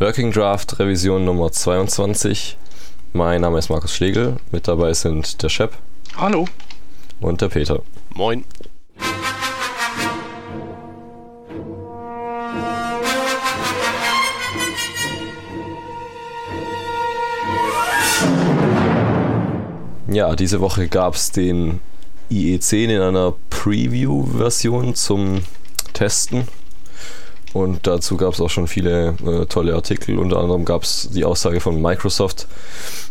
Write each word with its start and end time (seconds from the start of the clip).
Working 0.00 0.30
Draft 0.30 0.78
Revision 0.78 1.24
Nummer 1.24 1.50
22. 1.50 2.56
Mein 3.14 3.40
Name 3.40 3.58
ist 3.58 3.68
Markus 3.68 3.92
Schlegel. 3.92 4.36
Mit 4.52 4.68
dabei 4.68 4.94
sind 4.94 5.42
der 5.42 5.48
Shep. 5.48 5.72
Hallo. 6.16 6.46
Und 7.20 7.40
der 7.40 7.48
Peter. 7.48 7.82
Moin. 8.14 8.44
Ja, 20.06 20.36
diese 20.36 20.60
Woche 20.60 20.86
gab 20.86 21.14
es 21.14 21.32
den 21.32 21.80
IE10 22.30 22.94
in 22.94 23.02
einer 23.02 23.34
Preview-Version 23.50 24.94
zum 24.94 25.40
Testen 25.92 26.46
und 27.58 27.88
dazu 27.88 28.16
gab 28.16 28.34
es 28.34 28.40
auch 28.40 28.50
schon 28.50 28.68
viele 28.68 29.16
äh, 29.26 29.46
tolle 29.46 29.74
Artikel. 29.74 30.18
Unter 30.18 30.38
anderem 30.38 30.64
gab 30.64 30.84
es 30.84 31.08
die 31.12 31.24
Aussage 31.24 31.60
von 31.60 31.82
Microsoft, 31.82 32.46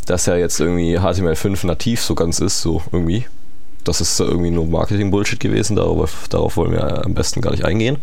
dass 0.06 0.26
ja 0.26 0.38
jetzt 0.38 0.62
irgendwie 0.62 0.98
HTML5 0.98 1.68
nativ 1.68 2.02
so 2.02 2.16
ganz 2.16 2.40
ist, 2.40 2.62
so 2.62 2.82
irgendwie. 2.94 3.26
Das 3.84 4.00
ist 4.00 4.20
irgendwie 4.20 4.52
nur 4.52 4.66
Marketing-Bullshit 4.66 5.40
gewesen, 5.40 5.76
darauf, 5.76 6.28
darauf 6.30 6.56
wollen 6.56 6.72
wir 6.72 7.06
am 7.06 7.14
besten 7.14 7.42
gar 7.42 7.52
nicht 7.52 7.66
eingehen. 7.66 7.98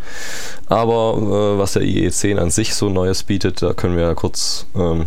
Aber 0.66 1.16
äh, 1.16 1.58
was 1.58 1.72
der 1.72 1.82
IE10 1.82 2.36
an 2.36 2.50
sich 2.50 2.74
so 2.74 2.90
Neues 2.90 3.22
bietet, 3.22 3.62
da 3.62 3.72
können 3.72 3.96
wir 3.96 4.04
ja 4.04 4.14
kurz, 4.14 4.66
ähm, 4.74 5.06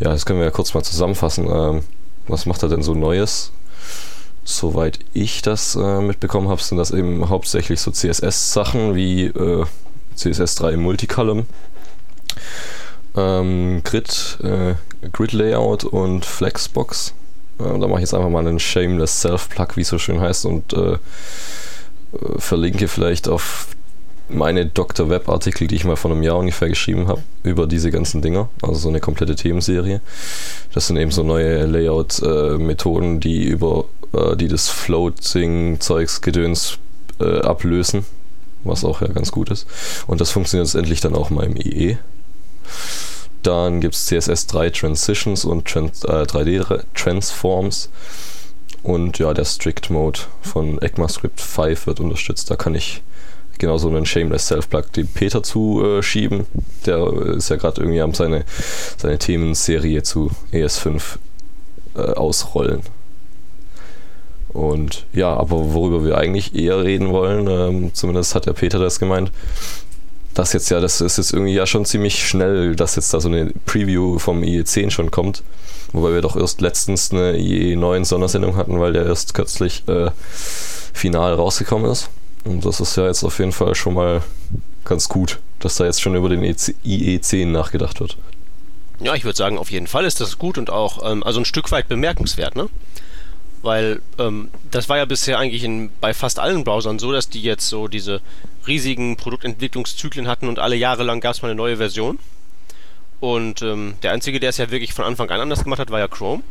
ja, 0.00 0.10
das 0.10 0.26
können 0.26 0.40
wir 0.40 0.46
ja 0.46 0.52
kurz 0.52 0.74
mal 0.74 0.82
zusammenfassen. 0.82 1.46
Ähm, 1.48 1.82
was 2.26 2.46
macht 2.46 2.62
er 2.64 2.68
denn 2.68 2.82
so 2.82 2.94
Neues? 2.94 3.52
Soweit 4.44 4.98
ich 5.12 5.42
das 5.42 5.76
äh, 5.76 6.00
mitbekommen 6.00 6.48
habe, 6.48 6.60
sind 6.60 6.78
das 6.78 6.90
eben 6.90 7.28
hauptsächlich 7.28 7.80
so 7.80 7.92
CSS-Sachen 7.92 8.94
wie 8.94 9.26
äh, 9.26 9.64
CSS3 10.16 10.76
Multicolumn, 10.76 11.46
ähm, 13.16 13.82
Grid, 13.84 14.38
äh, 14.42 14.74
Grid 15.12 15.32
Layout 15.32 15.84
und 15.84 16.24
Flexbox. 16.24 17.14
Äh, 17.58 17.78
da 17.78 17.86
mache 17.86 17.94
ich 17.94 18.00
jetzt 18.00 18.14
einfach 18.14 18.30
mal 18.30 18.46
einen 18.46 18.58
Shameless 18.58 19.20
Self-Plug, 19.20 19.68
wie 19.76 19.82
es 19.82 19.88
so 19.88 19.98
schön 19.98 20.20
heißt, 20.20 20.46
und 20.46 20.72
äh, 20.72 20.92
äh, 20.94 20.98
verlinke 22.38 22.88
vielleicht 22.88 23.28
auf 23.28 23.68
meine 24.28 24.66
Dr. 24.66 25.10
Web 25.10 25.28
Artikel, 25.28 25.66
die 25.66 25.76
ich 25.76 25.84
mal 25.84 25.96
vor 25.96 26.10
einem 26.10 26.22
Jahr 26.22 26.38
ungefähr 26.38 26.68
geschrieben 26.68 27.08
habe, 27.08 27.22
über 27.42 27.66
diese 27.66 27.90
ganzen 27.90 28.22
Dinger, 28.22 28.48
also 28.62 28.74
so 28.74 28.88
eine 28.88 29.00
komplette 29.00 29.36
Themenserie. 29.36 30.00
Das 30.72 30.86
sind 30.86 30.96
eben 30.96 31.10
so 31.10 31.22
neue 31.22 31.66
Layout-Methoden, 31.66 33.20
die 33.20 33.44
über 33.44 33.84
äh, 34.14 34.36
die 34.36 34.48
das 34.48 34.68
Floating-Zeugs 34.68 36.22
Gedöns 36.22 36.78
äh, 37.20 37.40
ablösen 37.40 38.06
was 38.64 38.84
auch 38.84 39.00
ja 39.00 39.08
ganz 39.08 39.32
gut 39.32 39.50
ist. 39.50 39.66
Und 40.06 40.20
das 40.20 40.30
funktioniert 40.30 40.66
jetzt 40.66 40.74
endlich 40.74 41.00
dann 41.00 41.14
auch 41.14 41.30
mal 41.30 41.44
im 41.44 41.56
IE. 41.56 41.98
Dann 43.42 43.80
gibt 43.80 43.94
es 43.94 44.10
CSS3 44.10 44.72
Transitions 44.72 45.44
und 45.44 45.66
Trans, 45.66 46.02
äh, 46.04 46.24
3D 46.24 46.82
Transforms. 46.94 47.90
Und 48.82 49.18
ja, 49.18 49.32
der 49.32 49.44
Strict 49.44 49.90
Mode 49.90 50.20
von 50.42 50.80
ECMAScript 50.80 51.40
5 51.40 51.86
wird 51.86 52.00
unterstützt. 52.00 52.50
Da 52.50 52.56
kann 52.56 52.74
ich 52.74 53.02
genauso 53.58 53.88
einen 53.88 54.06
Shameless 54.06 54.48
Self-Plug 54.48 54.92
dem 54.96 55.08
Peter 55.08 55.42
zuschieben. 55.42 56.46
Der 56.86 57.06
ist 57.36 57.50
ja 57.50 57.56
gerade 57.56 57.80
irgendwie 57.80 58.00
am 58.00 58.14
seine, 58.14 58.44
seine 58.96 59.18
Themenserie 59.18 60.02
zu 60.02 60.30
ES5 60.52 61.02
äh, 61.96 62.00
ausrollen. 62.00 62.82
Und 64.54 65.04
ja, 65.12 65.34
aber 65.34 65.74
worüber 65.74 66.04
wir 66.04 66.16
eigentlich 66.16 66.54
eher 66.54 66.82
reden 66.84 67.10
wollen, 67.10 67.48
ähm, 67.48 67.90
zumindest 67.92 68.34
hat 68.34 68.46
der 68.46 68.52
Peter 68.52 68.78
das 68.78 69.00
gemeint, 69.00 69.32
das 70.32 70.52
jetzt 70.52 70.70
ja, 70.70 70.80
das 70.80 71.00
ist 71.00 71.18
jetzt 71.18 71.32
irgendwie 71.32 71.54
ja 71.54 71.66
schon 71.66 71.84
ziemlich 71.84 72.26
schnell, 72.26 72.76
dass 72.76 72.96
jetzt 72.96 73.12
da 73.12 73.20
so 73.20 73.28
eine 73.28 73.52
Preview 73.66 74.18
vom 74.18 74.42
IE10 74.42 74.90
schon 74.90 75.10
kommt. 75.10 75.42
Wobei 75.92 76.12
wir 76.12 76.22
doch 76.22 76.36
erst 76.36 76.60
letztens 76.60 77.12
eine 77.12 77.34
IE9 77.34 78.04
Sondersendung 78.04 78.56
hatten, 78.56 78.80
weil 78.80 78.92
der 78.92 79.06
erst 79.06 79.34
kürzlich 79.34 79.84
äh, 79.88 80.10
final 80.92 81.34
rausgekommen 81.34 81.90
ist. 81.90 82.08
Und 82.44 82.64
das 82.64 82.80
ist 82.80 82.96
ja 82.96 83.06
jetzt 83.06 83.24
auf 83.24 83.38
jeden 83.38 83.52
Fall 83.52 83.74
schon 83.74 83.94
mal 83.94 84.22
ganz 84.84 85.08
gut, 85.08 85.40
dass 85.60 85.76
da 85.76 85.84
jetzt 85.84 86.00
schon 86.00 86.14
über 86.14 86.28
den 86.28 86.44
IE10 86.44 87.46
nachgedacht 87.46 88.00
wird. 88.00 88.16
Ja, 89.00 89.14
ich 89.14 89.24
würde 89.24 89.36
sagen, 89.36 89.58
auf 89.58 89.70
jeden 89.70 89.86
Fall 89.86 90.04
ist 90.04 90.20
das 90.20 90.38
gut 90.38 90.58
und 90.58 90.70
auch 90.70 91.10
ähm, 91.10 91.22
also 91.22 91.40
ein 91.40 91.44
Stück 91.44 91.72
weit 91.72 91.88
bemerkenswert, 91.88 92.54
ne? 92.54 92.68
Weil 93.64 94.02
ähm, 94.18 94.50
das 94.70 94.90
war 94.90 94.98
ja 94.98 95.06
bisher 95.06 95.38
eigentlich 95.38 95.64
in, 95.64 95.90
bei 96.00 96.12
fast 96.12 96.38
allen 96.38 96.64
Browsern 96.64 96.98
so, 96.98 97.12
dass 97.12 97.30
die 97.30 97.42
jetzt 97.42 97.66
so 97.66 97.88
diese 97.88 98.20
riesigen 98.66 99.16
Produktentwicklungszyklen 99.16 100.28
hatten 100.28 100.48
und 100.48 100.58
alle 100.58 100.76
Jahre 100.76 101.02
lang 101.02 101.20
gab 101.20 101.34
es 101.34 101.40
mal 101.40 101.48
eine 101.48 101.56
neue 101.56 101.78
Version. 101.78 102.18
Und 103.20 103.62
ähm, 103.62 103.94
der 104.02 104.12
einzige, 104.12 104.38
der 104.38 104.50
es 104.50 104.58
ja 104.58 104.70
wirklich 104.70 104.92
von 104.92 105.06
Anfang 105.06 105.30
an 105.30 105.40
anders 105.40 105.64
gemacht 105.64 105.80
hat, 105.80 105.90
war 105.90 105.98
ja 105.98 106.08
Chrome. 106.08 106.42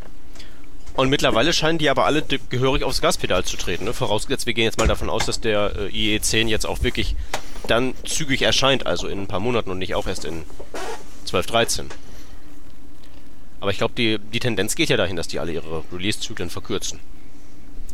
Und 0.95 1.09
mittlerweile 1.09 1.53
scheinen 1.53 1.77
die 1.77 1.89
aber 1.89 2.05
alle 2.05 2.23
gehörig 2.49 2.83
aufs 2.83 3.01
Gaspedal 3.01 3.43
zu 3.43 3.57
treten. 3.57 3.85
Ne? 3.85 3.93
Vorausgesetzt, 3.93 4.47
wir 4.47 4.55
gehen 4.55 4.65
jetzt 4.65 4.79
mal 4.79 4.87
davon 4.87 5.09
aus, 5.09 5.25
dass 5.27 5.39
der 5.39 5.73
äh, 5.75 5.89
IE10 5.89 6.47
jetzt 6.47 6.65
auch 6.65 6.81
wirklich 6.81 7.15
dann 7.67 7.93
zügig 8.05 8.41
erscheint, 8.41 8.87
also 8.87 9.07
in 9.07 9.21
ein 9.21 9.27
paar 9.27 9.39
Monaten 9.39 9.69
und 9.69 9.77
nicht 9.77 9.93
auch 9.93 10.07
erst 10.07 10.25
in 10.25 10.43
12, 11.25 11.45
13. 11.45 11.89
Aber 13.63 13.71
ich 13.71 13.77
glaube, 13.77 13.93
die, 13.97 14.19
die 14.19 14.41
Tendenz 14.41 14.75
geht 14.75 14.89
ja 14.89 14.97
dahin, 14.97 15.15
dass 15.15 15.29
die 15.29 15.39
alle 15.39 15.53
ihre 15.53 15.83
Release-Zyklen 15.93 16.49
verkürzen. 16.49 16.99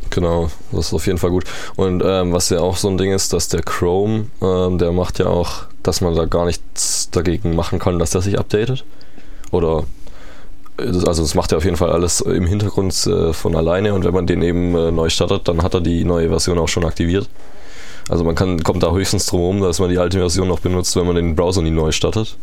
Genau, 0.10 0.50
das 0.72 0.88
ist 0.88 0.94
auf 0.96 1.06
jeden 1.06 1.20
Fall 1.20 1.30
gut. 1.30 1.44
Und 1.76 2.02
ähm, 2.04 2.34
was 2.34 2.50
ja 2.50 2.60
auch 2.60 2.76
so 2.76 2.90
ein 2.90 2.98
Ding 2.98 3.12
ist, 3.12 3.34
dass 3.34 3.50
der 3.50 3.62
Chrome, 3.62 4.32
ähm, 4.42 4.80
der 4.80 4.92
macht 4.94 5.20
ja 5.20 5.28
auch, 5.28 5.66
dass 5.84 6.02
man 6.02 6.16
da 6.16 6.26
gar 6.26 6.46
nichts 6.46 7.12
dagegen 7.12 7.56
machen 7.56 7.78
kann, 7.78 8.00
dass 8.00 8.10
der 8.10 8.22
sich 8.22 8.40
updatet. 8.40 8.84
Oder 9.52 9.84
also 10.78 11.22
das 11.22 11.36
macht 11.36 11.52
er 11.52 11.60
auf 11.60 11.66
jeden 11.66 11.78
Fall 11.78 11.92
alles 11.92 12.22
im 12.22 12.48
Hintergrund 12.48 13.06
äh, 13.06 13.32
von 13.32 13.56
alleine 13.56 13.94
und 13.94 14.04
wenn 14.06 14.14
man 14.16 14.26
den 14.26 14.42
eben 14.42 14.76
äh, 14.76 14.90
neu 14.90 15.10
startet, 15.10 15.48
dann 15.48 15.62
hat 15.62 15.76
er 15.76 15.82
die 15.82 16.04
neue 16.04 16.30
Version 16.30 16.58
auch 16.58 16.68
schon 16.68 16.84
aktiviert. 16.84 17.30
Also 18.10 18.24
man 18.24 18.34
kann, 18.34 18.64
kommt 18.64 18.82
da 18.82 18.92
höchstens 18.92 19.28
drum 19.28 19.42
herum, 19.42 19.62
dass 19.62 19.80
man 19.80 19.92
die 19.92 20.00
alte 20.00 20.18
Version 20.18 20.48
noch 20.48 20.62
benutzt, 20.62 20.96
wenn 20.96 21.06
man 21.06 21.16
den 21.16 21.36
Browser 21.36 21.62
nie 21.62 21.70
neu 21.70 21.92
startet. 21.92 22.38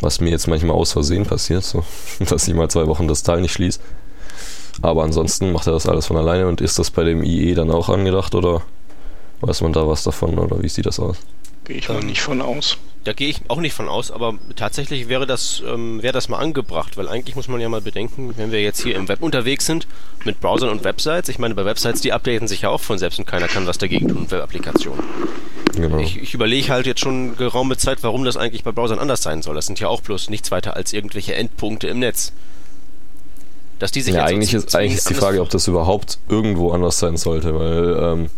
Was 0.00 0.20
mir 0.20 0.30
jetzt 0.30 0.46
manchmal 0.46 0.76
aus 0.76 0.92
Versehen 0.92 1.26
passiert, 1.26 1.64
so, 1.64 1.84
dass 2.20 2.46
ich 2.46 2.54
mal 2.54 2.70
zwei 2.70 2.86
Wochen 2.86 3.08
das 3.08 3.22
Teil 3.22 3.40
nicht 3.40 3.52
schließe. 3.52 3.80
Aber 4.80 5.02
ansonsten 5.02 5.52
macht 5.52 5.66
er 5.66 5.72
das 5.72 5.86
alles 5.86 6.06
von 6.06 6.16
alleine 6.16 6.46
und 6.46 6.60
ist 6.60 6.78
das 6.78 6.90
bei 6.90 7.04
dem 7.04 7.22
IE 7.24 7.54
dann 7.54 7.70
auch 7.70 7.88
angedacht 7.88 8.34
oder 8.34 8.62
weiß 9.40 9.60
man 9.62 9.72
da 9.72 9.88
was 9.88 10.04
davon 10.04 10.38
oder 10.38 10.62
wie 10.62 10.68
sieht 10.68 10.86
das 10.86 11.00
aus? 11.00 11.16
Gehe 11.64 11.78
ich 11.78 11.88
mal 11.88 12.00
ähm, 12.00 12.06
nicht 12.06 12.22
von 12.22 12.40
aus. 12.40 12.78
Da 13.04 13.12
gehe 13.12 13.28
ich 13.28 13.40
auch 13.48 13.60
nicht 13.60 13.74
von 13.74 13.88
aus, 13.88 14.10
aber 14.10 14.34
tatsächlich 14.56 15.08
wäre 15.08 15.26
das, 15.26 15.62
ähm, 15.66 16.02
wäre 16.02 16.12
das 16.12 16.28
mal 16.28 16.38
angebracht, 16.38 16.96
weil 16.96 17.08
eigentlich 17.08 17.36
muss 17.36 17.48
man 17.48 17.60
ja 17.60 17.68
mal 17.68 17.80
bedenken, 17.80 18.34
wenn 18.36 18.52
wir 18.52 18.62
jetzt 18.62 18.82
hier 18.82 18.96
im 18.96 19.08
Web 19.08 19.22
unterwegs 19.22 19.66
sind, 19.66 19.86
mit 20.24 20.40
Browsern 20.40 20.70
und 20.70 20.84
Websites, 20.84 21.28
ich 21.28 21.38
meine, 21.38 21.54
bei 21.54 21.64
Websites, 21.64 22.00
die 22.00 22.12
updaten 22.12 22.48
sich 22.48 22.62
ja 22.62 22.70
auch 22.70 22.80
von 22.80 22.98
selbst 22.98 23.18
und 23.18 23.26
keiner 23.26 23.48
kann 23.48 23.66
was 23.66 23.78
dagegen 23.78 24.08
tun, 24.08 24.30
Web-Applikationen. 24.30 25.02
Genau. 25.74 25.98
Ich, 25.98 26.20
ich 26.20 26.34
überlege 26.34 26.68
halt 26.68 26.86
jetzt 26.86 27.00
schon 27.00 27.36
geraume 27.36 27.76
Zeit, 27.76 27.98
warum 28.02 28.24
das 28.24 28.36
eigentlich 28.36 28.64
bei 28.64 28.72
Browsern 28.72 28.98
anders 28.98 29.22
sein 29.22 29.42
soll. 29.42 29.54
Das 29.54 29.66
sind 29.66 29.80
ja 29.80 29.88
auch 29.88 30.00
bloß 30.00 30.30
nichts 30.30 30.50
weiter 30.50 30.76
als 30.76 30.92
irgendwelche 30.92 31.34
Endpunkte 31.34 31.88
im 31.88 31.98
Netz. 32.00 32.32
Dass 33.78 33.92
die 33.92 34.00
sich 34.00 34.14
ja, 34.14 34.24
eigentlich 34.24 34.54
ist, 34.54 34.74
eigentlich 34.74 34.98
ist 34.98 35.08
die 35.08 35.14
Frage, 35.14 35.40
ob 35.40 35.50
das 35.50 35.68
überhaupt 35.68 36.18
irgendwo 36.28 36.72
anders 36.72 36.98
sein 36.98 37.16
sollte, 37.16 37.54
weil 37.54 37.96
ähm, 38.00 38.30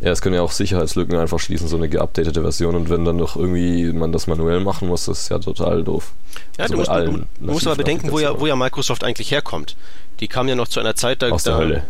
ja, 0.00 0.10
es 0.10 0.20
können 0.20 0.34
ja 0.34 0.42
auch 0.42 0.50
Sicherheitslücken 0.50 1.16
einfach 1.16 1.38
schließen, 1.38 1.68
so 1.68 1.76
eine 1.76 1.88
geupdatete 1.88 2.40
Version 2.42 2.74
und 2.74 2.90
wenn 2.90 3.04
dann 3.04 3.16
noch 3.16 3.36
irgendwie 3.36 3.92
man 3.92 4.12
das 4.12 4.26
manuell 4.26 4.60
machen 4.60 4.88
muss, 4.88 5.04
das 5.04 5.22
ist 5.22 5.28
ja 5.28 5.38
total 5.38 5.84
doof. 5.84 6.12
Ja, 6.58 6.64
also 6.64 6.74
du, 6.74 6.78
musst, 6.78 6.90
du, 6.90 7.46
du 7.46 7.52
musst 7.52 7.66
aber 7.66 7.76
bedenken, 7.76 8.10
wo 8.10 8.18
ja, 8.18 8.38
wo 8.38 8.46
ja 8.46 8.56
Microsoft 8.56 9.04
eigentlich 9.04 9.30
herkommt. 9.30 9.76
Die 10.20 10.28
kam 10.28 10.48
ja 10.48 10.54
noch 10.54 10.68
zu 10.68 10.80
einer 10.80 10.96
Zeit, 10.96 11.22
da, 11.22 11.28
Aus 11.30 11.44
der 11.44 11.52
da, 11.52 11.58
Hölle. 11.58 11.84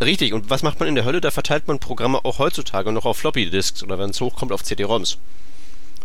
Richtig, 0.00 0.34
und 0.34 0.50
was 0.50 0.62
macht 0.62 0.78
man 0.78 0.88
in 0.88 0.94
der 0.94 1.04
Hölle? 1.04 1.22
Da 1.22 1.30
verteilt 1.30 1.68
man 1.68 1.78
Programme 1.78 2.24
auch 2.24 2.38
heutzutage 2.38 2.92
noch 2.92 3.06
auf 3.06 3.16
Floppy-Disks 3.16 3.82
oder 3.82 3.98
wenn 3.98 4.10
es 4.10 4.20
hochkommt 4.20 4.52
auf 4.52 4.62
CD-ROMs. 4.62 5.16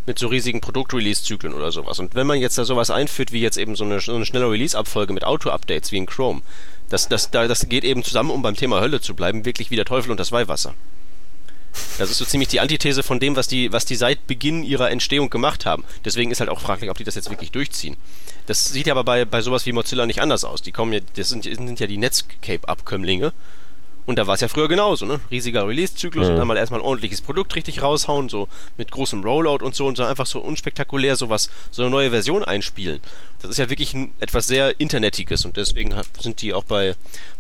Mit 0.06 0.18
so 0.18 0.28
riesigen 0.28 0.62
Produkt-Release-Zyklen 0.62 1.54
oder 1.54 1.72
sowas. 1.72 2.00
Und 2.00 2.16
wenn 2.16 2.26
man 2.26 2.40
jetzt 2.40 2.58
da 2.58 2.64
sowas 2.64 2.90
einführt, 2.90 3.34
wie 3.34 3.42
jetzt 3.42 3.58
eben 3.58 3.76
so 3.76 3.84
eine, 3.84 4.00
so 4.00 4.16
eine 4.16 4.26
schnelle 4.26 4.50
Release-Abfolge 4.50 5.14
mit 5.14 5.26
Auto-Updates 5.26 5.92
wie 5.92 5.98
in 5.98 6.06
Chrome, 6.06 6.42
das, 6.90 7.10
das, 7.10 7.32
das 7.32 7.70
geht 7.70 7.84
eben 7.84 8.04
zusammen, 8.04 8.32
um 8.32 8.42
beim 8.42 8.56
Thema 8.56 8.80
Hölle 8.80 9.02
zu 9.02 9.14
bleiben, 9.14 9.46
wirklich 9.46 9.72
wie 9.72 9.76
der 9.76 9.86
Teufel 9.86 10.10
und 10.12 10.20
das 10.20 10.32
Weihwasser. 10.32 10.74
Das 11.98 12.10
ist 12.10 12.18
so 12.18 12.26
ziemlich 12.26 12.50
die 12.50 12.60
Antithese 12.60 13.04
von 13.04 13.20
dem, 13.20 13.36
was 13.36 13.48
die, 13.48 13.72
was 13.72 13.86
die 13.86 13.96
seit 13.96 14.26
Beginn 14.28 14.64
ihrer 14.64 14.90
Entstehung 14.90 15.30
gemacht 15.30 15.66
haben. 15.66 15.84
Deswegen 16.04 16.32
ist 16.32 16.40
halt 16.40 16.50
auch 16.50 16.60
fraglich, 16.60 16.90
ob 16.90 16.98
die 16.98 17.04
das 17.04 17.16
jetzt 17.16 17.30
wirklich 17.30 17.52
durchziehen. 17.52 17.98
Das 18.46 18.66
sieht 18.66 18.88
ja 18.88 18.94
aber 18.94 19.04
bei, 19.04 19.26
bei 19.26 19.42
sowas 19.42 19.66
wie 19.66 19.72
Mozilla 19.72 20.06
nicht 20.06 20.22
anders 20.22 20.44
aus. 20.44 20.62
Die 20.62 20.72
kommen 20.72 20.94
ja, 20.94 21.00
das 21.16 21.30
sind, 21.30 21.44
sind 21.44 21.80
ja 21.80 21.88
die 21.88 21.98
Netscape-Abkömmlinge 21.98 23.34
und 24.06 24.18
da 24.18 24.28
war 24.28 24.36
es 24.36 24.42
ja 24.42 24.48
früher 24.48 24.68
genauso, 24.68 25.06
ne? 25.06 25.20
Riesiger 25.30 25.68
Release-Zyklus 25.68 26.26
mhm. 26.26 26.32
und 26.32 26.38
dann 26.38 26.48
mal 26.48 26.58
erstmal 26.58 26.80
ein 26.80 26.86
ordentliches 26.86 27.22
Produkt 27.22 27.56
richtig 27.56 27.82
raushauen, 27.82 28.30
so 28.30 28.48
mit 28.78 28.92
großem 28.92 29.24
Rollout 29.24 29.64
und 29.64 29.76
so 29.76 29.86
und 29.86 29.98
so 29.98 30.04
einfach 30.04 30.26
so 30.26 30.40
unspektakulär 30.40 31.16
sowas, 31.16 31.50
so 31.70 31.84
eine 31.84 31.92
neue 31.92 32.10
Version 32.10 32.44
einspielen. 32.44 33.00
Das 33.42 33.52
ist 33.52 33.58
ja 33.58 33.70
wirklich 33.70 33.94
ein, 33.94 34.12
etwas 34.20 34.48
sehr 34.48 34.80
Internetiges 34.80 35.46
und 35.46 35.58
deswegen 35.58 35.94
sind 36.20 36.42
die 36.42 36.54
auch 36.54 36.64
bei, 36.64 36.96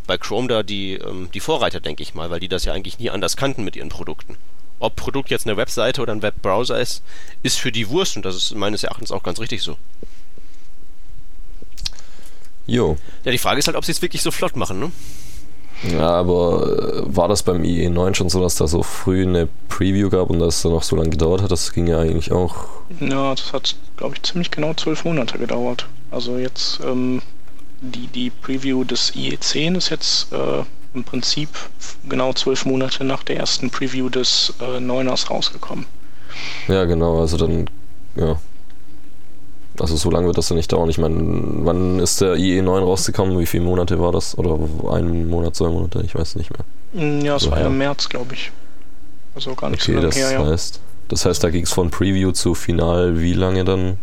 bei 0.08 0.18
Chrome 0.18 0.48
da 0.48 0.64
die, 0.64 0.94
ähm, 0.94 1.30
die 1.34 1.40
Vorreiter, 1.40 1.80
denke 1.80 2.04
ich 2.04 2.14
mal, 2.14 2.30
weil 2.30 2.40
die 2.40 2.48
das 2.48 2.66
ja 2.66 2.74
eigentlich 2.74 3.00
nie 3.00 3.10
anders 3.10 3.38
kannten 3.38 3.64
mit 3.64 3.76
ihren 3.76 3.90
Produkten. 3.90 4.38
ob 4.82 4.96
Produkt 4.96 5.30
jetzt 5.30 5.48
eine 5.48 5.58
Webseite 5.58 6.02
oder 6.02 6.14
ein 6.14 6.22
Webbrowser 6.22 6.80
ist, 6.80 7.04
ist 7.44 7.60
für 7.60 7.72
die 7.72 7.88
Wurst 7.90 8.18
und 8.18 8.26
das 8.26 8.36
ist 8.36 8.56
meines 8.56 8.84
Erachtens 8.84 9.12
auch 9.12 9.24
ganz 9.24 9.40
richtig 9.40 9.62
so. 9.62 9.78
Jo. 12.68 12.98
Ja, 13.24 13.32
die 13.32 13.38
Frage 13.38 13.60
ist 13.60 13.68
halt, 13.68 13.78
ob 13.78 13.86
sie 13.86 13.92
es 13.92 14.02
wirklich 14.02 14.22
so 14.22 14.32
flott 14.32 14.56
machen, 14.56 14.80
ne? 14.80 14.92
Ja, 15.90 16.12
aber 16.12 17.04
äh, 17.08 17.16
war 17.16 17.28
das 17.28 17.44
beim 17.44 17.64
IE9 17.64 18.14
schon 18.16 18.30
so, 18.30 18.42
dass 18.42 18.56
da 18.56 18.68
so 18.68 18.84
früh 18.84 19.24
eine 19.24 19.48
Preview 19.68 20.10
gab 20.10 20.30
und 20.30 20.40
dass 20.40 20.58
es 20.58 20.62
dann 20.62 20.74
noch 20.74 20.84
so 20.84 20.96
lange 20.96 21.10
gedauert 21.10 21.42
hat? 21.42 21.52
Das 21.52 21.74
ging 21.74 21.88
ja 21.88 22.00
eigentlich 22.00 22.32
auch. 22.32 22.66
Ja, 23.00 23.34
das 23.34 23.52
hat, 23.54 23.76
glaube 23.98 24.16
ich, 24.16 24.24
ziemlich 24.24 24.52
genau 24.52 24.74
zwölf 24.76 25.06
Monate 25.06 25.40
gedauert. 25.40 25.88
Also 26.12 26.38
jetzt 26.38 26.80
ähm, 26.86 27.22
die, 27.82 28.08
die 28.08 28.30
Preview 28.30 28.84
des 28.84 29.14
IE10 29.14 29.78
ist 29.78 29.90
jetzt 29.90 30.32
äh, 30.32 30.64
im 30.94 31.04
Prinzip 31.04 31.50
genau 32.08 32.34
zwölf 32.34 32.66
Monate 32.66 33.04
nach 33.04 33.24
der 33.24 33.38
ersten 33.38 33.70
Preview 33.70 34.10
des 34.10 34.54
äh, 34.60 34.78
9ers 34.78 35.30
rausgekommen. 35.30 35.86
Ja, 36.68 36.86
genau, 36.86 37.20
also 37.22 37.38
dann, 37.38 37.70
ja. 38.16 38.40
Also 39.82 39.96
so 39.98 40.12
lange 40.12 40.28
wird 40.28 40.38
das 40.38 40.50
ja 40.50 40.56
nicht 40.56 40.72
dauern. 40.72 40.90
Ich 40.90 40.98
meine, 40.98 41.18
wann 41.66 42.00
ist 42.00 42.22
der 42.22 42.36
IE9 42.36 42.80
rausgekommen? 42.84 43.40
Wie 43.40 43.46
viele 43.46 43.64
Monate 43.64 44.00
war 44.00 44.12
das? 44.12 44.38
Oder 44.38 44.58
ein 44.94 45.28
Monat, 45.30 45.56
zwei 45.56 45.70
Monate? 45.70 46.02
Ich 46.06 46.16
weiß 46.16 46.36
nicht 46.36 46.52
mehr. 46.52 46.66
Mm, 46.94 47.22
Ja, 47.26 47.38
es 47.38 47.44
So, 47.44 47.52
war 47.52 47.60
ja 47.60 47.68
im 47.68 47.78
März, 47.78 48.10
glaube 48.10 48.34
ich. 48.34 48.52
Also 49.36 49.56
gar 49.56 49.70
nicht 49.70 49.82
Okay, 49.82 49.94
so 49.94 50.00
lange 50.00 50.08
das 50.08 50.16
her, 50.16 50.32
ja. 50.32 50.46
heißt, 50.46 50.80
das 51.08 51.26
heißt, 51.26 51.44
da 51.44 51.50
ging 51.50 51.64
es 51.64 51.72
von 51.74 51.90
Preview 51.90 52.32
zu 52.32 52.54
Final 52.56 53.22
wie 53.22 53.34
lange 53.34 53.64
dann? 53.66 53.98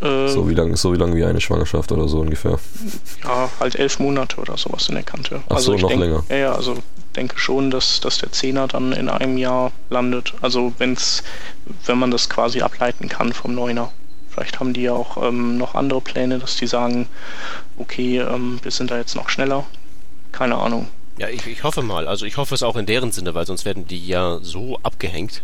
Äh, 0.00 0.28
So 0.28 0.48
wie 0.48 0.54
lange 0.54 0.76
so 0.76 0.92
wie 0.92 0.96
lang 0.96 1.14
wie 1.14 1.24
eine 1.24 1.40
Schwangerschaft 1.40 1.92
oder 1.92 2.08
so 2.08 2.20
ungefähr. 2.20 2.58
ja, 3.22 3.48
halt 3.60 3.76
elf 3.76 3.98
Monate 3.98 4.40
oder 4.40 4.56
sowas 4.56 4.88
in 4.88 4.94
der 4.96 5.04
Kante. 5.04 5.42
Ach 5.48 5.56
also 5.56 5.72
so, 5.72 5.74
ich 5.74 5.82
noch 5.82 5.88
denk, 5.88 6.00
länger. 6.00 6.24
Ja, 6.28 6.36
ja, 6.36 6.52
also 6.52 6.76
denke 7.16 7.38
schon, 7.38 7.70
dass, 7.70 8.00
dass 8.00 8.18
der 8.18 8.32
Zehner 8.32 8.66
dann 8.68 8.92
in 8.92 9.08
einem 9.08 9.38
Jahr 9.38 9.72
landet. 9.90 10.34
Also 10.40 10.72
wenn's, 10.78 11.22
wenn 11.86 11.98
man 11.98 12.10
das 12.10 12.28
quasi 12.28 12.60
ableiten 12.62 13.08
kann 13.08 13.32
vom 13.32 13.54
Neuner. 13.54 13.92
Vielleicht 14.34 14.58
haben 14.58 14.72
die 14.72 14.82
ja 14.82 14.92
auch 14.92 15.22
ähm, 15.22 15.58
noch 15.58 15.76
andere 15.76 16.00
Pläne, 16.00 16.40
dass 16.40 16.56
die 16.56 16.66
sagen, 16.66 17.06
okay, 17.76 18.18
ähm, 18.18 18.58
wir 18.62 18.72
sind 18.72 18.90
da 18.90 18.96
jetzt 18.98 19.14
noch 19.14 19.28
schneller. 19.28 19.64
Keine 20.32 20.56
Ahnung. 20.56 20.88
Ja, 21.18 21.28
ich, 21.28 21.46
ich 21.46 21.62
hoffe 21.62 21.82
mal. 21.82 22.08
Also 22.08 22.26
ich 22.26 22.36
hoffe 22.36 22.54
es 22.54 22.64
auch 22.64 22.74
in 22.74 22.86
deren 22.86 23.12
Sinne, 23.12 23.34
weil 23.34 23.46
sonst 23.46 23.64
werden 23.64 23.86
die 23.86 24.04
ja 24.04 24.40
so 24.42 24.80
abgehängt. 24.82 25.42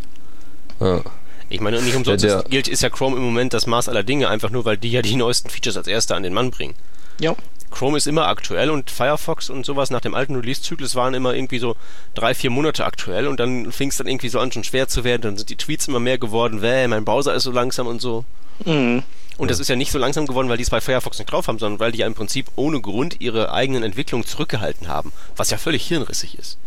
Ja. 0.81 1.01
Ich 1.47 1.61
meine, 1.61 1.81
nicht 1.81 1.95
umsonst 1.95 2.25
Der- 2.25 2.39
ist, 2.39 2.49
gilt, 2.49 2.67
ist 2.67 2.81
ja 2.81 2.89
Chrome 2.89 3.15
im 3.15 3.23
Moment 3.23 3.53
das 3.53 3.65
Maß 3.65 3.87
aller 3.87 4.03
Dinge, 4.03 4.27
einfach 4.27 4.49
nur, 4.49 4.65
weil 4.65 4.77
die 4.77 4.91
ja 4.91 5.01
die 5.01 5.15
neuesten 5.15 5.49
Features 5.49 5.77
als 5.77 5.87
Erste 5.87 6.15
an 6.15 6.23
den 6.23 6.33
Mann 6.33 6.51
bringen. 6.51 6.75
Ja, 7.19 7.35
Chrome 7.71 7.97
ist 7.97 8.07
immer 8.07 8.27
aktuell 8.27 8.69
und 8.69 8.91
Firefox 8.91 9.49
und 9.49 9.65
sowas 9.65 9.89
nach 9.91 10.01
dem 10.01 10.13
alten 10.13 10.35
Release-Zyklus 10.35 10.95
waren 10.95 11.13
immer 11.13 11.33
irgendwie 11.33 11.59
so 11.59 11.77
drei, 12.13 12.35
vier 12.35 12.49
Monate 12.49 12.85
aktuell 12.85 13.27
und 13.27 13.39
dann 13.39 13.71
fing 13.71 13.87
es 13.89 13.97
dann 13.97 14.07
irgendwie 14.07 14.27
so 14.27 14.39
an, 14.39 14.51
schon 14.51 14.65
schwer 14.65 14.89
zu 14.89 15.05
werden. 15.05 15.21
Dann 15.21 15.37
sind 15.37 15.49
die 15.49 15.55
Tweets 15.55 15.87
immer 15.87 16.01
mehr 16.01 16.17
geworden, 16.17 16.61
wäh, 16.61 16.87
mein 16.89 17.05
Browser 17.05 17.33
ist 17.33 17.43
so 17.43 17.51
langsam 17.51 17.87
und 17.87 18.01
so. 18.01 18.25
Mhm. 18.65 19.03
Und 19.37 19.49
das 19.49 19.59
ist 19.59 19.69
ja 19.69 19.75
nicht 19.75 19.91
so 19.91 19.97
langsam 19.97 20.27
geworden, 20.27 20.49
weil 20.49 20.57
die 20.57 20.63
es 20.63 20.69
bei 20.69 20.81
Firefox 20.81 21.17
nicht 21.17 21.31
drauf 21.31 21.47
haben, 21.47 21.57
sondern 21.57 21.79
weil 21.79 21.91
die 21.91 21.99
ja 21.99 22.05
im 22.07 22.13
Prinzip 22.13 22.45
ohne 22.55 22.79
Grund 22.79 23.21
ihre 23.21 23.51
eigenen 23.51 23.81
Entwicklungen 23.81 24.25
zurückgehalten 24.27 24.87
haben, 24.87 25.11
was 25.35 25.49
ja 25.49 25.57
völlig 25.57 25.87
hirnrissig 25.87 26.37
ist. 26.37 26.59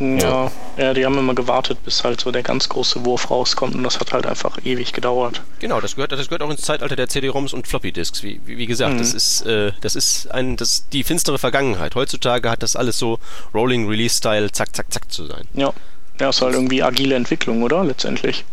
ja, 0.00 0.50
ja, 0.76 0.94
die 0.94 1.04
haben 1.04 1.18
immer 1.18 1.34
gewartet, 1.34 1.84
bis 1.84 2.02
halt 2.02 2.20
so 2.20 2.30
der 2.32 2.42
ganz 2.42 2.68
große 2.68 3.04
Wurf 3.04 3.30
rauskommt 3.30 3.74
und 3.74 3.84
das 3.84 4.00
hat 4.00 4.12
halt 4.12 4.26
einfach 4.26 4.58
ewig 4.64 4.92
gedauert. 4.92 5.42
Genau, 5.60 5.80
das 5.80 5.94
gehört, 5.94 6.12
das 6.12 6.28
gehört 6.28 6.42
auch 6.42 6.50
ins 6.50 6.62
Zeitalter 6.62 6.96
der 6.96 7.08
CD-ROMs 7.08 7.52
und 7.52 7.68
Floppy-Disks. 7.68 8.22
Wie, 8.22 8.40
wie, 8.46 8.56
wie 8.56 8.66
gesagt, 8.66 8.94
Mhm. 8.94 8.98
das 8.98 9.12
ist, 9.14 9.42
äh, 9.46 9.72
das 9.82 9.94
ist 9.94 10.30
ein, 10.30 10.56
das 10.56 10.70
ist 10.70 10.86
die 10.92 11.04
finstere 11.04 11.38
Vergangenheit. 11.38 11.94
Heutzutage 11.94 12.50
hat 12.50 12.62
das 12.62 12.74
alles 12.74 12.98
so 12.98 13.18
Rolling 13.54 13.86
Release-Style, 13.88 14.50
zack, 14.50 14.74
zack, 14.74 14.92
zack 14.92 15.12
zu 15.12 15.26
sein. 15.26 15.46
Ja, 15.54 15.72
ja, 16.18 16.30
ist 16.30 16.40
halt 16.40 16.54
irgendwie 16.54 16.82
agile 16.82 17.14
Entwicklung, 17.16 17.62
oder? 17.62 17.84
Letztendlich. 17.84 18.44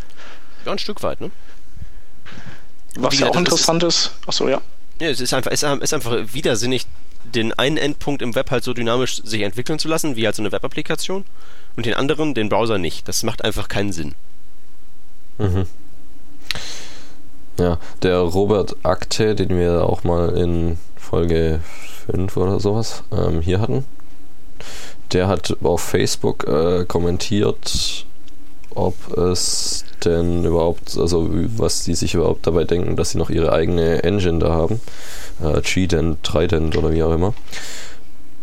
Ja, 0.66 0.74
ein 0.74 0.80
Stück 0.80 1.02
weit, 1.04 1.22
ne? 1.22 1.32
Was 3.02 3.20
ja 3.20 3.28
auch 3.28 3.32
das 3.32 3.42
ist- 3.42 3.48
interessant 3.48 3.84
ist, 3.84 4.12
achso, 4.28 4.48
ja. 4.48 4.62
Ja, 5.02 5.08
es 5.10 5.20
ist 5.22 5.34
einfach, 5.34 5.52
es 5.52 5.64
ist 5.64 5.94
einfach 5.94 6.18
widersinnig, 6.34 6.86
den 7.24 7.54
einen 7.54 7.78
Endpunkt 7.78 8.22
im 8.22 8.36
Web 8.36 8.52
halt 8.52 8.64
so 8.64 8.74
dynamisch 8.74 9.22
sich 9.24 9.42
entwickeln 9.42 9.80
zu 9.80 9.88
lassen, 9.88 10.16
wie 10.16 10.26
halt 10.26 10.36
so 10.36 10.42
eine 10.42 10.52
Web-Applikation, 10.52 11.24
und 11.78 11.86
den 11.86 11.94
anderen, 11.94 12.34
den 12.34 12.50
Browser 12.50 12.78
nicht. 12.78 13.08
Das 13.08 13.24
macht 13.24 13.44
einfach 13.46 13.68
keinen 13.70 13.92
Sinn. 13.94 14.16
Mhm. 15.38 15.66
Ja, 17.60 17.78
der 18.04 18.18
Robert 18.20 18.76
Akte, 18.84 19.36
den 19.36 19.50
wir 19.58 19.84
auch 19.86 20.04
mal 20.04 20.30
in 20.38 20.78
Folge 20.98 21.60
5 22.08 22.36
oder 22.38 22.60
sowas 22.60 23.04
ähm, 23.12 23.42
hier 23.42 23.60
hatten, 23.60 23.86
der 25.12 25.28
hat 25.28 25.58
auf 25.64 25.82
Facebook 25.82 26.46
äh, 26.48 26.86
kommentiert, 26.86 28.06
ob 28.76 28.96
es 29.18 29.84
denn 30.06 30.44
überhaupt, 30.46 30.98
also 30.98 31.30
was 31.58 31.84
die 31.84 31.96
sich 31.96 32.14
überhaupt 32.14 32.46
dabei 32.48 32.64
denken, 32.64 32.96
dass 32.96 33.12
sie 33.12 33.18
noch 33.18 33.30
ihre 33.30 33.52
eigene 33.52 34.04
Engine 34.04 34.40
da 34.40 34.50
haben. 34.50 34.80
Äh, 35.44 35.62
G-Dent, 35.62 36.24
Trident 36.24 36.78
oder 36.78 36.92
wie 36.92 37.04
auch 37.04 37.14
immer. 37.14 37.34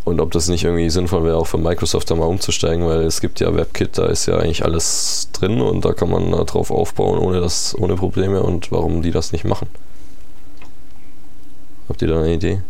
Und 0.04 0.20
ob 0.20 0.30
das 0.30 0.46
nicht 0.48 0.62
irgendwie 0.62 0.88
sinnvoll 0.88 1.24
wäre, 1.24 1.36
auch 1.36 1.48
für 1.48 1.58
Microsoft 1.58 2.08
da 2.10 2.14
mal 2.14 2.26
umzusteigen, 2.26 2.86
weil 2.86 3.00
es 3.00 3.20
gibt 3.20 3.40
ja 3.40 3.52
WebKit, 3.54 3.98
da 3.98 4.06
ist 4.06 4.26
ja 4.26 4.38
eigentlich 4.38 4.64
alles 4.64 5.30
drin 5.32 5.60
und 5.60 5.84
da 5.84 5.94
kann 5.94 6.08
man 6.08 6.30
da 6.30 6.44
drauf 6.44 6.70
aufbauen 6.70 7.18
ohne 7.18 7.40
das, 7.40 7.76
ohne 7.76 7.96
Probleme 7.96 8.40
und 8.42 8.70
warum 8.70 9.02
die 9.02 9.10
das 9.10 9.32
nicht 9.32 9.44
machen. 9.44 9.66
Habt 11.88 12.02
ihr 12.02 12.08
da 12.08 12.20
eine 12.20 12.34
Idee? 12.34 12.62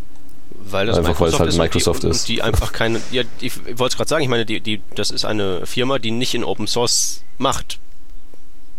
Weil 0.68 0.86
das 0.86 0.98
Einfach 0.98 1.20
weil 1.20 1.28
es 1.28 1.38
halt 1.38 1.52
und 1.52 1.58
Microsoft 1.58 2.02
die, 2.02 2.08
ist. 2.08 2.28
Die 2.28 2.42
einfach 2.42 2.72
keine. 2.72 3.00
Ja, 3.12 3.22
ich 3.40 3.56
wollte 3.78 3.92
es 3.92 3.96
gerade 3.96 4.08
sagen, 4.08 4.22
ich 4.24 4.30
meine, 4.30 4.46
die, 4.46 4.60
die, 4.60 4.80
das 4.94 5.10
ist 5.10 5.24
eine 5.24 5.64
Firma, 5.64 5.98
die 5.98 6.10
nicht 6.10 6.34
in 6.34 6.42
Open 6.42 6.66
Source 6.66 7.22
macht. 7.38 7.78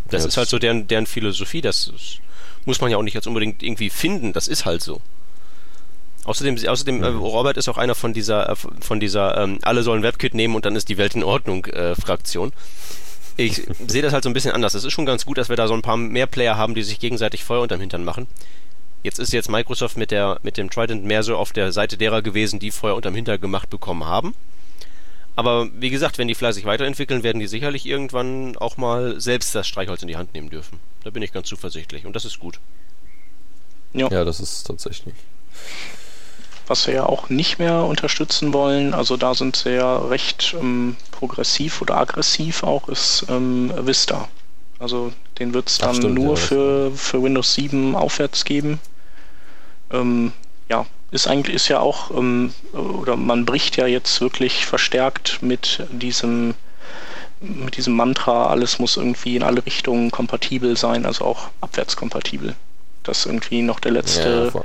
Das 0.10 0.24
Ja, 0.24 0.28
ist 0.30 0.38
halt 0.38 0.50
so 0.50 0.60
deren, 0.60 0.88
deren 0.88 1.06
Philosophie. 1.06 1.62
Das 1.62 1.92
muss 2.66 2.82
man 2.82 2.92
ja 2.92 2.98
auch 2.98 3.04
nicht 3.04 3.14
jetzt 3.14 3.28
unbedingt 3.28 3.64
irgendwie 3.64 3.90
finden. 3.90 4.34
Das 4.34 4.48
ist 4.48 4.66
halt 4.66 4.82
so. 4.82 5.02
Außerdem, 6.26 6.58
außerdem 6.68 7.04
äh, 7.04 7.08
Robert 7.08 7.56
ist 7.56 7.70
auch 7.70 7.78
einer 7.78 7.96
von 7.96 8.12
dieser, 8.12 8.50
äh, 8.50 8.56
von 8.56 9.00
dieser 9.00 9.38
ähm, 9.38 9.60
alle 9.62 9.82
sollen 9.84 10.04
WebKit 10.04 10.34
nehmen 10.34 10.56
und 10.56 10.66
dann 10.66 10.76
ist 10.76 10.90
die 10.90 10.98
Welt 10.98 11.16
in 11.16 11.24
Ordnung 11.24 11.66
äh, 11.68 11.96
Fraktion. 11.96 12.52
Ich 13.38 13.64
sehe 13.88 14.02
das 14.02 14.12
halt 14.12 14.26
so 14.26 14.30
ein 14.30 14.34
bisschen 14.34 14.52
anders. 14.52 14.74
Es 14.74 14.84
ist 14.84 14.92
schon 14.92 15.06
ganz 15.06 15.26
gut, 15.26 15.38
dass 15.38 15.48
wir 15.48 15.56
da 15.56 15.68
so 15.70 15.74
ein 15.74 15.82
paar 15.82 15.96
mehr 15.96 16.28
Player 16.28 16.58
haben, 16.58 16.76
die 16.76 16.84
sich 16.84 17.00
gegenseitig 17.00 17.46
Feuer 17.46 17.62
unterm 17.62 17.80
Hintern 17.80 18.04
machen. 18.04 18.28
Jetzt 19.04 19.20
ist 19.20 19.32
jetzt 19.32 19.50
Microsoft 19.50 19.96
mit, 19.96 20.12
der, 20.12 20.40
mit 20.44 20.58
dem 20.58 20.70
Trident 20.70 21.06
mehr 21.06 21.24
so 21.24 21.38
auf 21.38 21.54
der 21.54 21.72
Seite 21.72 21.96
derer 21.96 22.22
gewesen, 22.22 22.60
die 22.60 22.72
Feuer 22.72 22.96
unterm 22.96 23.16
Hintern 23.16 23.40
gemacht 23.40 23.70
bekommen 23.70 24.04
haben. 24.04 24.34
Aber 25.38 25.70
wie 25.72 25.92
gesagt, 25.92 26.18
wenn 26.18 26.28
die 26.28 26.34
fleißig 26.34 26.66
weiterentwickeln, 26.66 27.22
werden 27.22 27.40
die 27.40 27.46
sicherlich 27.46 27.86
irgendwann 27.86 28.58
auch 28.58 28.76
mal 28.76 29.22
selbst 29.22 29.54
das 29.54 29.68
Streichholz 29.68 30.02
in 30.02 30.08
die 30.08 30.18
Hand 30.18 30.34
nehmen 30.34 30.50
dürfen. 30.50 30.80
Da 31.04 31.12
bin 31.12 31.22
ich 31.22 31.32
ganz 31.32 31.48
zuversichtlich 31.48 32.08
und 32.08 32.16
das 32.16 32.26
ist 32.26 32.40
gut. 32.40 32.60
Ja, 33.94 34.10
das 34.10 34.40
ist 34.40 34.66
tatsächlich. 34.66 35.14
Was 36.66 36.86
sie 36.86 36.94
ja 36.94 37.06
auch 37.06 37.30
nicht 37.30 37.60
mehr 37.60 37.84
unterstützen 37.84 38.52
wollen, 38.52 38.96
also 38.96 39.16
da 39.16 39.36
sind 39.36 39.56
sie 39.56 39.76
ja 39.76 40.00
recht 40.00 40.56
ähm, 40.60 40.98
progressiv 41.12 41.84
oder 41.84 41.98
aggressiv 41.98 42.64
auch, 42.64 42.90
ist 42.90 43.28
ähm, 43.30 43.72
Vista. 43.86 44.28
Also 44.80 45.14
den 45.38 45.54
wird 45.54 45.70
es 45.70 45.78
dann 45.78 45.94
stimmt, 45.94 46.16
nur 46.16 46.32
ja, 46.32 46.36
für, 46.36 46.92
für 46.92 47.22
Windows 47.22 47.54
7 47.54 47.96
aufwärts 47.96 48.44
geben. 48.44 48.80
Ähm, 49.92 50.34
ja, 50.68 50.88
ist 51.12 51.28
eigentlich 51.28 51.56
ist 51.56 51.68
ja 51.70 51.80
auch, 51.80 52.12
ähm, 52.12 52.54
oder 52.74 53.16
man 53.16 53.46
bricht 53.46 53.78
ja 53.78 53.88
jetzt 53.88 54.20
wirklich 54.22 54.66
verstärkt 54.66 55.42
mit 55.42 55.84
diesem 55.92 56.56
mit 57.40 57.78
diesem 57.78 57.96
Mantra, 57.96 58.48
alles 58.48 58.80
muss 58.80 58.98
irgendwie 58.98 59.36
in 59.36 59.44
alle 59.44 59.64
Richtungen 59.66 60.10
kompatibel 60.10 60.76
sein, 60.76 61.06
also 61.06 61.26
auch 61.26 61.50
abwärtskompatibel. 61.62 62.56
Dass 63.04 63.28
irgendwie 63.28 63.62
noch 63.62 63.80
der 63.80 63.92
letzte 63.92 64.52
voll. 64.52 64.64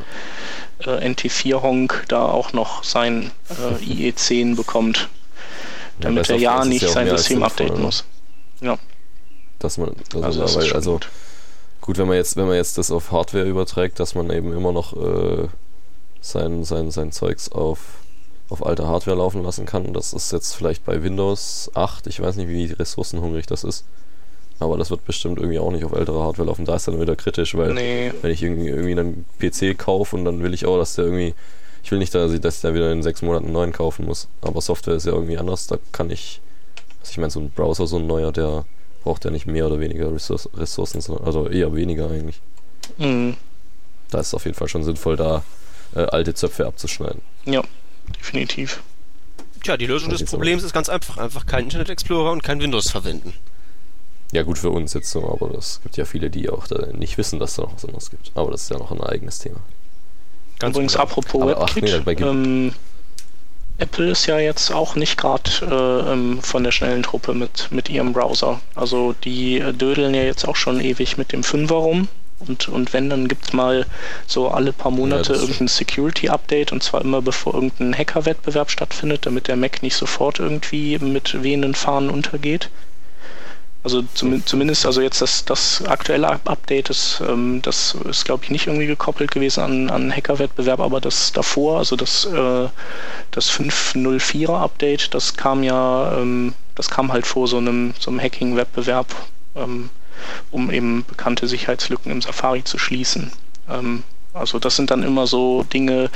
äh, 0.80 1.06
NT4-Honk 1.10 2.06
da 2.08 2.24
auch 2.24 2.54
noch 2.54 2.82
sein 2.82 3.30
äh, 3.50 3.84
IE10 4.10 4.56
bekommt, 4.56 5.10
damit 6.00 6.28
bei 6.28 6.34
er 6.34 6.40
ja 6.40 6.64
nicht 6.64 6.82
ja 6.82 6.88
sein 6.88 7.08
System 7.10 7.42
updaten 7.42 7.76
ne? 7.76 7.82
muss. 7.82 8.04
Ja, 8.62 8.78
Dass 9.58 9.76
man, 9.76 9.94
also, 10.14 10.24
also 10.24 10.40
das 10.40 10.66
schon 10.66 10.76
also 10.76 10.92
gut. 10.92 11.08
gut, 11.82 11.98
wenn 11.98 12.08
man 12.08 12.16
jetzt, 12.16 12.36
wenn 12.36 12.46
man 12.46 12.56
jetzt 12.56 12.78
das 12.78 12.90
auf 12.90 13.12
Hardware 13.12 13.44
überträgt, 13.44 14.00
dass 14.00 14.14
man 14.14 14.30
eben 14.30 14.52
immer 14.56 14.72
noch 14.72 14.94
äh, 14.94 15.48
sein, 16.22 16.64
sein, 16.64 16.90
sein 16.90 17.12
Zeugs 17.12 17.50
auf, 17.52 17.98
auf 18.48 18.64
alter 18.64 18.86
Hardware 18.88 19.18
laufen 19.18 19.42
lassen 19.42 19.66
kann. 19.66 19.92
Das 19.92 20.14
ist 20.14 20.32
jetzt 20.32 20.54
vielleicht 20.54 20.84
bei 20.86 21.02
Windows 21.02 21.70
8, 21.74 22.06
ich 22.06 22.20
weiß 22.20 22.36
nicht, 22.36 22.48
wie 22.48 22.72
ressourcenhungrig 22.72 23.46
das 23.46 23.64
ist. 23.64 23.84
Aber 24.60 24.78
das 24.78 24.90
wird 24.90 25.04
bestimmt 25.04 25.38
irgendwie 25.38 25.58
auch 25.58 25.72
nicht 25.72 25.84
auf 25.84 25.92
älterer 25.92 26.22
Hardware 26.22 26.46
laufen. 26.46 26.64
Da 26.64 26.76
ist 26.76 26.86
dann 26.86 27.00
wieder 27.00 27.16
kritisch, 27.16 27.56
weil 27.56 27.74
Nee, 27.74 28.12
wenn 28.22 28.30
ich 28.30 28.42
irgendwie, 28.42 28.68
irgendwie 28.68 28.92
einen 28.92 29.24
PC 29.40 29.76
kaufe 29.76 30.14
und 30.16 30.24
dann 30.24 30.42
will 30.42 30.54
ich 30.54 30.66
auch, 30.66 30.78
dass 30.78 30.94
der 30.94 31.06
irgendwie, 31.06 31.34
ich 31.82 31.90
will 31.90 31.98
nicht, 31.98 32.14
dass 32.14 32.32
ich, 32.32 32.40
dass 32.40 32.56
ich 32.56 32.62
da 32.62 32.72
wieder 32.72 32.92
in 32.92 33.02
sechs 33.02 33.22
Monaten 33.22 33.46
einen 33.46 33.54
neuen 33.54 33.72
kaufen 33.72 34.06
muss. 34.06 34.28
Aber 34.40 34.60
Software 34.60 34.94
ist 34.94 35.06
ja 35.06 35.12
irgendwie 35.12 35.36
anders. 35.36 35.66
Da 35.66 35.78
kann 35.90 36.10
ich, 36.10 36.40
also 37.00 37.10
ich 37.10 37.18
meine, 37.18 37.30
so 37.30 37.40
ein 37.40 37.50
Browser, 37.50 37.88
so 37.88 37.96
ein 37.96 38.06
neuer, 38.06 38.30
der 38.30 38.64
braucht 39.02 39.24
ja 39.24 39.32
nicht 39.32 39.46
mehr 39.46 39.66
oder 39.66 39.80
weniger 39.80 40.14
Ressource, 40.14 40.48
Ressourcen, 40.54 41.00
sondern, 41.00 41.26
also 41.26 41.48
eher 41.48 41.74
weniger 41.74 42.08
eigentlich. 42.08 42.40
mhm. 42.98 43.34
Da 44.10 44.20
ist 44.20 44.28
es 44.28 44.34
auf 44.34 44.44
jeden 44.44 44.56
Fall 44.56 44.68
schon 44.68 44.84
sinnvoll, 44.84 45.16
da 45.16 45.42
äh, 45.94 46.00
alte 46.00 46.34
Zöpfe 46.34 46.66
abzuschneiden. 46.66 47.22
ja, 47.44 47.62
definitiv. 48.18 48.82
Tja, 49.62 49.76
die 49.76 49.86
Lösung 49.86 50.10
des 50.10 50.24
Problems 50.24 50.64
ist 50.64 50.72
ganz 50.72 50.88
einfach. 50.88 51.18
Einfach 51.18 51.46
kein 51.46 51.64
Internet 51.64 51.88
Explorer 51.88 52.32
und 52.32 52.42
kein 52.42 52.60
Windows 52.60 52.90
verwenden. 52.90 53.32
Ja, 54.32 54.42
gut 54.42 54.58
für 54.58 54.70
uns 54.70 54.94
jetzt 54.94 55.10
so, 55.10 55.30
aber 55.30 55.56
es 55.56 55.80
gibt 55.82 55.96
ja 55.96 56.04
viele, 56.04 56.30
die 56.30 56.48
auch 56.48 56.66
nicht 56.92 57.18
wissen, 57.18 57.38
dass 57.38 57.54
da 57.54 57.62
noch 57.62 57.74
was 57.74 57.84
anderes 57.84 58.10
gibt. 58.10 58.32
Aber 58.34 58.50
das 58.50 58.62
ist 58.62 58.70
ja 58.70 58.78
noch 58.78 58.90
ein 58.90 59.00
eigenes 59.00 59.38
Thema. 59.38 59.60
Ganz 60.58 60.74
Übrigens, 60.74 60.94
genau. 60.94 61.04
apropos 61.04 61.42
aber, 61.42 61.60
WebKit, 61.60 61.94
ach, 61.94 62.06
nee, 62.06 62.12
ähm, 62.24 62.72
Apple 63.78 64.10
ist 64.10 64.26
ja 64.26 64.38
jetzt 64.38 64.72
auch 64.72 64.94
nicht 64.96 65.18
gerade 65.18 65.50
äh, 65.60 66.12
ähm, 66.12 66.42
von 66.42 66.64
der 66.64 66.72
schnellen 66.72 67.02
Truppe 67.02 67.34
mit, 67.34 67.68
mit 67.70 67.88
ihrem 67.90 68.12
Browser. 68.12 68.60
Also 68.74 69.14
die 69.24 69.58
äh, 69.58 69.72
dödeln 69.72 70.14
ja 70.14 70.22
jetzt 70.22 70.46
auch 70.46 70.56
schon 70.56 70.80
ewig 70.80 71.18
mit 71.18 71.32
dem 71.32 71.42
Fünfer 71.42 71.76
rum. 71.76 72.08
Und, 72.46 72.68
und 72.68 72.92
wenn, 72.92 73.10
dann 73.10 73.28
gibt 73.28 73.46
es 73.46 73.52
mal 73.52 73.86
so 74.26 74.48
alle 74.48 74.72
paar 74.72 74.90
Monate 74.90 75.34
ja, 75.34 75.40
irgendein 75.40 75.68
Security-Update 75.68 76.72
und 76.72 76.82
zwar 76.82 77.02
immer 77.02 77.22
bevor 77.22 77.54
irgendein 77.54 77.96
Hacker-Wettbewerb 77.96 78.70
stattfindet, 78.70 79.26
damit 79.26 79.48
der 79.48 79.56
Mac 79.56 79.82
nicht 79.82 79.96
sofort 79.96 80.38
irgendwie 80.40 80.98
mit 80.98 81.42
wehenden 81.42 81.74
Fahnen 81.74 82.10
untergeht. 82.10 82.70
Also 83.84 84.02
zum, 84.14 84.46
zumindest, 84.46 84.86
also 84.86 85.00
jetzt 85.00 85.20
das, 85.22 85.44
das 85.44 85.84
aktuelle 85.84 86.28
Update 86.28 86.88
ist, 86.88 87.20
ähm, 87.28 87.60
das 87.62 87.96
ist 88.08 88.24
glaube 88.24 88.44
ich 88.44 88.50
nicht 88.50 88.68
irgendwie 88.68 88.86
gekoppelt 88.86 89.32
gewesen 89.32 89.60
an, 89.60 89.90
an 89.90 90.12
Hacker-Wettbewerb, 90.14 90.78
aber 90.78 91.00
das 91.00 91.32
davor, 91.32 91.78
also 91.78 91.96
das, 91.96 92.24
äh, 92.26 92.68
das 93.32 93.50
5.04er 93.50 94.56
Update, 94.56 95.14
das 95.14 95.36
kam 95.36 95.64
ja, 95.64 96.16
ähm, 96.16 96.54
das 96.76 96.90
kam 96.90 97.12
halt 97.12 97.26
vor 97.26 97.48
so 97.48 97.58
einem, 97.58 97.92
so 97.98 98.12
einem 98.12 98.20
Hacking-Wettbewerb, 98.20 99.08
ähm, 99.56 99.90
um 100.50 100.70
eben 100.70 101.04
bekannte 101.06 101.46
Sicherheitslücken 101.46 102.10
im 102.10 102.22
Safari 102.22 102.64
zu 102.64 102.78
schließen. 102.78 103.32
Ähm, 103.68 104.02
also 104.34 104.58
das 104.58 104.76
sind 104.76 104.90
dann 104.90 105.02
immer 105.02 105.26
so 105.26 105.62
Dinge, 105.64 106.10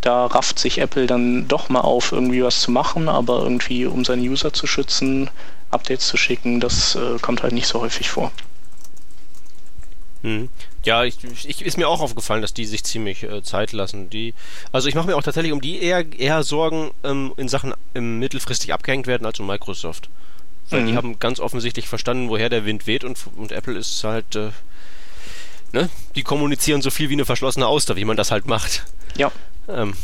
da 0.00 0.26
rafft 0.26 0.58
sich 0.58 0.78
Apple 0.78 1.06
dann 1.06 1.46
doch 1.46 1.68
mal 1.68 1.80
auf, 1.80 2.10
irgendwie 2.12 2.42
was 2.42 2.60
zu 2.60 2.70
machen, 2.70 3.08
aber 3.08 3.42
irgendwie 3.42 3.86
um 3.86 4.04
seine 4.04 4.22
User 4.22 4.52
zu 4.52 4.66
schützen, 4.66 5.30
Updates 5.70 6.08
zu 6.08 6.16
schicken, 6.16 6.58
das 6.58 6.96
äh, 6.96 7.18
kommt 7.20 7.42
halt 7.42 7.52
nicht 7.52 7.68
so 7.68 7.80
häufig 7.80 8.10
vor. 8.10 8.32
Hm. 10.22 10.48
Ja, 10.84 11.04
ich, 11.04 11.16
ich, 11.46 11.62
ist 11.62 11.76
mir 11.76 11.88
auch 11.88 12.00
aufgefallen, 12.00 12.42
dass 12.42 12.54
die 12.54 12.66
sich 12.66 12.84
ziemlich 12.84 13.22
äh, 13.22 13.42
Zeit 13.42 13.72
lassen. 13.72 14.10
Die, 14.10 14.34
also 14.72 14.88
ich 14.88 14.94
mache 14.94 15.06
mir 15.06 15.16
auch 15.16 15.22
tatsächlich 15.22 15.52
um 15.52 15.60
die 15.60 15.82
eher, 15.82 16.04
eher 16.18 16.42
Sorgen 16.42 16.90
ähm, 17.04 17.32
in 17.36 17.48
Sachen 17.48 17.74
ähm, 17.94 18.18
mittelfristig 18.18 18.72
abgehängt 18.72 19.06
werden 19.06 19.26
als 19.26 19.38
um 19.40 19.46
Microsoft. 19.46 20.08
Weil 20.70 20.82
mhm. 20.82 20.86
die 20.86 20.96
haben 20.96 21.18
ganz 21.18 21.40
offensichtlich 21.40 21.88
verstanden, 21.88 22.28
woher 22.28 22.48
der 22.48 22.64
Wind 22.64 22.86
weht 22.86 23.04
und, 23.04 23.18
und 23.36 23.52
Apple 23.52 23.76
ist 23.76 24.02
halt, 24.04 24.36
äh, 24.36 24.50
ne, 25.72 25.88
die 26.14 26.22
kommunizieren 26.22 26.82
so 26.82 26.90
viel 26.90 27.08
wie 27.08 27.14
eine 27.14 27.24
verschlossene 27.24 27.66
Auster, 27.66 27.96
wie 27.96 28.04
man 28.04 28.16
das 28.16 28.30
halt 28.30 28.46
macht. 28.46 28.84
Ja. 29.16 29.32
Ähm, 29.68 29.94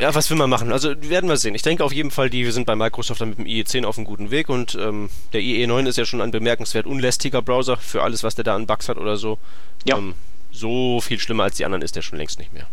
ja, 0.00 0.14
was 0.14 0.30
will 0.30 0.38
man 0.38 0.48
machen? 0.48 0.72
Also 0.72 0.94
werden 1.02 1.28
wir 1.28 1.36
sehen. 1.36 1.54
Ich 1.54 1.62
denke 1.62 1.84
auf 1.84 1.92
jeden 1.92 2.10
Fall, 2.10 2.30
die 2.30 2.50
sind 2.50 2.64
bei 2.64 2.74
Microsoft 2.74 3.20
dann 3.20 3.28
mit 3.30 3.38
dem 3.38 3.44
IE10 3.44 3.84
auf 3.84 3.98
einem 3.98 4.06
guten 4.06 4.30
Weg 4.30 4.48
und 4.48 4.74
ähm, 4.74 5.10
der 5.34 5.42
IE9 5.42 5.86
ist 5.86 5.98
ja 5.98 6.06
schon 6.06 6.22
ein 6.22 6.30
bemerkenswert 6.30 6.86
unlästiger 6.86 7.42
Browser 7.42 7.76
für 7.76 8.02
alles, 8.02 8.24
was 8.24 8.34
der 8.34 8.44
da 8.44 8.54
an 8.54 8.66
Bugs 8.66 8.88
hat 8.88 8.96
oder 8.96 9.16
so. 9.16 9.38
Ja. 9.84 9.98
Ähm, 9.98 10.14
so 10.52 11.00
viel 11.02 11.18
schlimmer 11.18 11.44
als 11.44 11.56
die 11.56 11.66
anderen 11.66 11.82
ist 11.82 11.96
der 11.96 12.02
schon 12.02 12.18
längst 12.18 12.38
nicht 12.38 12.52
mehr. 12.52 12.66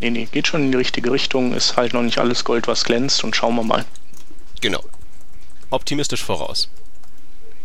Nee, 0.00 0.10
nee, 0.10 0.28
geht 0.30 0.46
schon 0.46 0.62
in 0.62 0.72
die 0.72 0.78
richtige 0.78 1.10
Richtung, 1.10 1.54
ist 1.54 1.76
halt 1.76 1.92
noch 1.92 2.02
nicht 2.02 2.18
alles 2.18 2.44
Gold, 2.44 2.68
was 2.68 2.84
glänzt 2.84 3.24
und 3.24 3.34
schauen 3.34 3.56
wir 3.56 3.64
mal. 3.64 3.84
Genau. 4.60 4.82
Optimistisch 5.70 6.24
voraus. 6.24 6.68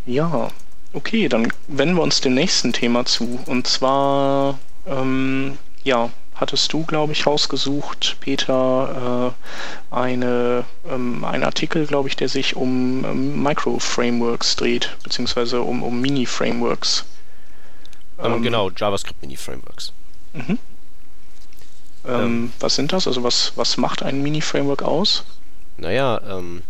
Ja, 0.05 0.49
okay, 0.93 1.29
dann 1.29 1.51
wenden 1.67 1.95
wir 1.95 2.01
uns 2.01 2.21
dem 2.21 2.33
nächsten 2.33 2.73
Thema 2.73 3.05
zu. 3.05 3.39
Und 3.45 3.67
zwar, 3.67 4.57
ähm, 4.87 5.57
ja, 5.83 6.09
hattest 6.35 6.73
du, 6.73 6.83
glaube 6.83 7.13
ich, 7.13 7.25
rausgesucht, 7.25 8.17
Peter, 8.19 9.33
äh, 9.91 9.95
eine, 9.95 10.65
ähm, 10.89 11.23
einen 11.23 11.43
Artikel, 11.43 11.85
glaube 11.85 12.09
ich, 12.09 12.15
der 12.15 12.29
sich 12.29 12.55
um 12.55 13.05
ähm, 13.05 13.43
Micro-Frameworks 13.43 14.55
dreht, 14.55 14.97
beziehungsweise 15.03 15.61
um, 15.61 15.83
um 15.83 16.01
Mini-Frameworks. 16.01 17.05
Ähm, 18.19 18.41
genau, 18.41 18.69
JavaScript-Mini-Frameworks. 18.71 19.93
Mhm. 20.33 20.57
Ähm, 22.05 22.13
ähm. 22.13 22.53
was 22.60 22.75
sind 22.75 22.91
das? 22.93 23.07
Also 23.07 23.24
was, 23.24 23.53
was 23.55 23.77
macht 23.77 24.03
ein 24.03 24.22
Mini-Framework 24.22 24.83
aus? 24.83 25.24
Naja, 25.77 26.22
ähm, 26.29 26.62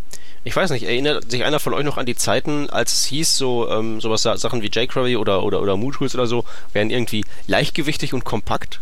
ich 0.44 0.56
weiß 0.56 0.72
nicht, 0.72 0.84
erinnert 0.84 1.32
sich 1.32 1.44
einer 1.44 1.60
von 1.60 1.74
euch 1.74 1.86
noch 1.86 1.98
an 1.98 2.06
die 2.06 2.16
Zeiten, 2.16 2.70
als 2.70 2.94
es 2.94 3.06
hieß, 3.06 3.38
so 3.38 3.70
ähm, 3.70 4.02
sowas 4.02 4.24
Sachen 4.24 4.62
wie 4.62 4.70
jQuery 4.70 5.16
oder, 5.16 5.44
oder, 5.44 5.62
oder 5.62 5.78
MooTools 5.78 6.16
oder 6.16 6.28
so, 6.28 6.44
wären 6.74 6.90
irgendwie 6.90 7.24
leichtgewichtig 7.48 8.14
und 8.14 8.26
kompakt? 8.26 8.80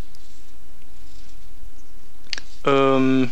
Ähm, 2.65 3.31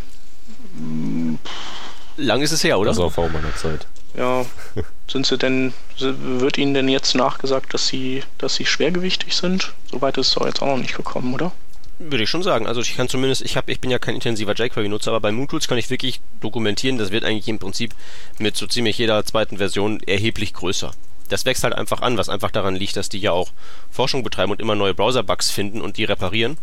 Lang 2.18 2.42
ist 2.42 2.52
es 2.52 2.64
her, 2.64 2.80
oder? 2.80 2.92
Das 2.92 2.98
war 2.98 3.10
vor 3.10 3.30
meiner 3.30 3.56
Zeit. 3.56 3.88
Ja. 4.16 4.46
sind 5.08 5.26
sie 5.26 5.38
denn, 5.38 5.74
wird 5.98 6.58
Ihnen 6.58 6.74
denn 6.74 6.90
jetzt 6.90 7.16
nachgesagt, 7.16 7.74
dass 7.74 7.88
sie, 7.88 8.24
dass 8.38 8.56
sie 8.56 8.66
schwergewichtig 8.66 9.36
sind? 9.36 9.74
Soweit 9.90 10.18
ist 10.18 10.28
es 10.28 10.34
doch 10.36 10.46
jetzt 10.46 10.62
auch 10.62 10.68
noch 10.68 10.78
nicht 10.78 10.96
gekommen, 10.96 11.34
oder? 11.34 11.52
Würde 12.00 12.24
ich 12.24 12.30
schon 12.30 12.44
sagen. 12.44 12.66
Also 12.66 12.80
ich 12.80 12.96
kann 12.96 13.10
zumindest, 13.10 13.42
ich 13.42 13.58
habe, 13.58 13.72
ich 13.72 13.82
bin 13.82 13.92
ja 13.92 14.00
kein 14.00 14.16
intensiver 14.16 14.54
jQuery-Nutzer, 14.54 15.12
aber 15.12 15.20
bei 15.20 15.32
MoonTools 15.34 15.68
kann 15.68 15.78
ich 15.78 15.90
wirklich 15.90 16.22
dokumentieren, 16.40 16.98
das 16.98 17.12
wird 17.12 17.26
eigentlich 17.26 17.50
im 17.50 17.60
Prinzip 17.60 17.94
mit 18.38 18.56
so 18.56 18.68
ziemlich 18.68 18.98
jeder 18.98 19.24
zweiten 19.26 19.58
Version 19.58 20.00
erheblich 20.04 20.54
größer. 20.54 20.92
Das 21.28 21.46
wächst 21.46 21.64
halt 21.64 21.76
einfach 21.76 22.02
an, 22.02 22.18
was 22.18 22.30
einfach 22.30 22.52
daran 22.52 22.76
liegt, 22.76 22.96
dass 22.96 23.10
die 23.10 23.20
ja 23.20 23.34
auch 23.34 23.52
Forschung 23.92 24.24
betreiben 24.24 24.52
und 24.52 24.62
immer 24.62 24.76
neue 24.76 24.94
Browser-Bugs 24.94 25.52
finden 25.52 25.82
und 25.82 25.98
die 25.98 26.06
reparieren. 26.06 26.58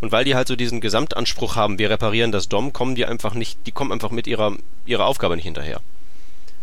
Und 0.00 0.12
weil 0.12 0.24
die 0.24 0.34
halt 0.34 0.46
so 0.46 0.56
diesen 0.56 0.82
Gesamtanspruch 0.82 1.56
haben, 1.56 1.78
wir 1.78 1.88
reparieren 1.88 2.30
das 2.30 2.48
DOM, 2.48 2.74
kommen 2.74 2.94
die 2.94 3.06
einfach 3.06 3.32
nicht, 3.32 3.58
die 3.66 3.72
kommen 3.72 3.92
einfach 3.92 4.10
mit 4.10 4.26
ihrer, 4.26 4.56
ihrer 4.84 5.06
Aufgabe 5.06 5.36
nicht 5.36 5.46
hinterher. 5.46 5.80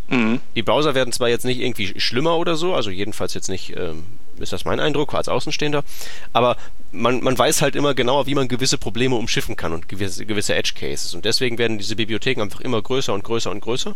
Mhm. 0.07 0.39
Die 0.55 0.61
Browser 0.61 0.93
werden 0.93 1.11
zwar 1.11 1.29
jetzt 1.29 1.45
nicht 1.45 1.59
irgendwie 1.59 1.99
schlimmer 1.99 2.37
oder 2.37 2.55
so, 2.55 2.75
also 2.75 2.91
jedenfalls 2.91 3.33
jetzt 3.33 3.49
nicht, 3.49 3.75
ähm, 3.75 4.03
ist 4.39 4.53
das 4.53 4.65
mein 4.65 4.79
Eindruck 4.79 5.13
als 5.13 5.27
Außenstehender, 5.29 5.83
aber 6.31 6.57
man, 6.93 7.21
man 7.23 7.37
weiß 7.37 7.61
halt 7.61 7.75
immer 7.75 7.93
genauer, 7.93 8.27
wie 8.27 8.35
man 8.35 8.47
gewisse 8.47 8.77
Probleme 8.77 9.15
umschiffen 9.15 9.55
kann 9.55 9.73
und 9.73 9.89
gewisse, 9.89 10.25
gewisse 10.25 10.53
Edge 10.53 10.73
Cases. 10.75 11.13
Und 11.15 11.25
deswegen 11.25 11.57
werden 11.57 11.77
diese 11.79 11.95
Bibliotheken 11.95 12.41
einfach 12.41 12.61
immer 12.61 12.81
größer 12.81 13.13
und 13.13 13.23
größer 13.23 13.49
und 13.49 13.61
größer. 13.61 13.95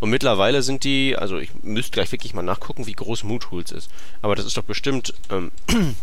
Und 0.00 0.10
mittlerweile 0.10 0.62
sind 0.62 0.84
die, 0.84 1.16
also 1.16 1.38
ich 1.38 1.50
müsste 1.62 1.92
gleich 1.92 2.10
wirklich 2.12 2.34
mal 2.34 2.42
nachgucken, 2.42 2.86
wie 2.86 2.92
groß 2.92 3.22
MooTools 3.22 3.70
ist. 3.70 3.90
Aber 4.20 4.34
das 4.34 4.46
ist 4.46 4.56
doch 4.56 4.64
bestimmt 4.64 5.14
ähm, 5.30 5.52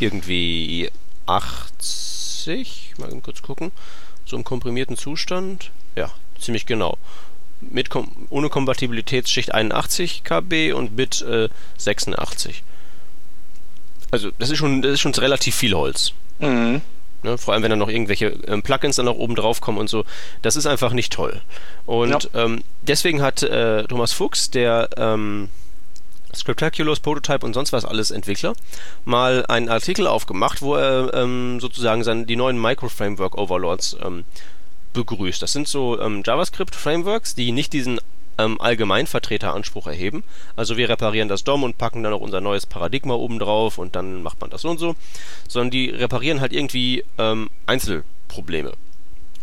irgendwie 0.00 0.90
80, 1.26 2.94
mal 2.98 3.10
kurz 3.22 3.42
gucken, 3.42 3.72
so 4.24 4.36
im 4.36 4.44
komprimierten 4.44 4.96
Zustand. 4.96 5.72
Ja, 5.96 6.10
ziemlich 6.40 6.66
genau. 6.66 6.96
Mit 7.60 7.90
Kom 7.90 8.10
ohne 8.30 8.48
Kompatibilitätsschicht 8.48 9.52
81 9.52 10.22
KB 10.22 10.72
und 10.72 10.94
Bit 10.94 11.22
äh, 11.22 11.48
86. 11.76 12.62
Also 14.10 14.30
das 14.38 14.50
ist 14.50 14.58
schon, 14.58 14.82
das 14.82 14.92
ist 14.92 15.00
schon 15.00 15.14
relativ 15.14 15.54
viel 15.54 15.74
Holz. 15.74 16.12
Mhm. 16.38 16.80
Ne, 17.24 17.36
vor 17.36 17.52
allem, 17.52 17.64
wenn 17.64 17.70
dann 17.70 17.80
noch 17.80 17.88
irgendwelche 17.88 18.26
ähm, 18.46 18.62
Plugins 18.62 18.96
dann 18.96 19.06
noch 19.06 19.16
oben 19.16 19.34
drauf 19.34 19.60
kommen 19.60 19.78
und 19.78 19.90
so. 19.90 20.04
Das 20.42 20.54
ist 20.54 20.66
einfach 20.66 20.92
nicht 20.92 21.12
toll. 21.12 21.40
Und 21.84 22.30
ja. 22.32 22.44
ähm, 22.44 22.62
deswegen 22.82 23.22
hat 23.22 23.42
äh, 23.42 23.84
Thomas 23.84 24.12
Fuchs, 24.12 24.50
der 24.50 24.88
ähm, 24.96 25.48
Scriptaculous, 26.34 27.00
Prototype 27.00 27.44
und 27.44 27.54
sonst 27.54 27.72
was 27.72 27.84
alles 27.84 28.12
Entwickler, 28.12 28.54
mal 29.04 29.44
einen 29.46 29.68
Artikel 29.68 30.06
aufgemacht, 30.06 30.62
wo 30.62 30.76
er 30.76 31.12
ähm, 31.14 31.58
sozusagen 31.58 32.04
seine, 32.04 32.24
die 32.24 32.36
neuen 32.36 32.60
Micro-Framework 32.60 33.36
Overlords 33.36 33.96
ähm, 34.04 34.24
begrüßt. 34.92 35.42
Das 35.42 35.52
sind 35.52 35.66
so 35.66 36.00
ähm, 36.00 36.22
JavaScript-Frameworks, 36.24 37.34
die 37.34 37.50
nicht 37.50 37.72
diesen 37.72 38.00
ähm, 38.38 38.60
Allgemeinvertreteranspruch 38.60 39.86
erheben. 39.86 40.24
Also 40.56 40.76
wir 40.76 40.88
reparieren 40.88 41.28
das 41.28 41.44
DOM 41.44 41.62
und 41.62 41.78
packen 41.78 42.02
dann 42.02 42.12
noch 42.12 42.20
unser 42.20 42.40
neues 42.40 42.66
Paradigma 42.66 43.14
oben 43.14 43.38
drauf 43.38 43.78
und 43.78 43.96
dann 43.96 44.22
macht 44.22 44.40
man 44.40 44.50
das 44.50 44.62
so 44.62 44.70
und 44.70 44.78
so. 44.78 44.96
Sondern 45.48 45.70
die 45.70 45.90
reparieren 45.90 46.40
halt 46.40 46.52
irgendwie 46.52 47.04
ähm, 47.18 47.50
Einzelprobleme. 47.66 48.72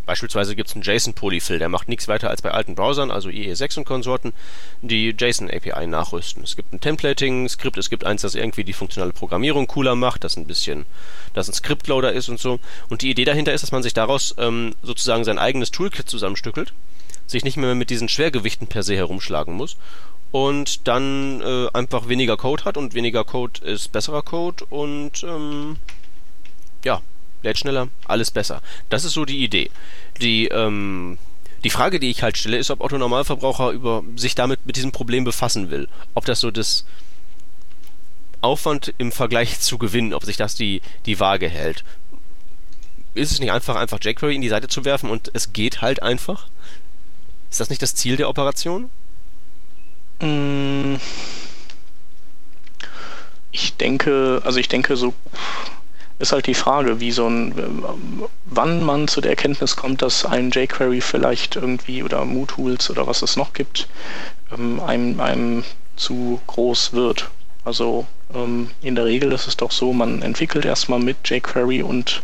Beispielsweise 0.05 0.55
gibt 0.55 0.69
es 0.69 0.75
einen 0.75 0.83
JSON-Polyfill, 0.83 1.57
der 1.57 1.69
macht 1.69 1.89
nichts 1.89 2.07
weiter 2.07 2.29
als 2.29 2.41
bei 2.41 2.51
alten 2.51 2.75
Browsern, 2.75 3.09
also 3.09 3.29
IE6 3.29 3.79
und 3.79 3.85
Konsorten, 3.85 4.33
die 4.81 5.15
JSON-API 5.17 5.87
nachrüsten. 5.87 6.43
Es 6.43 6.55
gibt 6.55 6.73
ein 6.73 6.79
Templating-Skript, 6.79 7.77
es 7.77 7.89
gibt 7.89 8.05
eins, 8.05 8.21
das 8.21 8.35
irgendwie 8.35 8.63
die 8.63 8.73
funktionale 8.73 9.13
Programmierung 9.13 9.65
cooler 9.65 9.95
macht, 9.95 10.23
das 10.23 10.37
ein 10.37 10.45
bisschen, 10.45 10.85
das 11.33 11.47
ein 11.47 11.53
Script-Loader 11.53 12.13
ist 12.13 12.29
und 12.29 12.39
so. 12.39 12.59
Und 12.89 13.01
die 13.01 13.09
Idee 13.09 13.25
dahinter 13.25 13.53
ist, 13.53 13.61
dass 13.61 13.71
man 13.71 13.81
sich 13.81 13.95
daraus 13.95 14.35
ähm, 14.37 14.75
sozusagen 14.83 15.23
sein 15.23 15.39
eigenes 15.39 15.71
Toolkit 15.71 16.07
zusammenstückelt, 16.07 16.73
sich 17.27 17.43
nicht 17.43 17.57
mehr 17.57 17.75
mit 17.75 17.89
diesen 17.89 18.09
Schwergewichten 18.09 18.67
per 18.67 18.83
se 18.83 18.95
herumschlagen 18.95 19.55
muss 19.55 19.77
und 20.31 20.87
dann 20.87 21.41
äh, 21.41 21.67
einfach 21.73 22.09
weniger 22.09 22.35
Code 22.35 22.65
hat 22.65 22.75
und 22.75 22.93
weniger 22.93 23.23
Code 23.23 23.65
ist 23.65 23.93
besserer 23.93 24.21
Code 24.21 24.65
und 24.65 25.23
ähm, 25.23 25.77
ja, 26.83 27.01
lädt 27.41 27.57
schneller, 27.57 27.87
alles 28.05 28.31
besser. 28.31 28.61
Das 28.89 29.05
ist 29.05 29.13
so 29.13 29.23
die 29.23 29.43
Idee. 29.43 29.71
Die, 30.19 30.47
ähm, 30.47 31.17
die 31.63 31.69
Frage, 31.69 32.01
die 32.01 32.09
ich 32.09 32.21
halt 32.21 32.37
stelle, 32.37 32.57
ist, 32.57 32.69
ob 32.69 32.81
Otto 32.81 32.97
Normalverbraucher 32.97 33.71
über, 33.71 34.03
sich 34.17 34.35
damit 34.35 34.65
mit 34.65 34.75
diesem 34.75 34.91
Problem 34.91 35.23
befassen 35.23 35.71
will. 35.71 35.87
Ob 36.13 36.25
das 36.25 36.41
so 36.41 36.51
das 36.51 36.85
Aufwand 38.41 38.93
im 38.97 39.11
Vergleich 39.11 39.59
zu 39.61 39.77
Gewinn, 39.77 40.13
ob 40.13 40.25
sich 40.25 40.37
das 40.37 40.55
die, 40.55 40.81
die 41.05 41.19
Waage 41.19 41.47
hält. 41.47 41.83
Ist 43.13 43.31
es 43.31 43.39
nicht 43.39 43.53
einfach, 43.53 43.77
einfach 43.77 43.99
jQuery 44.03 44.35
in 44.35 44.41
die 44.41 44.49
Seite 44.49 44.67
zu 44.67 44.83
werfen 44.83 45.09
und 45.09 45.31
es 45.33 45.53
geht 45.53 45.81
halt 45.81 46.03
einfach? 46.03 46.47
Ist 47.55 47.61
das 47.61 47.69
nicht 47.69 47.81
das 47.81 47.95
Ziel 47.95 48.17
der 48.17 48.27
Operation? 48.27 48.89
Mm. 50.19 50.95
Ich 53.49 53.77
denke, 53.77 54.41
also 54.43 54.59
ich 54.59 54.67
denke, 54.67 54.97
so 54.97 55.13
ist 56.19 56.33
halt 56.33 56.47
die 56.47 56.53
Frage, 56.53 56.99
wie 56.99 57.13
so 57.13 57.29
ein, 57.29 57.53
wann 58.43 58.83
man 58.83 59.07
zu 59.07 59.21
der 59.21 59.31
Erkenntnis 59.31 59.77
kommt, 59.77 60.01
dass 60.01 60.25
ein 60.25 60.51
jQuery 60.51 60.99
vielleicht 60.99 61.55
irgendwie 61.55 62.03
oder 62.03 62.25
MooTools 62.25 62.89
oder 62.89 63.07
was 63.07 63.21
es 63.21 63.37
noch 63.37 63.53
gibt, 63.53 63.87
ähm, 64.51 64.81
einem, 64.81 65.21
einem 65.21 65.63
zu 65.95 66.41
groß 66.47 66.91
wird. 66.91 67.29
Also 67.63 68.05
ähm, 68.33 68.69
in 68.81 68.95
der 68.95 69.05
Regel 69.05 69.31
ist 69.31 69.47
es 69.47 69.55
doch 69.55 69.71
so, 69.71 69.93
man 69.93 70.21
entwickelt 70.23 70.65
erstmal 70.65 70.99
mit 70.99 71.29
jQuery 71.29 71.83
und 71.83 72.21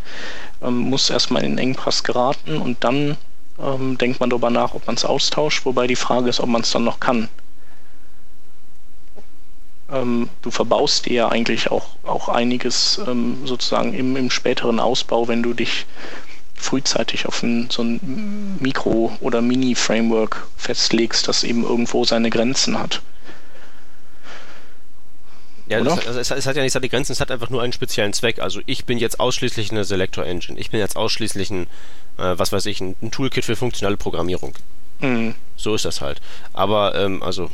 ähm, 0.61 0.75
muss 0.75 1.09
erstmal 1.09 1.45
in 1.45 1.51
den 1.51 1.69
Engpass 1.69 2.03
geraten 2.03 2.57
und 2.57 2.83
dann 2.83 3.15
ähm, 3.63 3.97
denkt 3.97 4.19
man 4.19 4.29
darüber 4.29 4.49
nach, 4.49 4.73
ob 4.73 4.87
man 4.87 4.95
es 4.95 5.05
austauscht, 5.05 5.65
wobei 5.65 5.87
die 5.87 5.95
Frage 5.95 6.29
ist, 6.29 6.39
ob 6.39 6.49
man 6.49 6.61
es 6.61 6.71
dann 6.71 6.83
noch 6.83 6.99
kann 6.99 7.29
ähm, 9.91 10.29
du 10.41 10.51
verbaust 10.51 11.05
dir 11.05 11.13
ja 11.13 11.27
eigentlich 11.29 11.69
auch, 11.69 11.87
auch 12.03 12.29
einiges 12.29 13.01
ähm, 13.07 13.45
sozusagen 13.45 13.93
im, 13.93 14.15
im 14.15 14.29
späteren 14.29 14.79
Ausbau, 14.79 15.27
wenn 15.27 15.43
du 15.43 15.53
dich 15.53 15.85
frühzeitig 16.55 17.25
auf 17.25 17.43
ein, 17.43 17.69
so 17.69 17.83
ein 17.83 18.57
Mikro- 18.59 19.11
oder 19.19 19.41
Mini-Framework 19.41 20.47
festlegst, 20.57 21.27
das 21.27 21.43
eben 21.43 21.63
irgendwo 21.63 22.05
seine 22.05 22.29
Grenzen 22.29 22.79
hat. 22.79 23.01
Ja, 25.71 25.81
das, 25.81 26.05
also 26.05 26.19
es, 26.19 26.31
es, 26.31 26.45
hat 26.45 26.55
ja 26.55 26.63
nicht 26.63 26.73
seine 26.73 26.89
Grenzen, 26.89 27.13
es 27.13 27.21
hat 27.21 27.31
einfach 27.31 27.49
nur 27.49 27.61
einen 27.61 27.73
speziellen 27.73 28.13
Zweck. 28.13 28.39
Also 28.39 28.61
ich 28.65 28.85
bin 28.85 28.97
jetzt 28.97 29.19
ausschließlich 29.19 29.71
eine 29.71 29.85
Selector 29.85 30.25
Engine. 30.25 30.59
Ich 30.59 30.69
bin 30.69 30.79
jetzt 30.79 30.97
ausschließlich 30.97 31.49
ein, 31.49 31.63
äh, 32.17 32.37
was 32.37 32.51
weiß 32.51 32.65
ich, 32.65 32.81
ein, 32.81 32.95
ein, 33.01 33.11
Toolkit 33.11 33.45
für 33.45 33.55
funktionale 33.55 33.97
Programmierung. 33.97 34.53
Mhm. 34.99 35.35
So 35.55 35.73
ist 35.75 35.85
das 35.85 36.01
halt. 36.01 36.21
Aber, 36.53 36.95
ähm, 36.95 37.23
also 37.23 37.49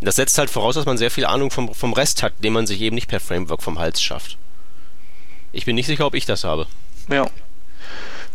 das 0.00 0.16
setzt 0.16 0.36
halt 0.36 0.50
voraus, 0.50 0.74
dass 0.74 0.84
man 0.84 0.98
sehr 0.98 1.10
viel 1.10 1.24
Ahnung 1.24 1.50
vom, 1.50 1.74
vom 1.74 1.94
Rest 1.94 2.22
hat, 2.22 2.34
den 2.44 2.52
man 2.52 2.66
sich 2.66 2.80
eben 2.82 2.94
nicht 2.94 3.08
per 3.08 3.20
Framework 3.20 3.62
vom 3.62 3.78
Hals 3.78 4.02
schafft. 4.02 4.36
Ich 5.52 5.64
bin 5.64 5.76
nicht 5.76 5.86
sicher, 5.86 6.06
ob 6.06 6.14
ich 6.14 6.26
das 6.26 6.44
habe. 6.44 6.66
Ja. 7.08 7.26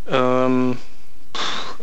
Ähm, 0.10 0.78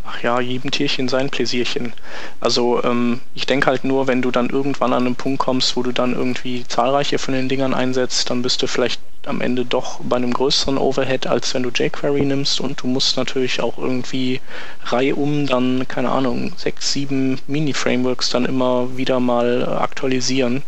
ach 0.06 0.22
ja, 0.22 0.40
jedem 0.40 0.70
Tierchen 0.70 1.08
sein 1.08 1.30
Pläsierchen. 1.30 1.92
Also 2.40 2.82
ähm, 2.84 3.20
ich 3.34 3.46
denke 3.46 3.66
halt 3.66 3.84
nur, 3.84 4.06
wenn 4.06 4.22
du 4.22 4.30
dann 4.30 4.50
irgendwann 4.50 4.92
an 4.92 5.06
einen 5.06 5.16
Punkt 5.16 5.40
kommst, 5.40 5.76
wo 5.76 5.82
du 5.82 5.92
dann 5.92 6.14
irgendwie 6.14 6.64
zahlreiche 6.66 7.18
von 7.18 7.34
den 7.34 7.48
Dingern 7.48 7.74
einsetzt, 7.74 8.30
dann 8.30 8.42
bist 8.42 8.62
du 8.62 8.66
vielleicht 8.66 9.00
am 9.26 9.40
Ende 9.40 9.64
doch 9.64 10.00
bei 10.02 10.16
einem 10.16 10.32
größeren 10.32 10.78
Overhead, 10.78 11.26
als 11.26 11.52
wenn 11.52 11.64
du 11.64 11.70
jQuery 11.70 12.24
nimmst 12.24 12.60
und 12.60 12.82
du 12.82 12.86
musst 12.86 13.16
natürlich 13.16 13.60
auch 13.60 13.76
irgendwie 13.76 14.40
reihum 14.84 15.46
dann, 15.46 15.86
keine 15.88 16.10
Ahnung, 16.10 16.52
sechs, 16.56 16.92
sieben 16.92 17.40
Mini-Frameworks 17.48 18.30
dann 18.30 18.44
immer 18.44 18.96
wieder 18.96 19.18
mal 19.18 19.62
äh, 19.62 19.82
aktualisieren. 19.82 20.62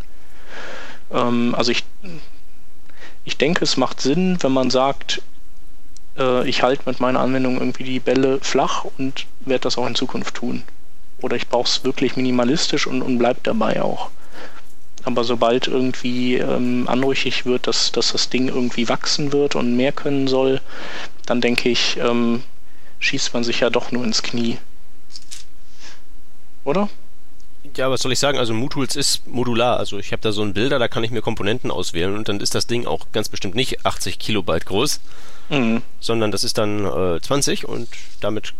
Ähm, 1.12 1.54
also 1.57 1.71
ich, 1.71 1.85
ich 3.25 3.37
denke, 3.37 3.64
es 3.64 3.76
macht 3.76 4.00
Sinn, 4.00 4.38
wenn 4.40 4.52
man 4.52 4.71
sagt, 4.71 5.23
äh, 6.18 6.48
ich 6.48 6.62
halte 6.62 6.82
mit 6.87 7.00
meiner 7.00 7.20
Anwendung 7.20 7.58
irgendwie 7.58 7.84
die 7.84 8.00
Bälle 8.00 8.38
flach 8.40 8.84
und 8.98 9.26
werde 9.40 9.62
das 9.62 9.78
auch 9.78 9.87
in 9.87 9.94
Zukunft 9.94 10.34
tun. 10.34 10.62
Oder 11.20 11.37
ich 11.37 11.48
brauche 11.48 11.68
es 11.68 11.84
wirklich 11.84 12.16
minimalistisch 12.16 12.87
und, 12.87 13.02
und 13.02 13.18
bleib 13.18 13.42
dabei 13.44 13.82
auch. 13.82 14.10
Aber 15.04 15.25
sobald 15.25 15.68
irgendwie 15.68 16.37
ähm, 16.37 16.87
anrüchig 16.88 17.46
wird, 17.46 17.66
dass, 17.66 17.92
dass 17.92 18.12
das 18.12 18.28
Ding 18.28 18.48
irgendwie 18.48 18.88
wachsen 18.88 19.32
wird 19.32 19.56
und 19.56 19.76
mehr 19.76 19.92
können 19.92 20.28
soll, 20.28 20.60
dann 21.26 21.40
denke 21.40 21.68
ich, 21.68 21.96
ähm, 21.98 22.42
schießt 22.98 23.32
man 23.32 23.44
sich 23.44 23.60
ja 23.60 23.70
doch 23.70 23.92
nur 23.92 24.04
ins 24.04 24.22
Knie. 24.22 24.58
Oder? 26.64 26.88
Ja, 27.76 27.90
was 27.90 28.02
soll 28.02 28.12
ich 28.12 28.18
sagen? 28.18 28.38
Also 28.38 28.54
MooTools 28.54 28.96
ist 28.96 29.26
modular. 29.26 29.78
Also 29.78 29.98
ich 29.98 30.12
habe 30.12 30.22
da 30.22 30.32
so 30.32 30.42
einen 30.42 30.54
Bilder, 30.54 30.78
da 30.78 30.88
kann 30.88 31.04
ich 31.04 31.10
mir 31.10 31.22
Komponenten 31.22 31.70
auswählen 31.70 32.16
und 32.16 32.28
dann 32.28 32.40
ist 32.40 32.54
das 32.54 32.66
Ding 32.66 32.87
auch 32.87 33.06
ganz 33.12 33.28
bestimmt 33.28 33.54
nicht 33.54 33.84
80 33.84 34.18
Kilobyte 34.18 34.66
groß, 34.66 35.00
mhm. 35.50 35.82
sondern 36.00 36.30
das 36.30 36.44
ist 36.44 36.59
dann 36.59 36.85
äh, 36.85 37.20
20 37.20 37.68
und 37.68 37.88
damit 38.20 38.54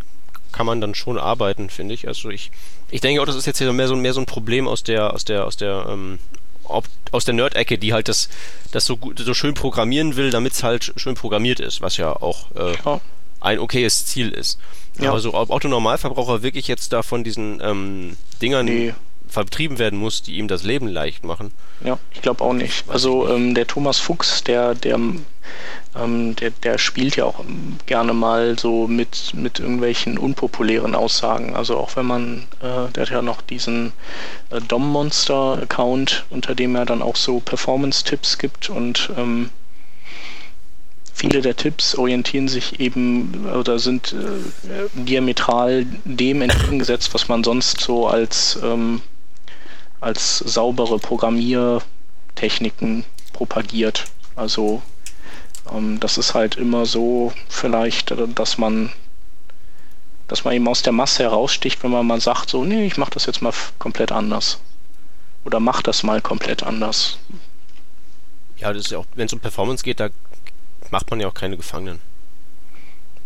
kann 0.53 0.67
man 0.67 0.81
dann 0.81 0.95
schon 0.95 1.19
arbeiten, 1.19 1.71
finde 1.71 1.95
ich. 1.95 2.09
Also 2.09 2.31
ich, 2.31 2.51
ich 2.91 3.01
denke 3.01 3.21
auch, 3.21 3.27
das 3.27 3.37
ist 3.37 3.47
jetzt 3.47 3.61
mehr 3.61 3.89
so, 3.89 3.97
mehr 3.97 4.13
so 4.13 4.21
ein 4.21 4.27
Problem 4.27 4.67
aus 4.67 4.83
der, 4.83 5.13
aus 5.13 5.25
der, 5.25 5.47
aus 5.47 5.57
der 5.57 5.87
ähm, 5.89 6.19
ob, 6.65 6.85
aus 7.13 7.25
der 7.25 7.35
Nerd-Ecke, 7.35 7.79
die 7.79 7.93
halt 7.93 8.09
das, 8.09 8.29
das 8.73 8.85
so, 8.85 8.97
gut, 8.97 9.19
so 9.19 9.35
schön 9.35 9.55
programmieren 9.55 10.17
will, 10.17 10.31
damit 10.31 10.53
es 10.53 10.63
halt 10.63 10.93
schön 10.97 11.15
programmiert 11.15 11.61
ist, 11.61 11.81
was 11.81 11.97
ja 11.97 12.13
auch 12.13 12.51
äh, 12.55 12.75
ja. 12.85 13.01
Ein 13.41 13.59
okayes 13.59 14.07
Ziel 14.07 14.31
ist. 14.31 14.59
Ja. 14.99 15.11
Aber 15.11 15.21
so, 15.21 15.35
ob 15.35 15.51
Autonormalverbraucher 15.51 16.43
wirklich 16.43 16.69
jetzt 16.69 16.93
da 16.93 17.03
von 17.03 17.25
diesen 17.25 17.61
ähm, 17.63 18.17
Dingern 18.43 18.67
nee. 18.67 18.95
vertrieben 19.29 19.79
werden 19.79 19.99
muss, 19.99 20.23
die 20.23 20.37
ihm 20.39 20.49
das 20.49 20.65
Leben 20.65 20.89
leicht 20.89 21.25
machen. 21.25 21.53
Ja, 21.85 21.99
ich 22.13 22.21
glaube 22.21 22.43
auch 22.43 22.53
nicht. 22.53 22.85
Also 22.89 23.29
ähm, 23.29 23.55
der 23.55 23.67
Thomas 23.67 23.99
Fuchs, 23.99 24.43
der, 24.43 24.75
der 24.75 24.99
ähm, 25.97 26.37
der, 26.37 26.51
der 26.51 26.79
spielt 26.79 27.17
ja 27.17 27.25
auch 27.25 27.45
gerne 27.87 28.13
mal 28.13 28.59
so 28.59 28.87
mit, 28.87 29.33
mit 29.35 29.59
irgendwelchen 29.59 30.19
unpopulären 30.19 30.95
Aussagen. 30.95 31.57
Also 31.57 31.77
auch 31.77 31.97
wenn 31.97 32.07
man, 32.07 32.47
äh, 32.61 32.91
der 32.93 33.03
hat 33.03 33.11
ja 33.11 33.23
noch 33.23 33.41
diesen 33.41 33.93
äh, 34.51 34.61
Dom-Monster-Account, 34.61 36.27
unter 36.31 36.55
dem 36.55 36.75
er 36.77 36.87
dann 36.87 37.03
auch 37.03 37.17
so 37.17 37.41
Performance-Tipps 37.41 38.39
gibt 38.39 38.71
und 38.71 39.11
ähm, 39.17 39.51
viele 41.19 41.43
der 41.43 41.57
Tipps 41.57 41.97
orientieren 41.97 42.49
sich 42.49 42.79
eben 42.79 43.45
oder 43.47 43.81
sind 43.81 44.15
äh, 44.15 44.89
diametral 44.95 45.85
dem 46.05 46.43
entgegengesetzt, 46.43 47.13
was 47.13 47.27
man 47.29 47.43
sonst 47.43 47.81
so 47.81 48.07
als, 48.07 48.57
ähm, 48.63 49.03
als 50.01 50.39
saubere 50.39 51.01
Programmiertechniken 51.01 53.05
propagiert. 53.33 54.05
Also 54.37 54.81
ähm, 55.73 55.99
das 55.99 56.19
ist 56.19 56.35
halt 56.35 56.55
immer 56.55 56.87
so 56.87 57.33
vielleicht, 57.49 58.13
äh, 58.13 58.29
dass 58.29 58.59
man 58.59 58.93
dass 60.29 60.45
man 60.45 60.53
eben 60.53 60.69
aus 60.69 60.83
der 60.83 60.93
Masse 60.93 61.23
heraussticht, 61.23 61.83
wenn 61.83 61.91
man 61.91 62.07
mal 62.07 62.21
sagt, 62.21 62.51
so, 62.51 62.63
nee, 62.63 62.87
ich 62.87 62.99
mach 62.99 63.09
das 63.09 63.25
jetzt 63.25 63.41
mal 63.41 63.55
komplett 63.79 64.13
anders. 64.13 64.61
Oder 65.47 65.59
mach 65.59 65.81
das 65.81 66.03
mal 66.03 66.21
komplett 66.21 66.63
anders. 66.63 67.17
Ja, 68.59 68.75
das 68.75 68.85
ist 68.85 68.91
ja 68.91 68.99
auch, 68.99 69.07
wenn 69.15 69.25
es 69.25 69.33
um 69.33 69.41
Performance 69.41 69.83
geht, 69.83 70.01
da 70.01 70.11
macht 70.91 71.11
man 71.11 71.21
ja 71.21 71.29
auch 71.29 71.35
keine 71.35 71.57
Gefangenen. 71.57 72.01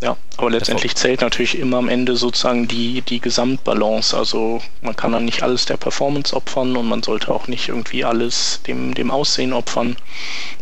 Ja, 0.03 0.17
aber 0.35 0.51
letztendlich 0.51 0.95
zählt 0.95 1.21
natürlich 1.21 1.57
immer 1.57 1.77
am 1.77 1.87
Ende 1.87 2.17
sozusagen 2.17 2.67
die, 2.67 3.01
die 3.01 3.21
Gesamtbalance. 3.21 4.17
Also 4.17 4.61
man 4.81 4.97
kann 4.97 5.13
dann 5.13 5.23
nicht 5.23 5.43
alles 5.43 5.65
der 5.65 5.77
Performance 5.77 6.35
opfern 6.35 6.75
und 6.75 6.89
man 6.89 7.03
sollte 7.03 7.33
auch 7.33 7.47
nicht 7.47 7.69
irgendwie 7.69 8.03
alles 8.03 8.61
dem, 8.67 8.93
dem 8.93 9.11
Aussehen 9.11 9.53
opfern, 9.53 9.95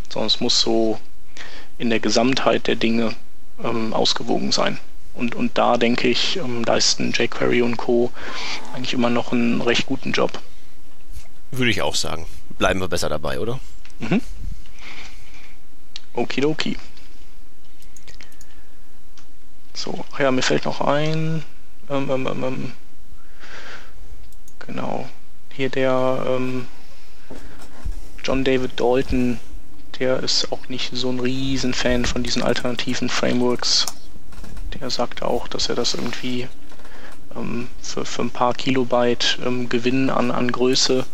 sondern 0.10 0.28
es 0.28 0.42
muss 0.42 0.62
so 0.62 1.00
in 1.80 1.90
der 1.90 2.00
Gesamtheit 2.00 2.68
der 2.68 2.76
Dinge 2.76 3.16
ähm, 3.64 3.96
ausgewogen 3.96 4.52
sein. 4.52 4.78
Und, 5.16 5.34
und 5.34 5.58
da 5.58 5.78
denke 5.78 6.08
ich, 6.08 6.38
ähm, 6.38 6.64
leisten 6.64 7.12
jQuery 7.12 7.64
und 7.64 7.78
Co. 7.78 8.12
eigentlich 8.76 8.94
immer 8.94 9.10
noch 9.10 9.32
einen 9.32 9.62
recht 9.62 9.88
guten 9.88 10.12
Job. 10.12 10.40
Würde 11.50 11.72
ich 11.72 11.82
auch 11.82 11.96
sagen. 11.96 12.28
Bleiben 12.60 12.80
wir 12.80 12.88
besser 12.88 13.10
dabei, 13.10 13.40
oder? 13.40 13.60
Mhm. 13.98 14.22
Okidoki. 16.14 16.78
So, 19.74 20.06
ja, 20.20 20.32
mir 20.32 20.42
fällt 20.42 20.66
noch 20.66 20.82
ein. 20.82 21.44
Ähm, 21.90 22.10
ähm, 22.10 22.28
ähm, 22.28 22.44
ähm 22.44 22.72
genau. 24.60 25.08
Hier 25.54 25.70
der 25.70 26.24
ähm, 26.28 26.68
John 28.24 28.44
David 28.44 28.80
Dalton 28.80 29.40
der 30.00 30.24
ist 30.24 30.52
auch 30.52 30.68
nicht 30.68 30.90
so 30.96 31.10
ein 31.10 31.20
Riesenfan 31.20 32.06
von 32.06 32.24
diesen 32.24 32.42
alternativen 32.42 33.08
Frameworks. 33.08 33.86
Der 34.80 34.90
sagte 34.90 35.28
auch, 35.28 35.48
dass 35.48 35.70
er 35.70 35.76
das 35.76 35.94
irgendwie 35.94 36.48
für, 37.82 38.06
für 38.06 38.22
ein 38.24 38.32
paar 38.32 38.54
Kilobyte 38.54 39.40
ähm, 39.46 39.70
Gewinn 39.70 40.10
an, 40.10 40.32
an 40.32 40.52
Größe 40.52 41.06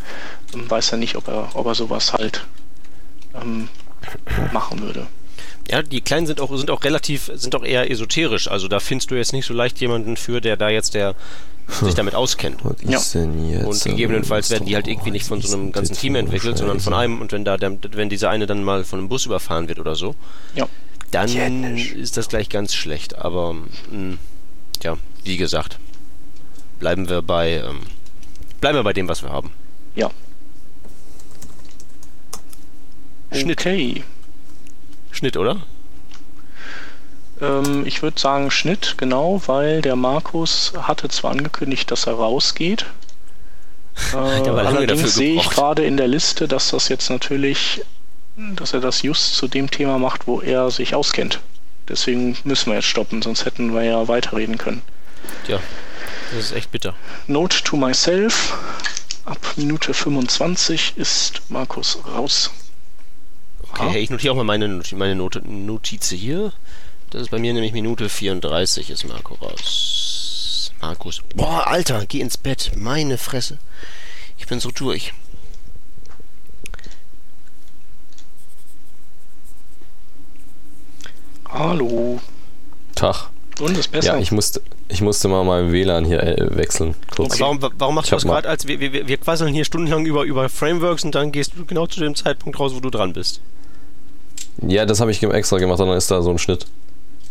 ähm, 0.54 0.70
weiß 0.70 0.94
er 0.94 0.98
nicht, 0.98 1.16
ob 1.16 1.28
er, 1.28 1.50
ob 1.54 1.66
er 1.66 1.76
sowas 1.76 2.14
halt 2.14 2.46
ähm, 3.36 3.70
machen 4.52 4.82
würde. 4.82 5.08
Ja, 5.70 5.82
die 5.84 6.02
kleinen 6.02 6.28
sind 6.28 6.40
auch, 6.40 6.56
sind 6.56 6.72
auch 6.72 6.84
relativ, 6.84 7.30
sind 7.36 7.56
auch 7.56 7.64
eher 7.64 7.92
esoterisch. 7.92 8.50
Also 8.50 8.68
da 8.68 8.80
findest 8.80 9.12
du 9.12 9.16
jetzt 9.16 9.34
nicht 9.34 9.46
so 9.46 9.54
leicht 9.54 9.80
jemanden 9.82 10.16
für, 10.16 10.40
der 10.40 10.56
da 10.56 10.70
jetzt 10.70 10.94
der 10.94 11.16
sich 11.68 11.96
damit 11.96 12.16
auskennt. 12.16 12.62
Ja. 12.84 13.00
Und 13.66 13.84
gegebenenfalls 13.84 14.50
werden 14.50 14.66
die 14.66 14.76
halt 14.76 14.88
irgendwie 14.88 15.12
nicht 15.12 15.26
von 15.26 15.42
so 15.42 15.56
einem 15.56 15.72
ganzen 15.72 15.96
Team 15.96 16.16
entwickelt, 16.16 16.58
sondern 16.58 16.80
von 16.80 16.94
einem 16.94 17.22
und 17.22 17.32
wenn 17.32 17.44
da 17.44 17.58
der, 17.58 17.78
wenn 17.92 18.10
dieser 18.10 18.30
eine 18.30 18.46
dann 18.46 18.64
mal 18.64 18.84
von 18.84 19.00
einem 19.00 19.10
Bus 19.10 19.26
überfahren 19.26 19.68
wird 19.68 19.80
oder 19.80 19.96
so, 19.96 20.16
ja. 20.56 20.68
dann 21.12 21.78
ist 21.78 22.16
das 22.16 22.30
gleich 22.30 22.48
ganz 22.50 22.74
schlecht. 22.74 23.18
Aber 23.18 23.54
mh, 23.54 23.68
hm, 23.92 24.20
ja, 24.84 24.98
wie 25.26 25.38
gesagt, 25.38 25.78
bleiben 26.80 27.10
wir 27.10 27.22
bei 27.22 27.58
ähm, 27.58 27.82
bleiben 28.62 28.78
wir 28.78 28.84
bei 28.84 28.94
dem, 28.94 29.10
was 29.10 29.22
wir 29.22 29.30
haben. 29.30 29.52
Ja. 29.96 30.10
Schnitt. 33.34 33.60
Okay. 33.60 34.04
Schnitt, 35.18 35.38
oder? 35.38 35.58
Ähm, 37.42 37.86
ich 37.86 38.02
würde 38.02 38.20
sagen 38.20 38.52
Schnitt, 38.52 38.96
genau, 38.98 39.42
weil 39.48 39.82
der 39.82 39.96
Markus 39.96 40.74
hatte 40.78 41.10
zwar 41.10 41.32
angekündigt, 41.32 41.92
dass 41.92 42.08
er 42.08 42.14
rausgeht, 42.14 42.86
Äh, 44.14 44.50
allerdings 44.50 45.16
sehe 45.16 45.36
ich 45.36 45.50
gerade 45.50 45.84
in 45.86 45.98
der 45.98 46.08
Liste, 46.08 46.48
dass 46.48 46.70
das 46.70 46.88
jetzt 46.88 47.10
natürlich, 47.10 47.82
dass 48.36 48.74
er 48.74 48.80
das 48.80 49.02
just 49.02 49.36
zu 49.36 49.48
dem 49.48 49.72
Thema 49.72 49.98
macht, 49.98 50.28
wo 50.28 50.40
er 50.40 50.70
sich 50.72 50.96
auskennt. 50.96 51.40
Deswegen 51.90 52.38
müssen 52.44 52.68
wir 52.70 52.76
jetzt 52.76 52.88
stoppen, 52.88 53.22
sonst 53.22 53.46
hätten 53.46 53.74
wir 53.74 53.84
ja 53.84 54.08
weiterreden 54.08 54.58
können. 54.58 54.82
Ja, 55.48 55.60
das 56.32 56.46
ist 56.46 56.52
echt 56.52 56.72
bitter. 56.72 56.94
Note 57.28 57.64
to 57.64 57.76
myself. 57.76 58.56
Ab 59.26 59.40
Minute 59.56 59.94
25 59.94 60.94
ist 60.96 61.42
Markus 61.50 61.98
raus. 62.08 62.52
Okay, 63.72 63.90
hey, 63.90 64.02
ich 64.02 64.10
notiere 64.10 64.34
auch 64.34 64.38
mal 64.38 64.44
meine, 64.44 64.82
meine 64.96 65.16
Not 65.16 65.42
Notiz 65.46 66.10
hier. 66.10 66.54
Das 67.10 67.22
ist 67.22 67.32
bei 67.32 67.40
mir 67.40 67.54
nämlich 67.54 67.74
Minute 67.74 68.10
34 68.10 68.90
ist 68.90 69.08
Marco 69.08 69.36
raus. 69.36 70.74
Markus. 70.82 71.22
Boah, 71.36 71.68
Alter, 71.68 72.06
geh 72.06 72.20
ins 72.20 72.38
Bett. 72.38 72.72
Meine 72.76 73.18
Fresse. 73.18 73.58
Ich 74.38 74.48
bin 74.48 74.60
so 74.60 74.72
durch. 74.72 75.14
Hallo. 81.50 82.20
Tag. 82.94 83.30
Und 83.60 83.78
ist 83.78 83.92
besser. 83.92 84.16
Ja, 84.16 84.20
ich 84.20 84.32
musste, 84.32 84.62
ich 84.88 85.02
musste 85.02 85.28
mal 85.28 85.44
mein 85.44 85.72
WLAN 85.72 86.06
hier 86.06 86.22
äh, 86.22 86.56
wechseln. 86.56 86.96
Kurz. 87.16 87.34
Okay. 87.34 87.42
Warum, 87.42 87.60
warum 87.78 87.96
machst 87.96 88.12
du 88.12 88.16
das 88.16 88.24
gerade, 88.24 88.48
als 88.48 88.68
wir, 88.68 88.80
wir, 88.80 89.08
wir 89.08 89.18
quasseln 89.18 89.54
hier 89.54 89.66
stundenlang 89.66 90.06
über, 90.06 90.24
über 90.24 90.48
Frameworks 90.50 91.04
und 91.04 91.16
dann 91.16 91.32
gehst 91.32 91.54
du 91.56 91.66
genau 91.66 91.88
zu 91.88 92.00
dem 92.00 92.16
Zeitpunkt 92.16 92.60
raus, 92.60 92.74
wo 92.76 92.80
du 92.80 92.90
dran 92.90 93.14
bist? 93.14 93.42
Ja, 94.62 94.86
das 94.86 95.02
habe 95.02 95.12
ich 95.12 95.22
extra 95.24 95.58
gemacht, 95.58 95.80
dann 95.80 95.90
ist 95.90 96.10
da 96.12 96.22
so 96.22 96.30
ein 96.30 96.38
Schnitt. 96.38 96.66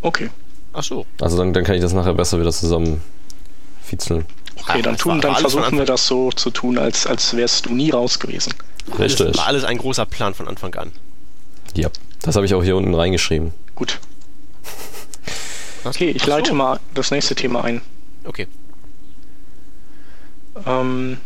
Okay. 0.02 0.30
Ach 0.72 0.82
so. 0.82 1.06
Also 1.20 1.36
dann, 1.36 1.52
dann 1.52 1.64
kann 1.64 1.74
ich 1.74 1.80
das 1.80 1.92
nachher 1.92 2.14
besser 2.14 2.40
wieder 2.40 2.52
zusammen 2.52 3.00
fitzeln. 3.82 4.26
Okay, 4.60 4.82
dann, 4.82 4.96
tun, 4.96 5.20
dann 5.20 5.36
versuchen 5.36 5.78
wir 5.78 5.84
das 5.84 6.06
so 6.06 6.30
zu 6.30 6.50
tun, 6.50 6.78
als, 6.78 7.06
als 7.06 7.36
wärst 7.36 7.66
du 7.66 7.74
nie 7.74 7.90
raus 7.90 8.18
gewesen. 8.18 8.52
Richtig. 8.98 9.26
Alles, 9.26 9.38
war 9.38 9.46
alles 9.46 9.64
ein 9.64 9.78
großer 9.78 10.06
Plan 10.06 10.34
von 10.34 10.48
Anfang 10.48 10.74
an. 10.74 10.92
Ja, 11.74 11.88
das 12.22 12.36
habe 12.36 12.46
ich 12.46 12.54
auch 12.54 12.62
hier 12.62 12.76
unten 12.76 12.94
reingeschrieben. 12.94 13.52
Gut. 13.74 13.98
Okay, 15.86 16.10
ich 16.10 16.24
so. 16.24 16.30
leite 16.30 16.52
mal 16.52 16.80
das 16.94 17.10
nächste 17.10 17.34
Thema 17.34 17.64
ein. 17.64 17.80
Okay. 18.24 18.46
Ähm, 20.66 21.18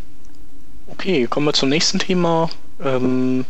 okay, 0.87 1.27
kommen 1.27 1.46
wir 1.46 1.53
zum 1.53 1.68
nächsten 1.68 1.99
Thema. 1.99 2.51
Ähm, 2.83 3.44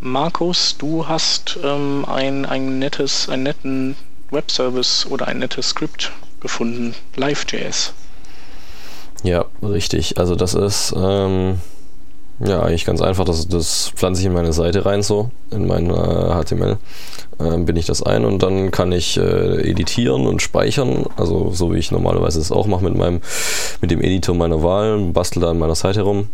Markus, 0.00 0.76
du 0.78 1.06
hast 1.08 1.58
ähm, 1.62 2.04
ein, 2.06 2.46
ein 2.46 2.78
nettes, 2.78 3.28
einen 3.28 3.42
netten 3.42 3.96
Webservice 4.30 5.06
oder 5.06 5.28
ein 5.28 5.38
nettes 5.38 5.70
Skript 5.70 6.12
gefunden, 6.40 6.94
Live.js. 7.16 7.92
Ja, 9.22 9.44
richtig. 9.62 10.18
Also 10.18 10.34
das 10.36 10.54
ist 10.54 10.94
ähm, 10.96 11.60
ja 12.40 12.62
eigentlich 12.62 12.84
ganz 12.84 13.00
einfach. 13.00 13.24
Das, 13.24 13.46
das 13.48 13.92
pflanze 13.94 14.20
ich 14.20 14.26
in 14.26 14.32
meine 14.32 14.52
Seite 14.52 14.86
rein 14.86 15.02
so, 15.02 15.30
in 15.50 15.66
mein 15.66 15.90
äh, 15.90 16.44
HTML. 16.44 16.78
Ähm, 17.38 17.64
bin 17.64 17.76
ich 17.76 17.86
das 17.86 18.02
ein 18.02 18.24
und 18.24 18.42
dann 18.42 18.70
kann 18.70 18.92
ich 18.92 19.16
äh, 19.16 19.70
editieren 19.70 20.26
und 20.26 20.42
speichern. 20.42 21.06
Also 21.16 21.50
so 21.52 21.72
wie 21.72 21.78
ich 21.78 21.90
normalerweise 21.90 22.40
es 22.40 22.52
auch 22.52 22.66
mache 22.66 22.84
mit 22.84 22.96
meinem, 22.96 23.20
mit 23.80 23.90
dem 23.90 24.00
Editor 24.00 24.34
meiner 24.34 24.62
Wahl, 24.62 24.98
bastel 25.12 25.40
da 25.40 25.50
an 25.50 25.58
meiner 25.58 25.74
Seite 25.74 26.02
rum. 26.02 26.28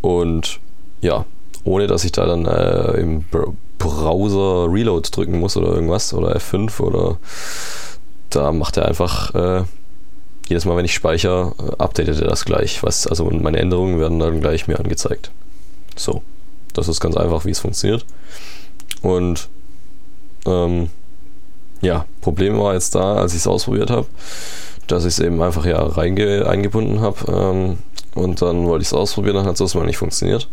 Und 0.00 0.60
ja, 1.00 1.24
ohne 1.64 1.86
dass 1.86 2.04
ich 2.04 2.12
da 2.12 2.26
dann 2.26 2.46
äh, 2.46 3.00
im 3.00 3.24
Browser 3.78 4.72
Reload 4.72 5.08
drücken 5.10 5.38
muss 5.38 5.56
oder 5.56 5.68
irgendwas 5.68 6.12
oder 6.14 6.36
F5 6.36 6.80
oder 6.80 7.16
da 8.30 8.52
macht 8.52 8.76
er 8.76 8.86
einfach 8.86 9.34
äh, 9.34 9.64
jedes 10.50 10.64
Mal, 10.64 10.76
wenn 10.76 10.84
ich 10.84 10.94
speichere, 10.94 11.54
updatet 11.78 12.20
er 12.20 12.28
das 12.28 12.44
gleich. 12.44 12.82
Was, 12.82 13.06
also 13.06 13.30
meine 13.30 13.58
Änderungen 13.58 14.00
werden 14.00 14.18
dann 14.18 14.40
gleich 14.40 14.68
mir 14.68 14.78
angezeigt. 14.78 15.30
So, 15.96 16.22
das 16.74 16.88
ist 16.88 17.00
ganz 17.00 17.16
einfach, 17.16 17.44
wie 17.44 17.50
es 17.50 17.60
funktioniert. 17.60 18.04
Und 19.00 19.48
ähm, 20.46 20.90
ja, 21.80 22.04
Problem 22.20 22.58
war 22.58 22.74
jetzt 22.74 22.94
da, 22.94 23.14
als 23.14 23.32
ich 23.32 23.38
es 23.38 23.46
ausprobiert 23.46 23.90
habe, 23.90 24.06
dass 24.86 25.04
ich 25.04 25.14
es 25.14 25.20
eben 25.20 25.40
einfach 25.40 25.64
ja 25.64 25.80
reinge 25.80 26.46
eingebunden 26.46 27.00
habe 27.00 27.32
ähm, 27.32 27.78
und 28.14 28.42
dann 28.42 28.66
wollte 28.66 28.82
ich 28.82 28.88
es 28.88 28.94
ausprobieren, 28.94 29.36
dann 29.36 29.46
hat 29.46 29.54
es 29.54 29.60
erstmal 29.60 29.86
nicht 29.86 29.98
funktioniert 29.98 30.48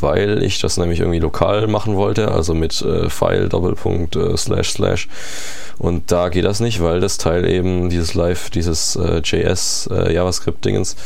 weil 0.00 0.42
ich 0.42 0.60
das 0.60 0.76
nämlich 0.76 1.00
irgendwie 1.00 1.18
lokal 1.18 1.66
machen 1.66 1.96
wollte, 1.96 2.30
also 2.30 2.54
mit 2.54 2.80
äh, 2.82 3.08
File 3.08 3.48
Doppelpunkt 3.48 4.16
äh, 4.16 4.36
Slash 4.36 4.70
Slash. 4.70 5.08
Und 5.78 6.10
da 6.12 6.28
geht 6.28 6.44
das 6.44 6.60
nicht, 6.60 6.82
weil 6.82 7.00
das 7.00 7.18
Teil 7.18 7.48
eben 7.48 7.90
dieses 7.90 8.14
Live, 8.14 8.50
dieses 8.50 8.96
äh, 8.96 9.20
JS 9.22 9.88
äh, 9.92 10.12
JavaScript 10.12 10.64
Dingens, 10.64 10.96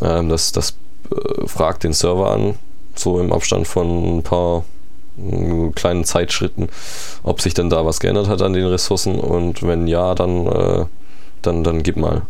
ähm, 0.00 0.28
das, 0.28 0.52
das 0.52 0.76
äh, 1.10 1.46
fragt 1.46 1.84
den 1.84 1.92
Server 1.92 2.30
an, 2.30 2.54
so 2.94 3.20
im 3.20 3.32
Abstand 3.32 3.66
von 3.66 4.18
ein 4.18 4.22
paar 4.22 4.64
äh, 5.18 5.70
kleinen 5.74 6.04
Zeitschritten, 6.04 6.68
ob 7.22 7.40
sich 7.40 7.54
denn 7.54 7.70
da 7.70 7.84
was 7.86 8.00
geändert 8.00 8.28
hat 8.28 8.42
an 8.42 8.52
den 8.52 8.66
Ressourcen 8.66 9.18
und 9.18 9.62
wenn 9.62 9.86
ja, 9.86 10.14
dann, 10.14 10.88
dann, 11.42 11.64
dann 11.64 11.82
gib 11.82 11.96
mal. 11.96 12.22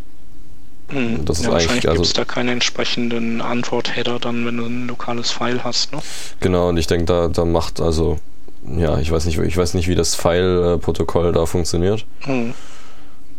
Hm. 0.93 1.25
Das 1.25 1.39
ja, 1.39 1.47
ist 1.47 1.51
wahrscheinlich 1.51 1.89
also, 1.89 2.01
gibt 2.01 2.07
es 2.07 2.13
da 2.13 2.25
keinen 2.25 2.49
entsprechenden 2.49 3.41
Antwort-Header 3.41 4.19
dann, 4.19 4.45
wenn 4.45 4.57
du 4.57 4.65
ein 4.65 4.87
lokales 4.87 5.31
File 5.31 5.63
hast, 5.63 5.91
ne? 5.91 5.99
Genau, 6.39 6.69
und 6.69 6.77
ich 6.77 6.87
denke, 6.87 7.05
da, 7.05 7.27
da 7.27 7.45
macht 7.45 7.81
also, 7.81 8.19
ja, 8.77 8.99
ich 8.99 9.11
weiß 9.11 9.25
nicht, 9.25 9.39
ich 9.39 9.57
weiß 9.57 9.73
nicht, 9.73 9.87
wie 9.87 9.95
das 9.95 10.15
File-Protokoll 10.15 11.31
da 11.31 11.45
funktioniert. 11.45 12.05
Hm. 12.21 12.53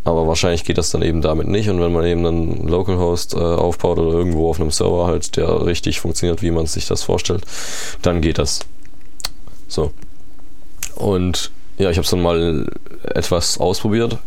Aber 0.05 0.27
wahrscheinlich 0.29 0.65
geht 0.65 0.77
das 0.77 0.91
dann 0.91 1.01
eben 1.01 1.23
damit 1.23 1.49
nicht. 1.49 1.71
Und 1.71 1.81
wenn 1.81 1.93
man 1.93 2.05
eben 2.05 2.23
dann 2.23 2.67
Localhost 2.67 3.35
äh, 3.35 3.39
aufbaut 3.39 3.99
oder 3.99 4.19
irgendwo 4.19 4.51
auf 4.51 4.61
einem 4.61 4.71
Server 4.71 5.07
halt, 5.07 5.37
der 5.37 5.65
richtig 5.65 6.01
funktioniert, 6.01 6.43
wie 6.43 6.51
man 6.51 6.67
sich 6.67 6.87
das 6.87 7.03
vorstellt, 7.03 7.45
dann 8.03 8.21
geht 8.21 8.37
das. 8.37 8.61
So. 9.67 9.93
Und 10.95 11.51
ja, 11.79 11.91
ich 11.91 11.97
habe 11.97 12.05
es 12.05 12.11
dann 12.11 12.23
mal 12.23 12.67
etwas 13.03 13.59
ausprobiert 13.59 14.19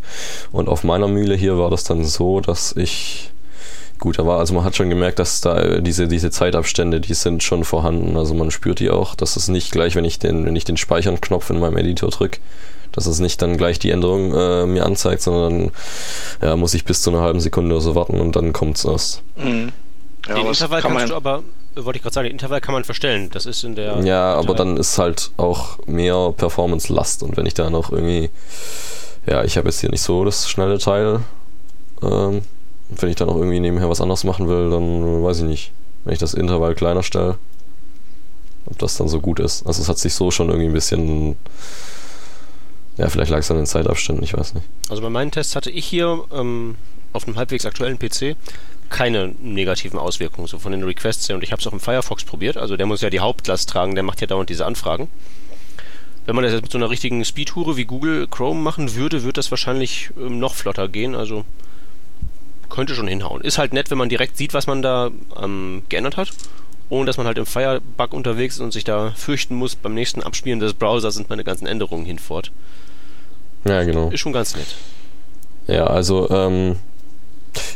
und 0.51 0.67
auf 0.67 0.83
meiner 0.83 1.07
Mühle 1.07 1.35
hier 1.35 1.57
war 1.57 1.69
das 1.69 1.83
dann 1.83 2.03
so, 2.03 2.41
dass 2.41 2.75
ich 2.75 3.31
gut, 3.99 4.19
da 4.19 4.25
war 4.25 4.39
also 4.39 4.53
man 4.53 4.63
hat 4.63 4.75
schon 4.75 4.89
gemerkt, 4.89 5.19
dass 5.19 5.41
da 5.41 5.79
diese 5.79 6.07
diese 6.07 6.29
Zeitabstände, 6.29 6.99
die 6.99 7.13
sind 7.13 7.43
schon 7.43 7.63
vorhanden, 7.63 8.17
also 8.17 8.33
man 8.33 8.51
spürt 8.51 8.79
die 8.79 8.89
auch, 8.89 9.15
dass 9.15 9.35
es 9.35 9.47
nicht 9.47 9.71
gleich, 9.71 9.95
wenn 9.95 10.05
ich 10.05 10.19
den 10.19 10.45
wenn 10.45 10.55
ich 10.55 10.65
den 10.65 10.77
Speichern 10.77 11.21
Knopf 11.21 11.49
in 11.49 11.59
meinem 11.59 11.77
Editor 11.77 12.09
drücke, 12.09 12.39
dass 12.91 13.05
es 13.05 13.19
nicht 13.19 13.41
dann 13.41 13.57
gleich 13.57 13.79
die 13.79 13.91
Änderung 13.91 14.33
äh, 14.33 14.65
mir 14.65 14.85
anzeigt, 14.85 15.21
sondern 15.21 15.71
ja, 16.41 16.55
muss 16.55 16.73
ich 16.73 16.85
bis 16.85 17.01
zu 17.01 17.11
einer 17.11 17.21
halben 17.21 17.39
Sekunde 17.39 17.75
oder 17.75 17.81
so 17.81 17.95
warten 17.95 18.19
und 18.19 18.35
dann 18.35 18.53
kommt's 18.53 18.85
erst. 18.85 19.23
Mhm. 19.37 19.71
Ja, 20.27 20.35
den 20.35 20.47
Intervall 20.47 20.81
kann 20.81 20.93
kannst 20.93 21.11
du 21.11 21.15
aber 21.15 21.43
wollte 21.85 21.97
ich 21.97 22.03
gerade 22.03 22.13
sagen, 22.13 22.25
den 22.25 22.33
Intervall 22.33 22.61
kann 22.61 22.73
man 22.73 22.83
verstellen. 22.83 23.29
Das 23.31 23.45
ist 23.45 23.63
in 23.63 23.75
der. 23.75 23.99
Ja, 23.99 24.35
aber 24.35 24.53
dann 24.53 24.77
ist 24.77 24.97
halt 24.97 25.31
auch 25.37 25.79
mehr 25.85 26.33
Performance-Last. 26.35 27.23
Und 27.23 27.37
wenn 27.37 27.45
ich 27.45 27.53
da 27.53 27.69
noch 27.69 27.91
irgendwie. 27.91 28.29
Ja, 29.25 29.43
ich 29.43 29.57
habe 29.57 29.67
jetzt 29.67 29.81
hier 29.81 29.89
nicht 29.89 30.01
so 30.01 30.23
das 30.23 30.49
schnelle 30.49 30.77
Teil. 30.79 31.21
Ähm, 32.01 32.41
wenn 32.89 33.09
ich 33.09 33.15
da 33.15 33.25
noch 33.25 33.35
irgendwie 33.35 33.59
nebenher 33.59 33.89
was 33.89 34.01
anderes 34.01 34.23
machen 34.23 34.47
will, 34.47 34.69
dann 34.69 35.23
weiß 35.23 35.39
ich 35.39 35.45
nicht. 35.45 35.71
Wenn 36.05 36.13
ich 36.13 36.19
das 36.19 36.33
Intervall 36.33 36.75
kleiner 36.75 37.03
stelle, 37.03 37.37
ob 38.65 38.77
das 38.79 38.97
dann 38.97 39.07
so 39.07 39.19
gut 39.19 39.39
ist. 39.39 39.65
Also 39.65 39.81
es 39.81 39.89
hat 39.89 39.97
sich 39.97 40.13
so 40.13 40.31
schon 40.31 40.47
irgendwie 40.47 40.67
ein 40.67 40.73
bisschen. 40.73 41.35
Ja, 42.97 43.09
vielleicht 43.09 43.29
lag 43.29 43.39
es 43.39 43.51
an 43.51 43.57
den 43.57 43.65
Zeitabständen, 43.65 44.23
ich 44.23 44.35
weiß 44.35 44.55
nicht. 44.55 44.65
Also 44.89 45.01
bei 45.01 45.09
meinen 45.09 45.31
Tests 45.31 45.55
hatte 45.55 45.69
ich 45.69 45.85
hier 45.85 46.23
ähm, 46.33 46.75
auf 47.13 47.27
einem 47.27 47.35
halbwegs 47.35 47.65
aktuellen 47.65 47.99
PC 47.99 48.35
keine 48.89 49.33
negativen 49.39 49.99
Auswirkungen 49.99 50.47
so 50.47 50.59
von 50.59 50.71
den 50.71 50.83
Requests 50.83 51.27
her. 51.27 51.35
Und 51.35 51.43
ich 51.43 51.51
habe 51.51 51.61
es 51.61 51.67
auch 51.67 51.73
im 51.73 51.79
Firefox 51.79 52.23
probiert. 52.23 52.57
Also 52.57 52.77
der 52.77 52.85
muss 52.85 53.01
ja 53.01 53.09
die 53.09 53.19
Hauptlast 53.19 53.69
tragen, 53.69 53.95
der 53.95 54.03
macht 54.03 54.21
ja 54.21 54.27
dauernd 54.27 54.49
diese 54.49 54.65
Anfragen. 54.65 55.09
Wenn 56.25 56.35
man 56.35 56.43
das 56.43 56.53
jetzt 56.53 56.63
mit 56.63 56.71
so 56.71 56.77
einer 56.77 56.89
richtigen 56.89 57.23
Speedhure 57.23 57.77
wie 57.77 57.85
Google 57.85 58.27
Chrome 58.27 58.59
machen 58.59 58.95
würde, 58.95 59.23
würde 59.23 59.33
das 59.33 59.49
wahrscheinlich 59.49 60.09
ähm, 60.17 60.39
noch 60.39 60.55
flotter 60.55 60.89
gehen. 60.89 61.15
Also 61.15 61.45
könnte 62.69 62.95
schon 62.95 63.07
hinhauen. 63.07 63.41
Ist 63.41 63.57
halt 63.57 63.73
nett, 63.73 63.89
wenn 63.91 63.97
man 63.97 64.09
direkt 64.09 64.37
sieht, 64.37 64.53
was 64.53 64.67
man 64.67 64.81
da 64.81 65.09
ähm, 65.41 65.83
geändert 65.89 66.17
hat. 66.17 66.31
Ohne 66.89 67.05
dass 67.05 67.17
man 67.17 67.27
halt 67.27 67.37
im 67.37 67.45
Firebug 67.45 68.13
unterwegs 68.13 68.55
ist 68.55 68.61
und 68.61 68.71
sich 68.71 68.83
da 68.83 69.11
fürchten 69.11 69.55
muss, 69.55 69.75
beim 69.75 69.93
nächsten 69.93 70.21
Abspielen 70.23 70.59
des 70.59 70.73
Browsers 70.73 71.15
sind 71.15 71.29
meine 71.29 71.43
ganzen 71.43 71.67
Änderungen 71.67 72.05
hinfort. 72.05 72.51
Ja, 73.65 73.83
genau. 73.83 74.09
Ist 74.09 74.21
schon 74.21 74.33
ganz 74.33 74.55
nett. 74.55 74.75
Ja, 75.67 75.87
also 75.87 76.29
ähm, 76.29 76.77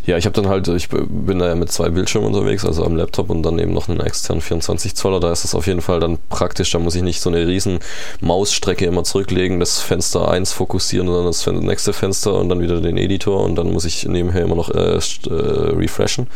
ja, 0.05 0.17
ich 0.17 0.25
habe 0.25 0.33
dann 0.33 0.49
halt, 0.49 0.67
ich 0.67 0.89
bin 0.89 1.39
da 1.39 1.47
ja 1.47 1.55
mit 1.55 1.71
zwei 1.71 1.89
Bildschirmen 1.89 2.33
unterwegs, 2.33 2.65
also 2.65 2.83
am 2.83 2.95
Laptop 2.95 3.29
und 3.29 3.43
dann 3.43 3.59
eben 3.59 3.73
noch 3.73 3.89
einen 3.89 3.99
externen 3.99 4.41
24 4.41 4.95
Zoller. 4.95 5.19
Da 5.19 5.31
ist 5.31 5.45
es 5.45 5.55
auf 5.55 5.67
jeden 5.67 5.81
Fall 5.81 5.99
dann 5.99 6.17
praktisch, 6.29 6.71
da 6.71 6.79
muss 6.79 6.95
ich 6.95 7.03
nicht 7.03 7.21
so 7.21 7.29
eine 7.29 7.47
riesen 7.47 7.79
Mausstrecke 8.19 8.85
immer 8.85 9.03
zurücklegen, 9.03 9.59
das 9.59 9.79
Fenster 9.79 10.29
1 10.29 10.51
fokussieren 10.53 11.07
und 11.07 11.15
dann 11.15 11.25
das 11.25 11.45
nächste 11.47 11.93
Fenster 11.93 12.35
und 12.35 12.49
dann 12.49 12.61
wieder 12.61 12.81
den 12.81 12.97
Editor 12.97 13.43
und 13.43 13.55
dann 13.55 13.71
muss 13.71 13.85
ich 13.85 14.05
nebenher 14.05 14.43
immer 14.43 14.55
noch 14.55 14.69
äh, 14.69 14.95
äh, 14.95 14.99
refreshen, 15.29 16.27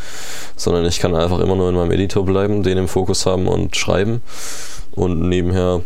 sondern 0.56 0.86
ich 0.86 1.00
kann 1.00 1.16
einfach 1.16 1.40
immer 1.40 1.56
nur 1.56 1.70
in 1.70 1.76
meinem 1.76 1.92
Editor 1.92 2.26
bleiben, 2.26 2.64
den 2.64 2.78
im 2.78 2.88
Fokus 2.88 3.26
haben 3.26 3.48
und 3.48 3.76
schreiben 3.76 4.22
und 4.92 5.28
nebenher 5.28 5.82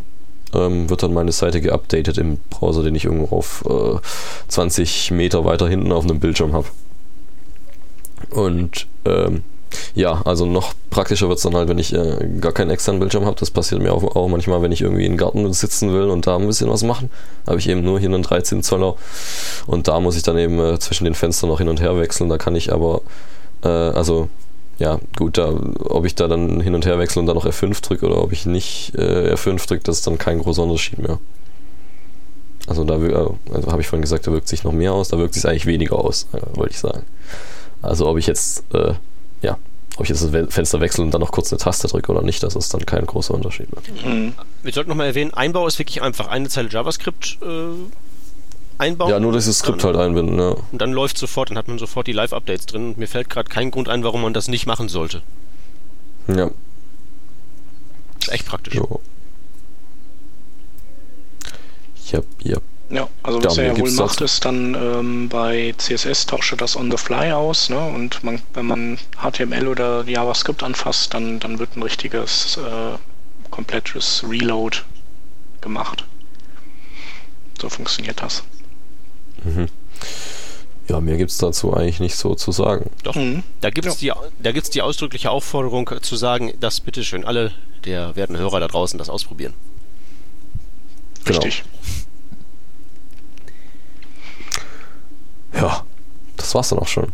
ähm, 0.54 0.90
wird 0.90 1.04
dann 1.04 1.14
meine 1.14 1.32
Seite 1.32 1.62
geupdatet 1.62 2.18
im 2.18 2.40
Browser, 2.50 2.84
den 2.84 2.96
ich 2.96 3.06
irgendwo 3.06 3.36
auf 3.36 3.64
äh, 3.68 4.00
20 4.48 5.12
Meter 5.12 5.46
weiter 5.46 5.68
hinten 5.68 5.92
auf 5.92 6.04
einem 6.04 6.20
Bildschirm 6.20 6.54
habe. 6.54 6.68
Und 8.30 8.88
ähm, 9.06 9.44
Ja, 9.96 10.22
also 10.26 10.46
noch 10.46 10.74
praktischer 10.90 11.28
wird 11.28 11.38
es 11.38 11.44
dann 11.44 11.56
halt, 11.56 11.70
wenn 11.70 11.78
ich 11.78 11.94
äh, 11.94 12.28
gar 12.40 12.52
keinen 12.52 12.72
externen 12.72 13.00
Bildschirm 13.00 13.26
habe. 13.26 13.36
Das 13.40 13.52
passiert 13.52 13.82
mir 13.82 13.94
auch, 13.94 14.16
auch, 14.16 14.28
manchmal, 14.28 14.62
wenn 14.62 14.72
ich 14.72 14.82
irgendwie 14.82 15.06
in 15.06 15.14
den 15.14 15.18
Garten 15.18 15.52
sitzen 15.54 15.94
will 15.94 16.10
und 16.10 16.28
da 16.28 16.38
ein 16.38 16.48
bisschen 16.48 16.70
was 16.70 16.84
machen. 16.84 17.10
Habe 17.48 17.60
ich 17.60 17.70
eben 17.70 17.84
nur 17.84 18.00
hier 18.00 18.10
einen 18.10 18.24
13 18.24 18.64
Zoller 18.64 18.96
und 19.68 19.88
da 19.88 20.00
muss 20.00 20.16
ich 20.16 20.24
dann 20.24 20.38
eben 20.38 20.60
äh, 20.60 20.80
zwischen 20.80 21.06
den 21.06 21.16
Fenstern 21.16 21.50
noch 21.50 21.60
hin 21.60 21.70
und 21.70 21.82
her 21.82 21.98
wechseln. 22.00 22.30
Da 22.30 22.38
kann 22.38 22.56
ich 22.56 22.74
aber, 22.74 23.02
äh, 23.64 23.68
also 23.68 24.30
ja, 24.80 25.00
gut, 25.18 25.38
da, 25.38 25.54
ob 25.86 26.06
ich 26.06 26.16
da 26.16 26.28
dann 26.28 26.62
hin 26.62 26.74
und 26.74 26.86
her 26.86 26.98
wechsle 27.00 27.20
und 27.20 27.26
dann 27.26 27.36
noch 27.36 27.46
F5 27.46 27.82
drücke 27.82 28.06
oder 28.06 28.22
ob 28.22 28.32
ich 28.32 28.46
nicht 28.46 28.96
äh, 28.96 29.34
F5 29.34 29.68
drücke, 29.68 29.84
das 29.84 29.98
ist 29.98 30.08
dann 30.08 30.18
kein 30.18 30.40
großer 30.40 30.64
Unterschied 30.64 31.00
mehr. 31.00 31.20
Also 32.66 32.84
da 32.84 32.96
also 32.96 33.72
habe 33.72 33.82
ich 33.82 33.88
vorhin 33.88 34.04
gesagt, 34.04 34.28
da 34.28 34.32
wirkt 34.32 34.48
sich 34.48 34.64
noch 34.64 34.72
mehr 34.72 34.94
aus, 34.94 35.10
da 35.10 35.18
wirkt 35.18 35.34
sich 35.34 35.46
eigentlich 35.46 35.66
weniger 35.66 35.98
aus, 35.98 36.28
äh, 36.34 36.58
wollte 36.58 36.72
ich 36.72 36.80
sagen. 36.80 37.04
Also 37.82 38.08
ob 38.08 38.18
ich 38.18 38.28
jetzt, 38.28 38.64
äh, 38.74 38.94
ja, 39.42 39.58
ob 39.98 40.04
ich 40.04 40.10
jetzt 40.10 40.24
das 40.24 40.54
Fenster 40.54 40.82
wechsle 40.82 41.04
und 41.04 41.12
dann 41.12 41.22
noch 41.22 41.32
kurz 41.32 41.52
eine 41.52 41.60
Taste 41.60 41.88
drücke 41.88 42.12
oder 42.12 42.22
nicht, 42.22 42.44
das 42.44 42.56
ist 42.56 42.74
dann 42.74 42.86
kein 42.86 43.06
großer 43.06 43.34
Unterschied 43.34 43.68
mehr. 43.72 44.14
Mhm. 44.14 44.34
Wir 44.64 44.74
sollten 44.74 44.90
nochmal 44.90 45.08
erwähnen, 45.08 45.34
Einbau 45.34 45.68
ist 45.68 45.80
wirklich 45.80 46.02
einfach 46.02 46.28
eine 46.28 46.50
Zeile 46.50 46.70
JavaScript 46.70 47.38
äh, 47.42 47.46
einbauen. 48.78 49.10
Ja, 49.10 49.20
nur 49.20 49.34
dieses 49.34 49.60
Skript 49.60 49.84
halt 49.84 49.96
einbinden, 49.96 50.40
ja. 50.40 50.56
Und 50.72 50.82
dann 50.82 50.92
läuft 50.92 51.18
sofort, 51.18 51.50
dann 51.50 51.58
hat 51.58 51.68
man 51.68 51.80
sofort 51.80 52.08
die 52.08 52.14
Live-Updates 52.14 52.66
drin. 52.66 52.88
Und 52.90 52.98
mir 52.98 53.08
fällt 53.08 53.30
gerade 53.30 53.50
kein 53.50 53.72
Grund 53.72 53.90
ein, 53.90 54.04
warum 54.04 54.22
man 54.22 54.34
das 54.34 54.48
nicht 54.48 54.66
machen 54.66 54.90
sollte. 54.90 55.22
Ja. 56.28 56.50
Ist 58.22 58.32
echt 58.32 58.46
praktisch. 58.46 58.74
Jo. 58.74 59.02
Yep, 62.12 62.26
yep. 62.44 62.64
Ja, 62.90 63.08
also 63.22 63.44
was 63.44 63.58
er 63.58 63.68
ja 63.68 63.78
wohl 63.78 63.92
macht, 63.92 64.20
ist 64.22 64.46
dann 64.46 64.74
ähm, 64.74 65.30
bei 65.30 65.76
CSS 65.78 66.26
tauscht 66.26 66.54
er 66.54 66.58
das 66.58 66.76
on 66.76 66.90
the 66.90 66.98
fly 66.98 67.32
aus, 67.32 67.70
ne? 67.70 67.80
Und 67.80 68.24
man, 68.24 68.42
wenn 68.56 68.66
man 68.66 68.98
HTML 69.22 69.68
oder 69.68 70.04
JavaScript 70.06 70.64
anfasst, 70.64 71.14
dann, 71.14 71.40
dann 71.40 71.60
wird 71.60 71.76
ein 71.76 71.84
richtiges 71.84 72.58
äh, 72.58 72.98
komplettes 73.52 74.24
Reload 74.28 74.80
gemacht. 75.62 76.06
So 77.62 77.70
funktioniert 77.70 78.22
das. 78.22 78.44
Mhm. 79.44 79.68
Ja, 80.88 81.00
mehr 81.00 81.18
gibt 81.18 81.30
es 81.30 81.38
dazu 81.38 81.74
eigentlich 81.76 82.00
nicht 82.00 82.16
so 82.16 82.34
zu 82.34 82.52
sagen. 82.52 82.90
Doch, 83.04 83.14
mhm. 83.14 83.44
da 83.62 83.70
gibt 83.70 83.86
es 83.86 84.02
ja. 84.02 84.16
die, 84.40 84.62
die 84.74 84.82
ausdrückliche 84.82 85.30
Aufforderung 85.30 85.88
zu 86.02 86.16
sagen, 86.16 86.54
dass 86.60 86.80
bitteschön 86.80 87.24
alle 87.24 87.52
der 87.86 88.16
werden 88.16 88.36
Hörer 88.36 88.60
da 88.60 88.68
draußen 88.68 88.98
das 88.98 89.10
ausprobieren. 89.10 89.54
Genau. 91.26 91.40
Ja, 95.54 95.84
das 96.38 96.54
war's 96.56 96.70
dann 96.70 96.80
auch 96.80 96.88
schon. 96.88 97.08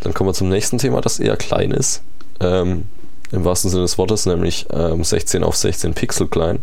Dann 0.00 0.14
kommen 0.14 0.30
wir 0.30 0.34
zum 0.34 0.48
nächsten 0.48 0.78
Thema, 0.78 1.00
das 1.00 1.18
eher 1.18 1.36
klein 1.36 1.70
ist. 1.70 2.02
Ähm, 2.40 2.84
Im 3.32 3.44
wahrsten 3.44 3.70
Sinne 3.70 3.82
des 3.82 3.98
Wortes, 3.98 4.26
nämlich 4.26 4.66
ähm, 4.70 5.04
16 5.04 5.44
auf 5.44 5.56
16 5.56 5.94
Pixel 5.94 6.28
klein. 6.28 6.60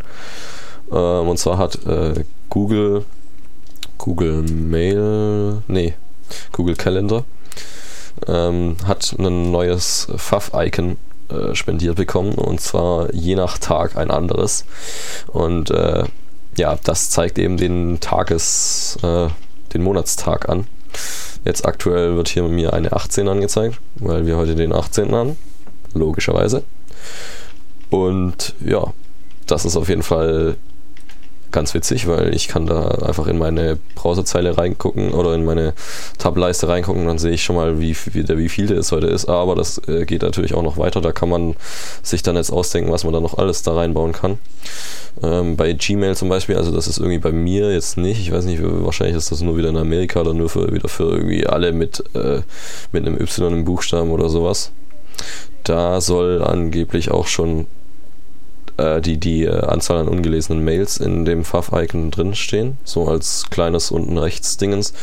Ähm, 0.92 1.28
und 1.28 1.38
zwar 1.38 1.58
hat 1.58 1.86
äh, 1.86 2.24
Google 2.50 3.06
Google 3.98 4.44
Mail, 4.44 5.64
nee, 5.68 5.94
Google 6.52 6.76
Calendar 6.76 7.24
ähm, 8.28 8.78
hat 8.86 9.16
ein 9.18 9.52
neues 9.52 10.08
Fav-Icon 10.16 10.98
äh, 11.30 11.56
spendiert 11.56 11.96
bekommen 11.96 12.36
und 12.36 12.62
zwar 12.62 13.14
je 13.14 13.36
nach 13.36 13.58
Tag 13.58 13.98
ein 13.98 14.12
anderes. 14.12 14.66
Und 15.28 15.72
äh, 15.72 16.04
ja, 16.58 16.78
das 16.84 17.10
zeigt 17.10 17.38
eben 17.38 17.58
den 17.58 18.00
Tages, 18.00 18.98
äh, 19.04 19.28
den 19.76 19.84
Monatstag 19.84 20.50
an. 20.50 20.66
Jetzt 21.44 21.66
aktuell 21.66 22.16
wird 22.16 22.30
hier 22.30 22.44
mir 22.44 22.74
eine 22.74 22.94
18 22.94 23.28
angezeigt, 23.28 23.80
weil 23.96 24.26
wir 24.26 24.38
heute 24.38 24.56
den 24.56 24.74
18. 24.74 25.14
haben. 25.14 25.38
Logischerweise. 25.94 26.64
Und 27.90 28.56
ja, 28.66 28.94
das 29.46 29.66
ist 29.66 29.76
auf 29.76 29.90
jeden 29.90 30.04
Fall 30.04 30.56
ganz 31.56 31.74
witzig, 31.74 32.06
weil 32.06 32.36
ich 32.36 32.50
kann 32.50 32.68
da 32.68 32.89
einfach 32.89 33.28
in 33.28 33.38
meine 33.38 33.80
Browserzeile 33.96 34.58
reingucken 34.58 35.13
oder 35.13 35.34
in 35.34 35.46
meine 35.46 35.74
Tableiste 36.20 36.68
reingucken 36.68 37.04
und 37.04 37.08
dann 37.08 37.18
sehe 37.18 37.32
ich 37.32 37.44
schon 37.44 37.56
mal, 37.56 37.80
wie, 37.80 37.96
wie, 38.12 38.24
der, 38.26 38.38
wie 38.38 38.50
viel 38.50 38.68
der 38.68 38.78
es 38.78 38.91
heute 38.91 39.08
ist. 39.08 39.28
Aber 39.30 39.56
das 39.56 39.82
äh, 39.88 40.06
geht 40.06 40.22
natürlich 40.22 40.54
auch 40.54 40.63
noch 40.63 40.78
weiter. 40.78 41.00
Da 41.00 41.13
kann 41.13 41.30
man 41.30 41.56
sich 42.04 42.24
dann 42.24 42.36
jetzt 42.36 42.52
ausdenken, 42.52 42.91
was 42.91 43.06
man 43.06 43.13
da 43.13 43.22
noch 43.22 43.38
alles 43.38 43.63
da 43.63 43.74
reinbauen 43.74 44.12
kann. 44.12 44.38
Ähm, 45.24 45.56
bei 45.56 45.72
Gmail 45.72 46.18
zum 46.18 46.28
Beispiel, 46.28 46.58
also 46.58 46.72
das 46.72 46.89
ist 46.89 46.98
irgendwie 46.98 47.20
bei 47.20 47.32
mir 47.32 47.72
jetzt 47.72 47.98
nicht. 47.98 48.20
Ich 48.20 48.34
weiß 48.34 48.44
nicht, 48.44 48.60
wahrscheinlich 48.62 49.15
ist 49.15 49.32
das 49.32 49.39
nur 49.39 49.56
wieder 49.56 49.70
in 49.70 49.78
Amerika 49.78 50.20
oder 50.20 50.34
nur 50.34 50.50
für, 50.50 50.74
wieder 50.74 50.89
für 50.89 51.10
irgendwie 51.10 51.48
alle 51.48 51.72
mit, 51.72 52.04
äh, 52.15 52.41
mit 52.91 53.08
einem 53.08 53.20
Y 53.20 53.54
im 53.54 53.63
Buchstaben 53.63 54.12
oder 54.12 54.28
sowas. 54.28 54.72
Da 55.63 56.02
soll 56.02 56.44
angeblich 56.44 57.12
auch 57.12 57.28
schon 57.28 57.65
äh, 58.78 59.02
die, 59.02 59.18
die 59.18 59.44
äh, 59.44 59.66
Anzahl 59.66 59.98
an 59.98 60.08
ungelesenen 60.08 60.64
Mails 60.64 60.98
in 60.98 61.26
dem 61.26 61.44
Fav-Icon 61.44 62.12
drinstehen, 62.12 62.78
so 62.84 63.08
als 63.08 63.46
kleines 63.50 63.92
unten 63.92 64.18
rechts 64.18 64.58
Dingens. 64.58 64.94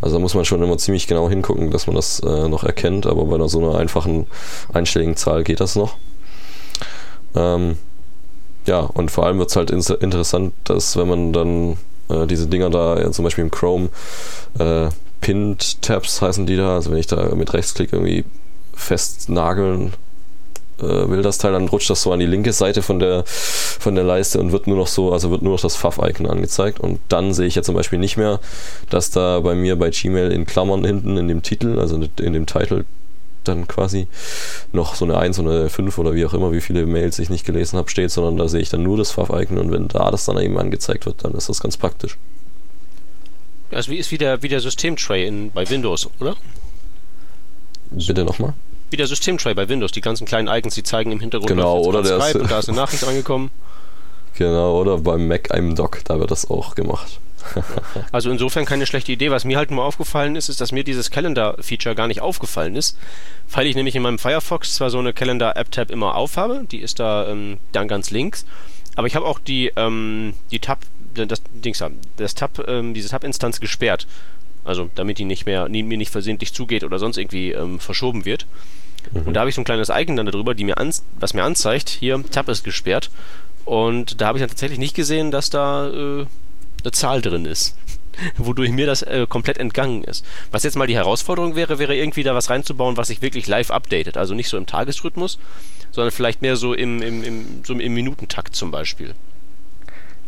Also 0.00 0.16
da 0.16 0.20
muss 0.20 0.34
man 0.34 0.44
schon 0.44 0.62
immer 0.62 0.78
ziemlich 0.78 1.06
genau 1.06 1.28
hingucken, 1.28 1.70
dass 1.70 1.86
man 1.86 1.96
das 1.96 2.20
äh, 2.20 2.48
noch 2.48 2.64
erkennt, 2.64 3.06
aber 3.06 3.24
bei 3.24 3.36
einer 3.36 3.48
so 3.48 3.58
einer 3.58 3.78
einfachen 3.78 4.26
einstelligen 4.72 5.16
Zahl 5.16 5.44
geht 5.44 5.60
das 5.60 5.76
noch. 5.76 5.96
Ähm, 7.34 7.76
ja, 8.66 8.80
und 8.80 9.10
vor 9.10 9.26
allem 9.26 9.38
wird 9.38 9.50
es 9.50 9.56
halt 9.56 9.70
interessant, 9.70 10.54
dass 10.64 10.96
wenn 10.96 11.08
man 11.08 11.32
dann 11.32 11.76
äh, 12.08 12.26
diese 12.26 12.46
Dinger 12.46 12.70
da, 12.70 12.98
ja, 12.98 13.10
zum 13.10 13.24
Beispiel 13.24 13.44
im 13.44 13.50
Chrome, 13.50 13.88
äh, 14.58 14.88
Pinned 15.20 15.82
Tabs 15.82 16.20
heißen 16.20 16.46
die 16.46 16.56
da, 16.56 16.74
also 16.74 16.90
wenn 16.90 16.98
ich 16.98 17.06
da 17.06 17.34
mit 17.34 17.52
Rechtsklick 17.54 17.92
irgendwie 17.92 18.24
festnageln 18.74 19.92
äh, 20.82 21.10
will 21.10 21.22
das 21.22 21.38
Teil, 21.38 21.52
dann 21.52 21.68
rutscht 21.68 21.90
das 21.90 22.02
so 22.02 22.12
an 22.12 22.20
die 22.20 22.26
linke 22.26 22.52
Seite 22.52 22.82
von 22.82 22.98
der, 22.98 23.24
von 23.26 23.94
der 23.94 24.04
Leiste 24.04 24.40
und 24.40 24.52
wird 24.52 24.66
nur 24.66 24.76
noch 24.76 24.86
so, 24.86 25.12
also 25.12 25.30
wird 25.30 25.42
nur 25.42 25.52
noch 25.52 25.60
das 25.60 25.76
Fav-Icon 25.76 26.26
angezeigt. 26.26 26.80
Und 26.80 27.00
dann 27.08 27.32
sehe 27.32 27.46
ich 27.46 27.54
ja 27.54 27.62
zum 27.62 27.74
Beispiel 27.74 27.98
nicht 27.98 28.16
mehr, 28.16 28.40
dass 28.90 29.10
da 29.10 29.40
bei 29.40 29.54
mir 29.54 29.76
bei 29.76 29.90
Gmail 29.90 30.32
in 30.32 30.46
Klammern 30.46 30.84
hinten 30.84 31.16
in 31.16 31.28
dem 31.28 31.42
Titel, 31.42 31.78
also 31.78 32.00
in 32.20 32.32
dem 32.32 32.46
Titel 32.46 32.84
dann 33.44 33.66
quasi 33.66 34.06
noch 34.72 34.94
so 34.94 35.04
eine 35.04 35.18
1 35.18 35.38
oder 35.38 35.50
eine 35.60 35.68
5 35.68 35.98
oder 35.98 36.14
wie 36.14 36.24
auch 36.24 36.34
immer, 36.34 36.52
wie 36.52 36.60
viele 36.60 36.86
Mails 36.86 37.18
ich 37.18 37.30
nicht 37.30 37.44
gelesen 37.44 37.76
habe, 37.78 37.90
steht, 37.90 38.10
sondern 38.10 38.36
da 38.36 38.48
sehe 38.48 38.60
ich 38.60 38.70
dann 38.70 38.82
nur 38.82 38.96
das 38.96 39.10
Fav-Icon 39.10 39.58
und 39.58 39.72
wenn 39.72 39.88
da 39.88 40.10
das 40.10 40.24
dann 40.24 40.38
eben 40.38 40.58
angezeigt 40.58 41.06
wird, 41.06 41.24
dann 41.24 41.32
ist 41.32 41.48
das 41.48 41.60
ganz 41.60 41.76
praktisch. 41.76 42.16
Also 43.70 43.90
wie 43.90 43.96
ist 43.96 44.10
wie 44.10 44.18
der, 44.18 44.42
wie 44.42 44.48
der 44.48 44.60
Systemtray 44.60 45.26
in, 45.26 45.50
bei 45.50 45.68
Windows, 45.68 46.08
oder? 46.20 46.36
Bitte 47.90 48.24
nochmal? 48.24 48.54
Wie 48.92 48.96
der 48.96 49.06
Systemtray 49.06 49.54
bei 49.54 49.68
Windows. 49.68 49.92
Die 49.92 50.00
ganzen 50.00 50.26
kleinen 50.26 50.48
Icons, 50.48 50.74
die 50.74 50.82
zeigen 50.82 51.10
im 51.12 51.20
Hintergrund 51.20 51.48
genau, 51.48 51.80
oder 51.80 52.02
der 52.02 52.20
Skype 52.20 52.40
und 52.40 52.50
da 52.50 52.58
ist 52.58 52.68
eine 52.68 52.76
Nachricht 52.76 53.04
angekommen. 53.04 53.50
Genau, 54.38 54.80
oder 54.80 54.96
beim 54.96 55.28
Mac 55.28 55.52
einem 55.52 55.74
Dock, 55.74 55.98
da 56.04 56.18
wird 56.18 56.30
das 56.30 56.48
auch 56.48 56.74
gemacht. 56.74 57.20
also 58.12 58.30
insofern 58.30 58.64
keine 58.64 58.86
schlechte 58.86 59.12
Idee. 59.12 59.30
Was 59.30 59.44
mir 59.44 59.58
halt 59.58 59.70
nur 59.70 59.84
aufgefallen 59.84 60.36
ist, 60.36 60.48
ist, 60.48 60.60
dass 60.60 60.72
mir 60.72 60.84
dieses 60.84 61.10
Calendar-Feature 61.10 61.94
gar 61.94 62.08
nicht 62.08 62.22
aufgefallen 62.22 62.74
ist, 62.74 62.96
weil 63.50 63.66
ich 63.66 63.76
nämlich 63.76 63.94
in 63.94 64.02
meinem 64.02 64.18
Firefox 64.18 64.74
zwar 64.74 64.88
so 64.88 64.98
eine 64.98 65.12
Calendar-App-Tab 65.12 65.90
immer 65.90 66.14
aufhabe, 66.14 66.64
die 66.70 66.78
ist 66.78 66.98
da 66.98 67.28
ähm, 67.28 67.58
dann 67.72 67.88
ganz 67.88 68.10
links, 68.10 68.46
aber 68.96 69.06
ich 69.06 69.16
habe 69.16 69.26
auch 69.26 69.38
die, 69.38 69.72
ähm, 69.76 70.34
die 70.50 70.58
Tab, 70.58 70.80
das 71.14 71.42
Dings, 71.52 71.82
das 72.16 72.34
Tab, 72.34 72.66
ähm, 72.68 72.94
diese 72.94 73.08
Tab-Instanz 73.08 73.60
gesperrt. 73.60 74.06
Also 74.64 74.90
damit 74.94 75.18
die 75.18 75.24
nicht 75.24 75.44
mehr, 75.44 75.68
mir 75.68 75.82
nicht 75.82 76.10
versehentlich 76.10 76.52
zugeht 76.52 76.84
oder 76.84 76.98
sonst 76.98 77.18
irgendwie 77.18 77.50
ähm, 77.50 77.80
verschoben 77.80 78.24
wird. 78.24 78.46
Mhm. 79.10 79.22
Und 79.22 79.34
da 79.34 79.40
habe 79.40 79.50
ich 79.50 79.56
so 79.56 79.60
ein 79.60 79.64
kleines 79.64 79.90
Icon 79.90 80.16
dann 80.16 80.26
darüber, 80.26 80.54
die 80.54 80.64
mir 80.64 80.76
was 81.18 81.34
mir 81.34 81.44
anzeigt, 81.44 81.88
hier, 81.88 82.22
Tab 82.30 82.48
ist 82.48 82.64
gesperrt. 82.64 83.10
Und 83.64 84.20
da 84.20 84.26
habe 84.26 84.38
ich 84.38 84.42
dann 84.42 84.48
tatsächlich 84.48 84.78
nicht 84.78 84.94
gesehen, 84.94 85.30
dass 85.30 85.50
da 85.50 85.88
äh, 85.88 86.26
eine 86.82 86.92
Zahl 86.92 87.22
drin 87.22 87.44
ist. 87.44 87.76
Wodurch 88.36 88.70
mir 88.70 88.86
das 88.86 89.02
äh, 89.02 89.26
komplett 89.28 89.58
entgangen 89.58 90.04
ist. 90.04 90.24
Was 90.50 90.64
jetzt 90.64 90.76
mal 90.76 90.86
die 90.86 90.96
Herausforderung 90.96 91.56
wäre, 91.56 91.78
wäre 91.78 91.94
irgendwie 91.96 92.22
da 92.22 92.34
was 92.34 92.50
reinzubauen, 92.50 92.96
was 92.96 93.08
sich 93.08 93.22
wirklich 93.22 93.46
live 93.46 93.70
updatet. 93.70 94.16
Also 94.16 94.34
nicht 94.34 94.48
so 94.48 94.56
im 94.56 94.66
Tagesrhythmus, 94.66 95.38
sondern 95.92 96.10
vielleicht 96.10 96.42
mehr 96.42 96.56
so 96.56 96.74
im, 96.74 97.00
im, 97.02 97.22
im, 97.22 97.64
so 97.64 97.74
im 97.74 97.94
Minutentakt 97.94 98.54
zum 98.56 98.70
Beispiel. 98.70 99.14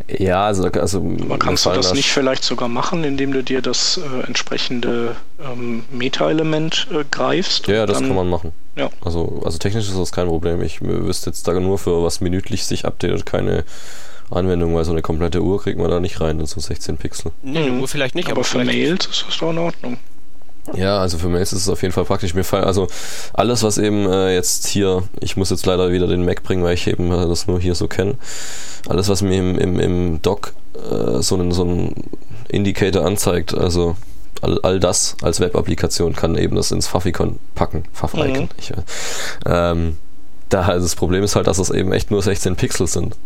Ja, 0.08 0.44
also, 0.44 0.64
also 0.64 0.98
Aber 0.98 1.38
kannst 1.38 1.64
du 1.64 1.70
das 1.70 1.94
nicht 1.94 2.10
vielleicht 2.10 2.44
sogar 2.44 2.68
machen, 2.68 3.04
indem 3.04 3.32
du 3.32 3.42
dir 3.42 3.62
das 3.62 3.98
äh, 3.98 4.26
entsprechende 4.26 5.16
ähm, 5.42 5.84
Meta-Element 5.90 6.88
äh, 6.92 7.04
greifst? 7.10 7.68
Ja, 7.68 7.86
das 7.86 8.00
kann 8.00 8.14
man 8.14 8.28
machen. 8.28 8.52
Ja. 8.76 8.90
Also, 9.02 9.40
also 9.44 9.56
technisch 9.58 9.88
ist 9.88 9.96
das 9.96 10.12
kein 10.12 10.26
Problem. 10.26 10.62
Ich 10.62 10.82
wüsste 10.82 11.30
jetzt 11.30 11.48
da 11.48 11.58
nur 11.58 11.78
für 11.78 12.02
was 12.02 12.20
minütlich 12.20 12.66
sich 12.66 12.84
updatet 12.84 13.24
keine 13.24 13.64
Anwendung, 14.30 14.74
weil 14.74 14.84
so 14.84 14.92
eine 14.92 15.02
komplette 15.02 15.42
Uhr 15.42 15.62
kriegt 15.62 15.78
man 15.78 15.90
da 15.90 16.00
nicht 16.00 16.20
rein 16.20 16.40
in 16.40 16.46
so 16.46 16.60
16 16.60 16.96
Pixel. 16.96 17.32
Nee, 17.42 17.60
eine 17.60 17.80
Uhr 17.80 17.88
vielleicht 17.88 18.14
nicht, 18.14 18.26
aber, 18.26 18.38
aber 18.38 18.44
für 18.44 18.64
Mails 18.64 19.06
ist 19.06 19.24
das 19.26 19.38
doch 19.38 19.50
in 19.50 19.58
Ordnung. 19.58 19.98
Ja, 20.72 20.98
also 20.98 21.18
für 21.18 21.28
Mails 21.28 21.52
ist 21.52 21.62
es 21.62 21.68
auf 21.68 21.82
jeden 21.82 21.92
Fall 21.92 22.04
praktisch. 22.04 22.34
Mir 22.34 22.44
fallen 22.44 22.64
also 22.64 22.88
alles, 23.34 23.62
was 23.62 23.76
eben 23.76 24.10
äh, 24.10 24.34
jetzt 24.34 24.66
hier, 24.66 25.02
ich 25.20 25.36
muss 25.36 25.50
jetzt 25.50 25.66
leider 25.66 25.92
wieder 25.92 26.06
den 26.06 26.24
Mac 26.24 26.42
bringen, 26.42 26.64
weil 26.64 26.74
ich 26.74 26.86
eben 26.86 27.12
äh, 27.12 27.28
das 27.28 27.46
nur 27.46 27.60
hier 27.60 27.74
so 27.74 27.86
kenne. 27.86 28.14
Alles, 28.88 29.08
was 29.08 29.22
mir 29.22 29.38
im, 29.38 29.58
im, 29.58 29.78
im 29.78 30.22
Dock 30.22 30.54
äh, 30.74 31.20
so 31.20 31.34
einen 31.34 31.52
so 31.52 31.62
einen 31.62 31.94
Indicator 32.48 33.04
anzeigt, 33.04 33.54
also 33.54 33.96
all, 34.40 34.58
all 34.62 34.80
das 34.80 35.16
als 35.22 35.40
Web-Applikation 35.40 36.14
kann 36.14 36.36
eben 36.36 36.56
das 36.56 36.70
ins 36.70 36.86
Favicon 36.86 37.38
packen. 37.54 37.84
Fav-Icon. 37.92 38.44
Mhm. 38.44 38.48
Ich, 38.58 38.72
ähm, 39.46 39.96
da, 40.48 40.62
also 40.62 40.86
das 40.86 40.94
Problem 40.94 41.22
ist 41.24 41.36
halt, 41.36 41.46
dass 41.46 41.58
es 41.58 41.70
eben 41.70 41.92
echt 41.92 42.10
nur 42.10 42.22
16 42.22 42.56
Pixel 42.56 42.86
sind. 42.86 43.16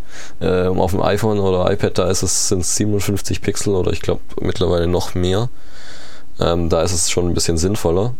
Ähm, 0.40 0.80
auf 0.80 0.92
dem 0.92 1.02
iPhone 1.02 1.38
oder 1.38 1.70
iPad, 1.70 1.98
da 1.98 2.10
ist 2.10 2.22
es, 2.22 2.48
sind 2.48 2.60
es 2.60 2.76
57 2.76 3.42
Pixel 3.42 3.74
oder 3.74 3.92
ich 3.92 4.00
glaube 4.00 4.20
mittlerweile 4.40 4.86
noch 4.86 5.14
mehr. 5.14 5.48
Ähm, 6.40 6.68
da 6.68 6.82
ist 6.82 6.92
es 6.92 7.10
schon 7.10 7.26
ein 7.28 7.34
bisschen 7.34 7.58
sinnvoller, 7.58 8.14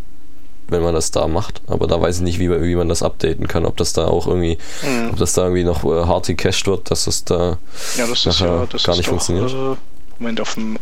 wenn 0.68 0.83
man 0.83 0.94
das 0.94 1.11
da 1.11 1.28
macht. 1.28 1.61
Aber 1.66 1.87
da 1.87 2.00
weiß 2.00 2.16
ich 2.16 2.22
nicht, 2.22 2.38
wie, 2.38 2.50
wie 2.50 2.74
man 2.74 2.88
das 2.88 3.02
updaten 3.02 3.46
kann. 3.48 3.64
Ob 3.64 3.76
das 3.76 3.92
da 3.92 4.07
auch 4.07 4.26
irgendwie, 4.26 4.59
Mhm. 4.83 5.11
ob 5.11 5.16
das 5.18 5.33
da 5.35 5.42
irgendwie 5.44 5.64
noch 5.64 5.85
äh, 5.85 6.04
hard 6.07 6.26
gecached 6.26 6.66
wird, 6.66 6.90
dass 6.90 7.07
es 7.07 7.24
da 7.24 7.59
Ja, 7.96 8.07
das 8.07 8.11
ist 8.20 8.26
nachher 8.26 8.46
ja 8.48 8.66
das 8.70 8.83
gar 8.85 8.96
nicht 8.96 9.07
doch, 9.07 9.11
funktioniert. 9.11 9.50
Äh, 9.52 9.76
Moment, 10.20 10.40
auf 10.40 10.54
dem 10.54 10.76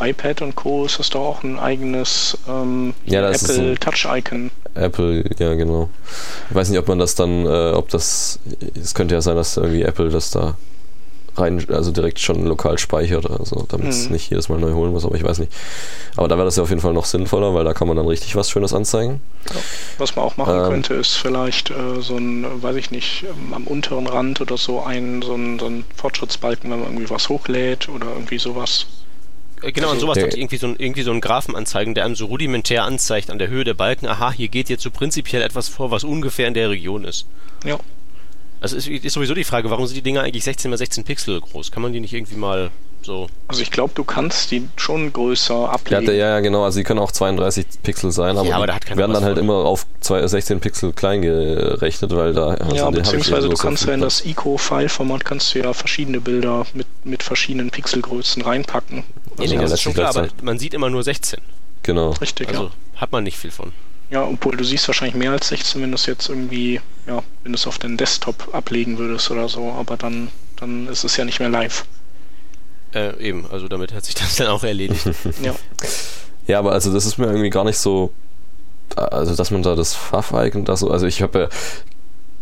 äh, 0.00 0.10
iPad 0.10 0.42
und 0.42 0.54
Co. 0.54 0.84
ist 0.86 1.00
das 1.00 1.10
doch 1.10 1.20
auch 1.20 1.42
ein 1.42 1.58
eigenes 1.58 2.38
ähm, 2.48 2.94
Ja, 3.04 3.20
da 3.20 3.32
Apple 3.32 3.74
Touch-Icon. 3.80 4.52
Apple, 4.74 5.24
ja 5.38 5.54
genau. 5.54 5.88
Ich 6.50 6.54
weiß 6.54 6.68
nicht, 6.68 6.78
ob 6.78 6.86
man 6.86 7.00
das 7.00 7.16
dann, 7.16 7.46
äh, 7.46 7.72
ob 7.72 7.88
das, 7.88 8.38
es 8.80 8.94
könnte 8.94 9.16
ja 9.16 9.20
sein, 9.22 9.34
dass 9.34 9.56
irgendwie 9.56 9.82
Apple 9.82 10.08
das 10.10 10.30
da 10.30 10.54
rein, 11.38 11.64
also 11.70 11.90
direkt 11.92 12.18
schon 12.20 12.44
lokal 12.46 12.78
speichert, 12.78 13.30
also 13.30 13.66
damit 13.68 13.88
es 13.88 14.06
Mhm. 14.06 14.12
nicht 14.12 14.30
jedes 14.30 14.48
Mal 14.48 14.58
neu 14.58 14.72
holen 14.72 14.92
muss, 14.92 15.04
aber 15.04 15.14
ich 15.16 15.24
weiß 15.24 15.38
nicht. 15.38 15.52
Aber 16.16 16.28
da 16.28 16.36
wäre 16.36 16.44
das 16.46 16.56
ja 16.56 16.62
auf 16.62 16.68
jeden 16.70 16.80
Fall 16.80 16.92
noch 16.92 17.04
sinnvoller, 17.04 17.54
weil 17.54 17.64
da 17.64 17.74
kann 17.74 17.88
man 17.88 17.96
dann 17.96 18.06
richtig 18.06 18.36
was 18.36 18.50
Schönes 18.50 18.72
anzeigen. 18.72 19.20
Was 19.98 20.16
man 20.16 20.24
auch 20.24 20.36
machen 20.36 20.54
Ähm. 20.58 20.68
könnte, 20.70 20.94
ist 20.94 21.14
vielleicht 21.16 21.70
äh, 21.70 22.00
so 22.00 22.16
ein, 22.16 22.44
weiß 22.62 22.76
ich 22.76 22.90
nicht, 22.90 23.24
ähm, 23.24 23.54
am 23.54 23.64
unteren 23.66 24.06
Rand 24.06 24.40
oder 24.40 24.56
so 24.56 24.82
ein, 24.82 25.22
so 25.22 25.34
ein, 25.34 25.58
so 25.58 25.66
ein 25.66 25.84
Fortschrittsbalken, 25.96 26.70
wenn 26.70 26.80
man 26.80 26.88
irgendwie 26.92 27.10
was 27.10 27.28
hochlädt 27.28 27.88
oder 27.88 28.06
irgendwie 28.14 28.38
sowas. 28.38 28.86
Äh, 29.62 29.72
Genau, 29.72 29.88
und 29.88 29.94
Also, 29.94 30.06
sowas 30.06 30.22
hat 30.22 30.34
irgendwie 30.36 30.58
so, 30.58 30.66
ein, 30.66 30.76
irgendwie 30.78 31.02
so 31.02 31.10
einen 31.10 31.20
Graphen 31.22 31.56
anzeigen, 31.56 31.94
der 31.94 32.04
einem 32.04 32.14
so 32.14 32.26
rudimentär 32.26 32.84
anzeigt 32.84 33.30
an 33.30 33.38
der 33.38 33.48
Höhe 33.48 33.64
der 33.64 33.72
Balken, 33.74 34.06
aha, 34.06 34.30
hier 34.32 34.48
geht 34.48 34.68
jetzt 34.68 34.82
so 34.82 34.90
prinzipiell 34.90 35.40
etwas 35.42 35.68
vor, 35.68 35.90
was 35.90 36.04
ungefähr 36.04 36.46
in 36.48 36.54
der 36.54 36.68
Region 36.70 37.04
ist. 37.04 37.26
Ja. 37.64 37.78
Also 38.74 38.90
ist, 38.90 39.04
ist 39.04 39.12
sowieso 39.12 39.34
die 39.34 39.44
Frage, 39.44 39.70
warum 39.70 39.86
sind 39.86 39.96
die 39.96 40.02
Dinger 40.02 40.22
eigentlich 40.22 40.44
16 40.44 40.70
x 40.72 40.78
16 40.78 41.04
Pixel 41.04 41.40
groß? 41.40 41.70
Kann 41.70 41.82
man 41.82 41.92
die 41.92 42.00
nicht 42.00 42.12
irgendwie 42.14 42.36
mal 42.36 42.70
so. 43.02 43.28
Also 43.46 43.62
ich 43.62 43.70
glaube, 43.70 43.92
du 43.94 44.02
kannst 44.02 44.50
die 44.50 44.68
schon 44.76 45.12
größer 45.12 45.54
Ja, 45.54 45.66
ablegen. 45.68 46.06
ja, 46.06 46.12
ja, 46.12 46.40
genau, 46.40 46.64
also 46.64 46.78
die 46.80 46.84
können 46.84 46.98
auch 46.98 47.12
32 47.12 47.64
Pixel 47.84 48.10
sein, 48.10 48.36
aber, 48.36 48.48
Ja, 48.48 48.56
aber 48.56 48.66
die 48.66 48.70
da 48.70 48.74
hat 48.74 48.84
keiner 48.86 48.98
werden 48.98 49.12
dann 49.14 49.22
halt 49.24 49.36
von. 49.36 49.44
immer 49.44 49.54
auf 49.64 49.86
zwei- 50.00 50.26
16 50.26 50.58
Pixel 50.60 50.92
klein 50.92 51.22
gerechnet, 51.22 52.14
weil 52.16 52.32
da. 52.34 52.48
also 52.54 52.74
ja, 52.74 52.90
beziehungsweise 52.90 53.48
du 53.48 53.54
so 53.56 53.62
kannst 53.62 53.84
ja 53.86 53.94
in 53.94 54.00
das 54.00 54.24
ICO-File-Format 54.24 55.24
kannst 55.24 55.54
du 55.54 55.60
ja 55.60 55.72
verschiedene 55.72 56.20
Bilder 56.20 56.66
mit, 56.74 56.86
mit 57.04 57.22
verschiedenen 57.22 57.70
Pixelgrößen 57.70 58.42
reinpacken. 58.42 59.04
Also 59.38 59.54
nee, 59.54 59.60
das 59.60 59.72
ist 59.72 59.82
schon 59.82 59.94
klar, 59.94 60.08
aber 60.08 60.28
man 60.42 60.58
sieht 60.58 60.74
immer 60.74 60.90
nur 60.90 61.02
16. 61.04 61.40
Genau. 61.84 62.10
Richtig, 62.20 62.48
Also 62.48 62.70
hat 62.96 63.12
man 63.12 63.22
nicht 63.22 63.38
viel 63.38 63.50
von. 63.52 63.72
Ja. 64.10 64.24
Obwohl 64.24 64.56
du 64.56 64.64
siehst 64.64 64.86
wahrscheinlich 64.88 65.16
mehr 65.16 65.32
als 65.32 65.48
16, 65.48 65.82
wenn 65.82 65.90
du 65.90 65.96
es 65.96 66.06
jetzt 66.06 66.28
irgendwie, 66.28 66.80
ja, 67.06 67.22
wenn 67.42 67.52
du 67.52 67.56
es 67.56 67.66
auf 67.66 67.78
deinen 67.78 67.96
Desktop 67.96 68.54
ablegen 68.54 68.98
würdest 68.98 69.30
oder 69.30 69.48
so, 69.48 69.72
aber 69.72 69.96
dann, 69.96 70.28
dann 70.56 70.88
ist 70.88 71.04
es 71.04 71.16
ja 71.16 71.24
nicht 71.24 71.40
mehr 71.40 71.48
live. 71.48 71.84
Äh, 72.94 73.16
eben, 73.20 73.46
also 73.50 73.68
damit 73.68 73.92
hat 73.92 74.04
sich 74.04 74.14
das 74.14 74.36
dann 74.36 74.48
auch 74.48 74.64
erledigt. 74.64 75.06
Ja. 75.42 75.54
Ja, 76.46 76.60
aber 76.60 76.72
also 76.72 76.92
das 76.92 77.06
ist 77.06 77.18
mir 77.18 77.26
irgendwie 77.26 77.50
gar 77.50 77.64
nicht 77.64 77.78
so, 77.78 78.12
also 78.94 79.34
dass 79.34 79.50
man 79.50 79.64
da 79.64 79.74
das 79.74 79.94
Fav-Icon 79.94 80.64
da 80.64 80.76
so, 80.76 80.90
also 80.90 81.06
ich 81.06 81.20
habe 81.20 81.40
ja, 81.40 81.48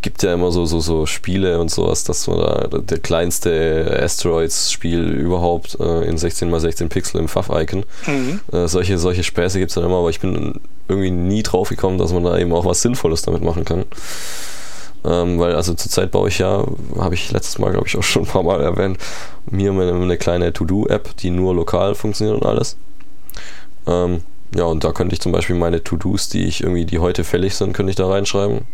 gibt 0.04 0.22
ja 0.22 0.34
immer 0.34 0.52
so, 0.52 0.66
so, 0.66 0.80
so 0.80 1.06
Spiele 1.06 1.58
und 1.58 1.70
sowas, 1.70 2.04
dass 2.04 2.26
man 2.26 2.38
da 2.38 2.68
der 2.78 2.98
kleinste 2.98 3.98
Asteroids-Spiel 4.02 5.00
überhaupt 5.00 5.78
äh, 5.80 6.04
in 6.04 6.18
16x16 6.18 6.88
Pixel 6.88 7.20
im 7.22 7.26
Fav-Icon. 7.26 7.84
Mhm. 8.06 8.40
Äh, 8.52 8.68
solche, 8.68 8.98
solche 8.98 9.24
Späße 9.24 9.58
gibt 9.58 9.70
es 9.70 9.76
dann 9.76 9.84
immer, 9.84 9.96
aber 9.96 10.10
ich 10.10 10.20
bin 10.20 10.60
irgendwie 10.88 11.10
nie 11.10 11.42
drauf 11.42 11.70
gekommen, 11.70 11.96
dass 11.96 12.12
man 12.12 12.22
da 12.22 12.36
eben 12.36 12.52
auch 12.52 12.66
was 12.66 12.82
Sinnvolles 12.82 13.22
damit 13.22 13.42
machen 13.42 13.64
kann. 13.64 13.86
Ähm, 15.06 15.38
weil 15.38 15.54
also 15.54 15.72
zurzeit 15.72 16.10
baue 16.10 16.28
ich 16.28 16.38
ja, 16.38 16.66
habe 16.98 17.14
ich 17.14 17.32
letztes 17.32 17.58
Mal, 17.58 17.70
glaube 17.70 17.86
ich, 17.86 17.96
auch 17.96 18.02
schon 18.02 18.24
ein 18.24 18.28
paar 18.28 18.42
Mal 18.42 18.60
erwähnt, 18.60 18.98
mir 19.50 19.70
eine, 19.70 19.90
eine 19.90 20.18
kleine 20.18 20.52
To-Do-App, 20.52 21.16
die 21.16 21.30
nur 21.30 21.54
lokal 21.54 21.94
funktioniert 21.94 22.42
und 22.42 22.46
alles. 22.46 22.76
Ähm, 23.86 24.20
ja, 24.54 24.64
und 24.64 24.84
da 24.84 24.92
könnte 24.92 25.14
ich 25.14 25.22
zum 25.22 25.32
Beispiel 25.32 25.56
meine 25.56 25.82
To-Dos, 25.82 26.28
die 26.28 26.44
ich 26.44 26.62
irgendwie, 26.62 26.84
die 26.84 26.98
heute 26.98 27.24
fällig 27.24 27.54
sind, 27.54 27.72
könnte 27.72 27.88
ich 27.88 27.96
da 27.96 28.06
reinschreiben. 28.06 28.66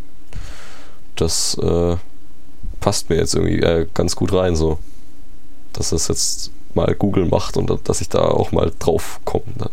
Das 1.17 1.55
äh, 1.55 1.97
passt 2.81 3.11
mir 3.11 3.17
jetzt 3.17 3.35
irgendwie 3.35 3.61
äh, 3.61 3.87
ganz 3.95 4.17
gut 4.17 4.33
rein, 4.33 4.57
so. 4.57 4.79
Dass 5.73 5.91
das 5.91 6.09
jetzt 6.09 6.51
mal 6.75 6.95
Google 6.95 7.27
macht 7.27 7.57
und 7.57 7.89
dass 7.89 8.01
ich 8.01 8.09
da 8.09 8.21
auch 8.21 8.53
mal 8.53 8.73
drauf 8.79 9.21
komme 9.25 9.45
dann. 9.57 9.71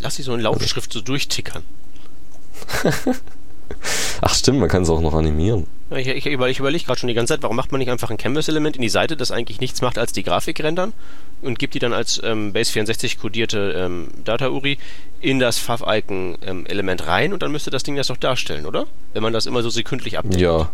Lass 0.00 0.16
sie 0.16 0.22
so 0.22 0.34
in 0.34 0.40
Lautschrift 0.40 0.92
so 0.92 1.00
durchtickern. 1.00 1.62
Ach 4.20 4.34
stimmt, 4.34 4.60
man 4.60 4.68
kann 4.68 4.82
es 4.82 4.90
auch 4.90 5.00
noch 5.00 5.14
animieren. 5.14 5.66
Ich, 5.90 6.08
ich, 6.08 6.26
ich 6.26 6.58
überlege 6.58 6.84
gerade 6.84 6.98
schon 6.98 7.06
die 7.08 7.14
ganze 7.14 7.34
Zeit, 7.34 7.42
warum 7.42 7.56
macht 7.56 7.70
man 7.70 7.78
nicht 7.78 7.90
einfach 7.90 8.10
ein 8.10 8.16
Canvas-Element 8.16 8.76
in 8.76 8.82
die 8.82 8.88
Seite, 8.88 9.16
das 9.16 9.30
eigentlich 9.30 9.60
nichts 9.60 9.82
macht 9.82 9.98
als 9.98 10.12
die 10.12 10.24
Grafik 10.24 10.60
rendern 10.60 10.92
und 11.42 11.58
gibt 11.60 11.74
die 11.74 11.78
dann 11.78 11.92
als 11.92 12.20
ähm, 12.24 12.52
Base64 12.52 13.18
kodierte 13.18 13.72
ähm, 13.76 14.08
Data-URI 14.24 14.78
in 15.20 15.38
das 15.38 15.58
Fav-Icon-Element 15.58 17.06
rein 17.06 17.32
und 17.32 17.42
dann 17.42 17.52
müsste 17.52 17.70
das 17.70 17.84
Ding 17.84 17.94
das 17.94 18.08
doch 18.08 18.16
darstellen, 18.16 18.66
oder? 18.66 18.86
Wenn 19.12 19.22
man 19.22 19.32
das 19.32 19.46
immer 19.46 19.62
so 19.62 19.70
sekündlich 19.70 20.18
abdatet. 20.18 20.40
Ja. 20.40 20.70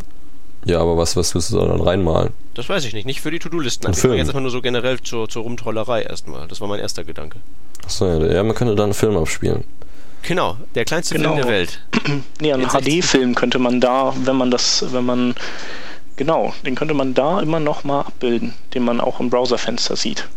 Ja, 0.64 0.79
aber 0.79 0.96
was, 0.96 1.16
was 1.16 1.35
willst 1.35 1.51
du 1.51 1.59
da 1.59 1.66
dann 1.66 1.81
reinmalen? 1.81 2.33
Das 2.55 2.68
weiß 2.68 2.85
ich 2.85 2.94
nicht, 2.94 3.05
nicht 3.05 3.20
für 3.20 3.33
die 3.33 3.40
To-Do-Listen. 3.40 3.90
Ich 3.90 4.03
jetzt 4.05 4.29
einfach 4.29 4.40
nur 4.40 4.53
so 4.53 4.62
generell 4.62 5.01
zur, 5.01 5.29
zur 5.29 5.42
Rumtrollerei 5.42 6.03
erstmal. 6.03 6.46
Das 6.46 6.61
war 6.61 6.68
mein 6.68 6.79
erster 6.79 7.03
Gedanke. 7.03 7.38
Achso, 7.85 8.07
ja, 8.07 8.35
ja, 8.35 8.42
man 8.44 8.55
könnte 8.55 8.77
da 8.77 8.85
einen 8.85 8.94
Film 8.94 9.16
abspielen. 9.16 9.64
Genau, 10.22 10.56
der 10.74 10.85
kleinste 10.85 11.14
Genau. 11.14 11.35
Film 11.35 11.42
der 11.42 11.52
Welt. 11.52 11.80
Nee, 12.40 12.52
einen 12.52 12.62
In 12.64 12.70
16. 12.70 13.00
HD-Film 13.02 13.35
könnte 13.35 13.58
man 13.58 13.80
da, 13.80 14.14
wenn 14.24 14.37
man 14.37 14.50
das, 14.50 14.85
wenn 14.92 15.04
man, 15.04 15.35
genau, 16.16 16.54
den 16.66 16.74
könnte 16.74 16.94
man 16.94 17.14
da 17.14 17.40
immer 17.40 17.61
noch 17.61 17.85
mal 17.85 18.00
abbilden, 18.00 18.54
den 18.74 18.85
man 18.85 19.00
auch 19.00 19.20
im 19.20 19.30
Browserfenster 19.30 19.96
sieht. 19.96 20.28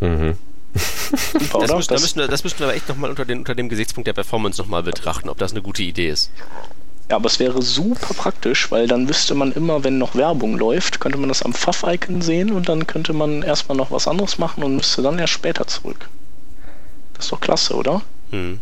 Mhm. 0.00 0.36
Super, 0.74 1.58
Das, 1.60 1.70
oder? 1.70 1.76
müssten, 1.76 1.88
da 1.88 1.94
Das- 1.94 2.02
müssten, 2.02 2.20
wir- 2.20 2.28
das 2.28 2.44
müssten 2.44 2.58
wir 2.60 2.66
aber 2.66 2.74
echt 2.76 2.88
nochmal 2.88 3.10
unter, 3.10 3.24
den, 3.24 3.38
unter 3.38 3.54
dem 3.54 3.68
Gesichtspunkt 3.68 4.06
der 4.08 4.12
Performance 4.14 4.60
nochmal 4.60 4.82
betrachten, 4.82 5.28
ob 5.28 5.38
das 5.38 5.52
eine 5.52 5.62
gute 5.62 5.82
Idee 5.82 6.08
ist. 6.08 6.30
Ja, 7.10 7.16
aber 7.16 7.26
es 7.26 7.38
wäre 7.38 7.60
super 7.62 8.14
praktisch, 8.14 8.70
weil 8.70 8.88
dann 8.88 9.08
wüsste 9.08 9.34
man 9.34 9.52
immer, 9.52 9.84
wenn 9.84 9.98
noch 9.98 10.14
Werbung 10.14 10.56
läuft, 10.56 11.00
könnte 11.00 11.18
man 11.18 11.28
das 11.28 11.42
am 11.42 11.52
Pfaff-Icon 11.52 12.22
sehen 12.22 12.50
und 12.52 12.68
dann 12.68 12.86
könnte 12.86 13.12
man 13.12 13.42
erstmal 13.42 13.76
noch 13.76 13.90
was 13.90 14.08
anderes 14.08 14.38
machen 14.38 14.64
und 14.64 14.74
müsste 14.76 15.02
dann 15.02 15.18
erst 15.18 15.34
später 15.34 15.66
zurück. 15.66 16.08
Das 17.12 17.26
ist 17.26 17.32
doch 17.32 17.40
klasse, 17.40 17.74
oder? 17.74 18.00
Hm. 18.30 18.58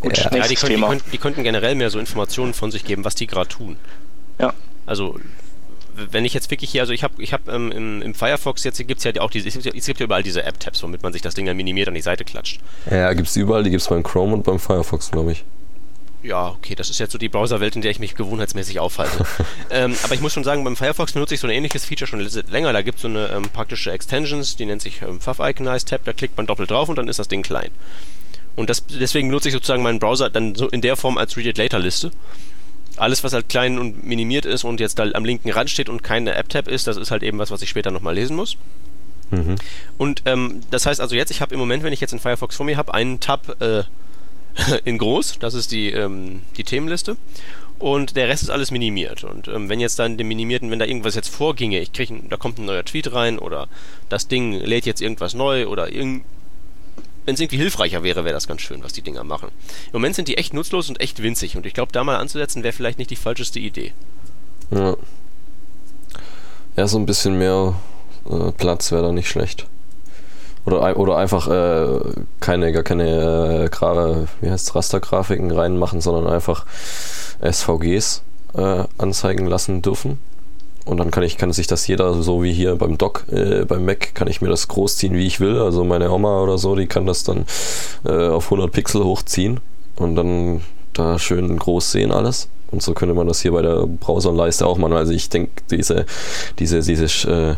Gut, 0.00 0.16
Ja. 0.18 0.34
Ja, 0.36 0.48
die, 0.48 0.54
können, 0.54 0.76
die, 0.76 0.80
könnten, 0.82 1.10
die 1.12 1.18
könnten 1.18 1.42
generell 1.44 1.74
mehr 1.74 1.90
so 1.90 1.98
Informationen 1.98 2.54
von 2.54 2.70
sich 2.70 2.84
geben, 2.84 3.04
was 3.04 3.14
die 3.14 3.26
gerade 3.26 3.48
tun. 3.48 3.76
Ja. 4.38 4.54
Also, 4.86 5.18
wenn 5.94 6.24
ich 6.24 6.32
jetzt 6.32 6.50
wirklich 6.50 6.70
hier, 6.70 6.80
also 6.80 6.92
ich 6.92 7.02
habe 7.04 7.22
ich 7.22 7.32
hab, 7.34 7.46
ähm, 7.48 7.70
im, 7.70 8.00
im 8.02 8.14
Firefox 8.14 8.64
jetzt 8.64 8.78
gibt 8.86 8.98
es 8.98 9.04
ja 9.04 9.12
auch 9.20 9.30
diese, 9.30 9.48
es 9.48 9.54
gibt 9.54 9.66
ja- 9.66 9.72
es 9.76 9.84
gibt 9.86 10.00
überall 10.00 10.22
diese 10.22 10.42
App-Tabs, 10.44 10.82
womit 10.82 11.02
man 11.02 11.12
sich 11.12 11.20
das 11.20 11.34
Ding 11.34 11.44
dann 11.46 11.56
minimiert 11.56 11.88
an 11.88 11.94
die 11.94 12.00
Seite 12.00 12.24
klatscht. 12.24 12.60
Ja, 12.90 13.12
gibt's 13.12 13.36
überall, 13.36 13.62
die 13.62 13.70
gibt's 13.70 13.88
beim 13.88 14.02
Chrome 14.02 14.32
und 14.34 14.44
beim 14.44 14.58
Firefox, 14.58 15.10
glaube 15.10 15.32
ich. 15.32 15.44
Ja, 16.22 16.48
okay, 16.48 16.74
das 16.74 16.90
ist 16.90 16.98
jetzt 17.00 17.12
so 17.12 17.18
die 17.18 17.28
Browserwelt, 17.30 17.76
in 17.76 17.82
der 17.82 17.90
ich 17.90 17.98
mich 17.98 18.14
gewohnheitsmäßig 18.14 18.78
aufhalte. 18.78 19.24
ähm, 19.70 19.94
aber 20.02 20.14
ich 20.14 20.20
muss 20.20 20.32
schon 20.34 20.44
sagen, 20.44 20.64
beim 20.64 20.76
Firefox 20.76 21.12
benutze 21.12 21.34
ich 21.34 21.40
so 21.40 21.46
ein 21.46 21.52
ähnliches 21.52 21.84
Feature 21.86 22.06
schon 22.08 22.20
länger. 22.50 22.72
Da 22.74 22.82
gibt 22.82 22.96
es 22.96 23.02
so 23.02 23.08
eine 23.08 23.28
ähm, 23.28 23.44
praktische 23.50 23.90
Extensions, 23.90 24.56
die 24.56 24.66
nennt 24.66 24.82
sich 24.82 25.00
ähm, 25.02 25.18
Fav-Iconize 25.20 25.86
Tab, 25.86 26.04
da 26.04 26.12
klickt 26.12 26.36
man 26.36 26.46
doppelt 26.46 26.70
drauf 26.70 26.88
und 26.90 26.96
dann 26.96 27.08
ist 27.08 27.18
das 27.18 27.28
Ding 27.28 27.42
klein. 27.42 27.70
Und 28.56 28.70
das, 28.70 28.84
deswegen 28.86 29.28
benutze 29.28 29.48
ich 29.48 29.54
sozusagen 29.54 29.82
meinen 29.82 29.98
Browser 29.98 30.30
dann 30.30 30.54
so 30.54 30.68
in 30.68 30.80
der 30.80 30.96
Form 30.96 31.18
als 31.18 31.36
Read 31.36 31.46
It 31.46 31.58
Later 31.58 31.78
Liste. 31.78 32.10
Alles, 32.96 33.24
was 33.24 33.32
halt 33.32 33.48
klein 33.48 33.78
und 33.78 34.04
minimiert 34.04 34.44
ist 34.44 34.64
und 34.64 34.80
jetzt 34.80 34.98
da 34.98 35.04
am 35.12 35.24
linken 35.24 35.50
Rand 35.50 35.70
steht 35.70 35.88
und 35.88 36.02
keine 36.02 36.34
App-Tab 36.34 36.68
ist, 36.68 36.86
das 36.86 36.96
ist 36.96 37.10
halt 37.10 37.22
eben 37.22 37.38
was, 37.38 37.50
was 37.50 37.62
ich 37.62 37.70
später 37.70 37.90
nochmal 37.90 38.14
lesen 38.14 38.36
muss. 38.36 38.56
Mhm. 39.30 39.56
Und 39.96 40.22
ähm, 40.26 40.60
das 40.70 40.86
heißt 40.86 41.00
also 41.00 41.14
jetzt, 41.14 41.30
ich 41.30 41.40
habe 41.40 41.54
im 41.54 41.60
Moment, 41.60 41.82
wenn 41.82 41.92
ich 41.92 42.00
jetzt 42.00 42.12
in 42.12 42.18
Firefox 42.18 42.56
vor 42.56 42.66
mir 42.66 42.76
habe, 42.76 42.92
einen 42.92 43.20
Tab 43.20 43.60
äh, 43.62 43.84
in 44.84 44.98
groß, 44.98 45.38
das 45.38 45.54
ist 45.54 45.72
die, 45.72 45.90
ähm, 45.90 46.42
die 46.56 46.64
Themenliste. 46.64 47.16
Und 47.78 48.14
der 48.14 48.28
Rest 48.28 48.42
ist 48.42 48.50
alles 48.50 48.70
minimiert. 48.70 49.24
Und 49.24 49.48
ähm, 49.48 49.70
wenn 49.70 49.80
jetzt 49.80 49.98
dann 49.98 50.18
dem 50.18 50.28
Minimierten, 50.28 50.70
wenn 50.70 50.78
da 50.78 50.84
irgendwas 50.84 51.14
jetzt 51.14 51.34
vorginge, 51.34 51.80
ich 51.80 51.94
kriege, 51.94 52.14
da 52.28 52.36
kommt 52.36 52.58
ein 52.58 52.66
neuer 52.66 52.84
Tweet 52.84 53.12
rein 53.14 53.38
oder 53.38 53.68
das 54.10 54.28
Ding 54.28 54.52
lädt 54.52 54.84
jetzt 54.84 55.00
irgendwas 55.00 55.32
neu 55.32 55.66
oder 55.66 55.90
irgend, 55.90 56.24
wenn 57.24 57.34
es 57.34 57.40
irgendwie 57.40 57.58
hilfreicher 57.58 58.02
wäre, 58.02 58.24
wäre 58.24 58.34
das 58.34 58.48
ganz 58.48 58.60
schön, 58.62 58.82
was 58.82 58.92
die 58.92 59.02
Dinger 59.02 59.24
machen. 59.24 59.48
Im 59.86 59.92
Moment 59.92 60.14
sind 60.14 60.28
die 60.28 60.36
echt 60.36 60.54
nutzlos 60.54 60.88
und 60.88 61.00
echt 61.00 61.22
winzig 61.22 61.56
und 61.56 61.66
ich 61.66 61.74
glaube, 61.74 61.92
da 61.92 62.04
mal 62.04 62.16
anzusetzen 62.16 62.62
wäre 62.62 62.72
vielleicht 62.72 62.98
nicht 62.98 63.10
die 63.10 63.16
falscheste 63.16 63.58
Idee. 63.58 63.92
Ja. 64.70 64.96
Ja, 66.76 66.86
so 66.86 66.98
ein 66.98 67.06
bisschen 67.06 67.38
mehr 67.38 67.74
äh, 68.30 68.52
Platz 68.52 68.92
wäre 68.92 69.02
da 69.02 69.12
nicht 69.12 69.28
schlecht. 69.28 69.66
Oder, 70.64 70.96
oder 70.98 71.16
einfach 71.16 71.48
äh, 71.48 72.00
keine, 72.38 72.72
gar 72.72 72.82
keine 72.82 73.64
äh, 73.64 73.68
Gra 73.70 74.26
wie 74.40 74.50
heißt's, 74.50 74.74
Rastergrafiken 74.74 75.50
reinmachen, 75.50 76.00
sondern 76.00 76.32
einfach 76.32 76.66
SVGs 77.42 78.22
äh, 78.54 78.84
anzeigen 78.98 79.46
lassen 79.46 79.82
dürfen. 79.82 80.18
Und 80.84 80.98
dann 80.98 81.10
kann 81.10 81.22
ich, 81.22 81.36
kann 81.36 81.52
sich 81.52 81.66
das 81.66 81.86
jeder, 81.86 82.22
so 82.22 82.42
wie 82.42 82.52
hier 82.52 82.76
beim 82.76 82.98
Dock, 82.98 83.26
äh, 83.30 83.64
beim 83.64 83.84
Mac, 83.84 84.14
kann 84.14 84.28
ich 84.28 84.40
mir 84.40 84.48
das 84.48 84.68
großziehen, 84.68 85.14
wie 85.14 85.26
ich 85.26 85.40
will. 85.40 85.58
Also 85.58 85.84
meine 85.84 86.10
Oma 86.10 86.40
oder 86.40 86.58
so, 86.58 86.74
die 86.74 86.86
kann 86.86 87.06
das 87.06 87.22
dann 87.22 87.44
äh, 88.04 88.28
auf 88.28 88.46
100 88.46 88.72
Pixel 88.72 89.04
hochziehen 89.04 89.60
und 89.96 90.16
dann 90.16 90.62
da 90.92 91.18
schön 91.18 91.58
groß 91.58 91.92
sehen 91.92 92.12
alles. 92.12 92.48
Und 92.70 92.82
so 92.82 92.94
könnte 92.94 93.14
man 93.14 93.26
das 93.26 93.40
hier 93.40 93.52
bei 93.52 93.62
der 93.62 93.86
Browserleiste 93.86 94.66
auch 94.66 94.78
machen. 94.78 94.92
Also 94.92 95.12
ich 95.12 95.28
denke, 95.28 95.50
diese, 95.70 96.06
diese, 96.58 96.80
diese, 96.80 97.30
äh, 97.30 97.56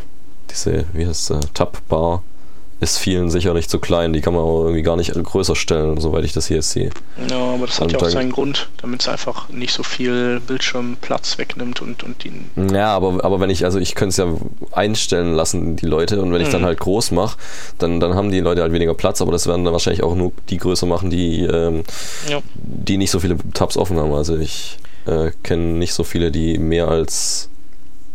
diese, 0.51 0.85
wie 0.93 1.07
heißt 1.07 1.31
es, 1.31 1.41
Tab-Bar 1.55 2.23
ist 2.83 2.99
vielen 2.99 3.31
sicherlich 3.31 3.69
zu 3.69 3.79
klein. 3.79 4.13
Die 4.13 4.21
kann 4.21 4.35
man 4.35 4.43
auch 4.43 4.63
irgendwie 4.63 4.83
gar 4.83 4.97
nicht 4.97 5.15
größer 5.15 5.55
stellen, 5.55 6.01
soweit 6.01 6.25
ich 6.25 6.33
das 6.33 6.49
hier 6.49 6.63
sehe. 6.63 6.91
Ja, 7.31 7.39
aber 7.39 7.67
das 7.67 7.77
hat 7.77 7.85
und 7.85 7.93
ja 7.93 7.99
auch 7.99 8.09
seinen 8.11 8.33
Grund, 8.33 8.71
damit 8.79 9.03
es 9.03 9.09
einfach 9.09 9.49
nicht 9.51 9.73
so 9.73 9.85
viel 9.85 10.41
Bildschirmplatz 10.41 11.39
wegnimmt 11.39 11.81
und, 11.81 12.03
und 12.03 12.25
die. 12.25 12.33
Ja, 12.75 12.89
aber, 12.89 13.25
aber 13.25 13.39
wenn 13.39 13.51
ich, 13.51 13.65
also 13.65 13.79
ich 13.79 13.95
könnte 13.95 14.11
es 14.11 14.17
ja 14.17 14.27
einstellen 14.73 15.33
lassen, 15.33 15.77
die 15.77 15.87
Leute, 15.87 16.21
und 16.21 16.33
wenn 16.33 16.43
ich 16.43 16.49
dann 16.49 16.63
mhm. 16.63 16.67
halt 16.67 16.81
groß 16.81 17.13
mache, 17.13 17.39
dann, 17.79 18.01
dann 18.01 18.15
haben 18.15 18.33
die 18.33 18.41
Leute 18.41 18.63
halt 18.63 18.73
weniger 18.73 18.95
Platz, 18.95 19.23
aber 19.23 19.31
das 19.31 19.47
werden 19.47 19.65
dann 19.65 19.73
wahrscheinlich 19.73 20.03
auch 20.03 20.17
nur 20.17 20.33
die 20.51 20.59
Größe 20.59 20.85
machen, 20.85 21.09
die, 21.09 21.43
ähm, 21.43 21.85
ja. 22.29 22.41
die 22.55 22.97
nicht 22.97 23.13
so 23.13 23.21
viele 23.21 23.37
Tabs 23.55 23.77
offen 23.77 23.97
haben. 23.99 24.13
Also 24.13 24.37
ich 24.37 24.79
äh, 25.07 25.31
kenne 25.45 25.63
nicht 25.63 25.95
so 25.95 26.03
viele, 26.03 26.33
die 26.33 26.59
mehr 26.59 26.89
als 26.89 27.49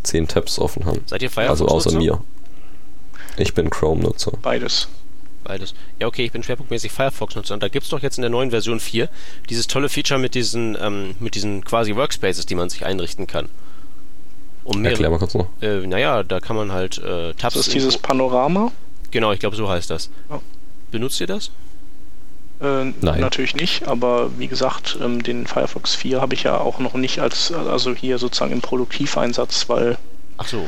10 0.03 0.28
Tabs 0.28 0.59
offen 0.59 0.86
haben. 0.86 0.99
Seid 1.05 1.22
ihr 1.22 1.30
Firefox? 1.30 1.61
Also 1.61 1.74
außer 1.74 1.97
mir. 1.97 2.20
Ich 3.38 3.53
bin 3.53 3.69
Chrome-Nutzer. 3.69 4.33
Beides. 4.41 4.88
Beides. 5.43 5.73
Ja, 5.99 6.07
okay, 6.07 6.25
ich 6.25 6.31
bin 6.31 6.43
schwerpunktmäßig 6.43 6.91
Firefox-Nutzer. 6.91 7.53
Und 7.53 7.63
da 7.63 7.69
gibt 7.69 7.85
es 7.85 7.89
doch 7.89 8.01
jetzt 8.01 8.17
in 8.17 8.21
der 8.21 8.29
neuen 8.29 8.49
Version 8.49 8.79
4 8.79 9.07
dieses 9.49 9.67
tolle 9.67 9.88
Feature 9.89 10.19
mit 10.19 10.35
diesen, 10.35 10.77
ähm, 10.81 11.15
mit 11.19 11.35
diesen 11.35 11.63
quasi 11.63 11.95
Workspaces, 11.95 12.45
die 12.45 12.55
man 12.55 12.69
sich 12.69 12.85
einrichten 12.85 13.27
kann. 13.27 13.47
Um 14.63 14.81
mehrere, 14.81 14.95
Erklär 14.95 15.09
mal 15.11 15.19
kurz 15.19 15.33
noch. 15.35 15.47
Äh, 15.61 15.88
naja, 15.88 16.23
da 16.23 16.41
kann 16.41 16.57
man 16.57 16.73
halt 16.73 16.97
äh, 16.97 17.33
Tabs. 17.35 17.55
Das 17.55 17.67
ist 17.67 17.73
dieses 17.73 17.97
Panorama? 17.97 18.71
Genau, 19.11 19.31
ich 19.31 19.39
glaube, 19.39 19.55
so 19.55 19.69
heißt 19.69 19.89
das. 19.89 20.09
Oh. 20.29 20.39
Benutzt 20.91 21.21
ihr 21.21 21.27
das? 21.27 21.51
Äh, 22.59 22.91
Nein. 23.01 23.21
Natürlich 23.21 23.55
nicht, 23.55 23.88
aber 23.88 24.38
wie 24.38 24.47
gesagt, 24.47 24.97
ähm, 25.01 25.23
den 25.23 25.47
Firefox 25.47 25.95
4 25.95 26.19
habe 26.19 26.33
ich 26.33 26.43
ja 26.43 26.57
auch 26.57 26.79
noch 26.79 26.95
nicht 26.95 27.19
als, 27.19 27.53
also 27.53 27.93
hier 27.93 28.17
sozusagen 28.17 28.51
im 28.51 28.61
Produktiveinsatz, 28.61 29.69
weil 29.69 29.97
Ach 30.38 30.47
so 30.47 30.65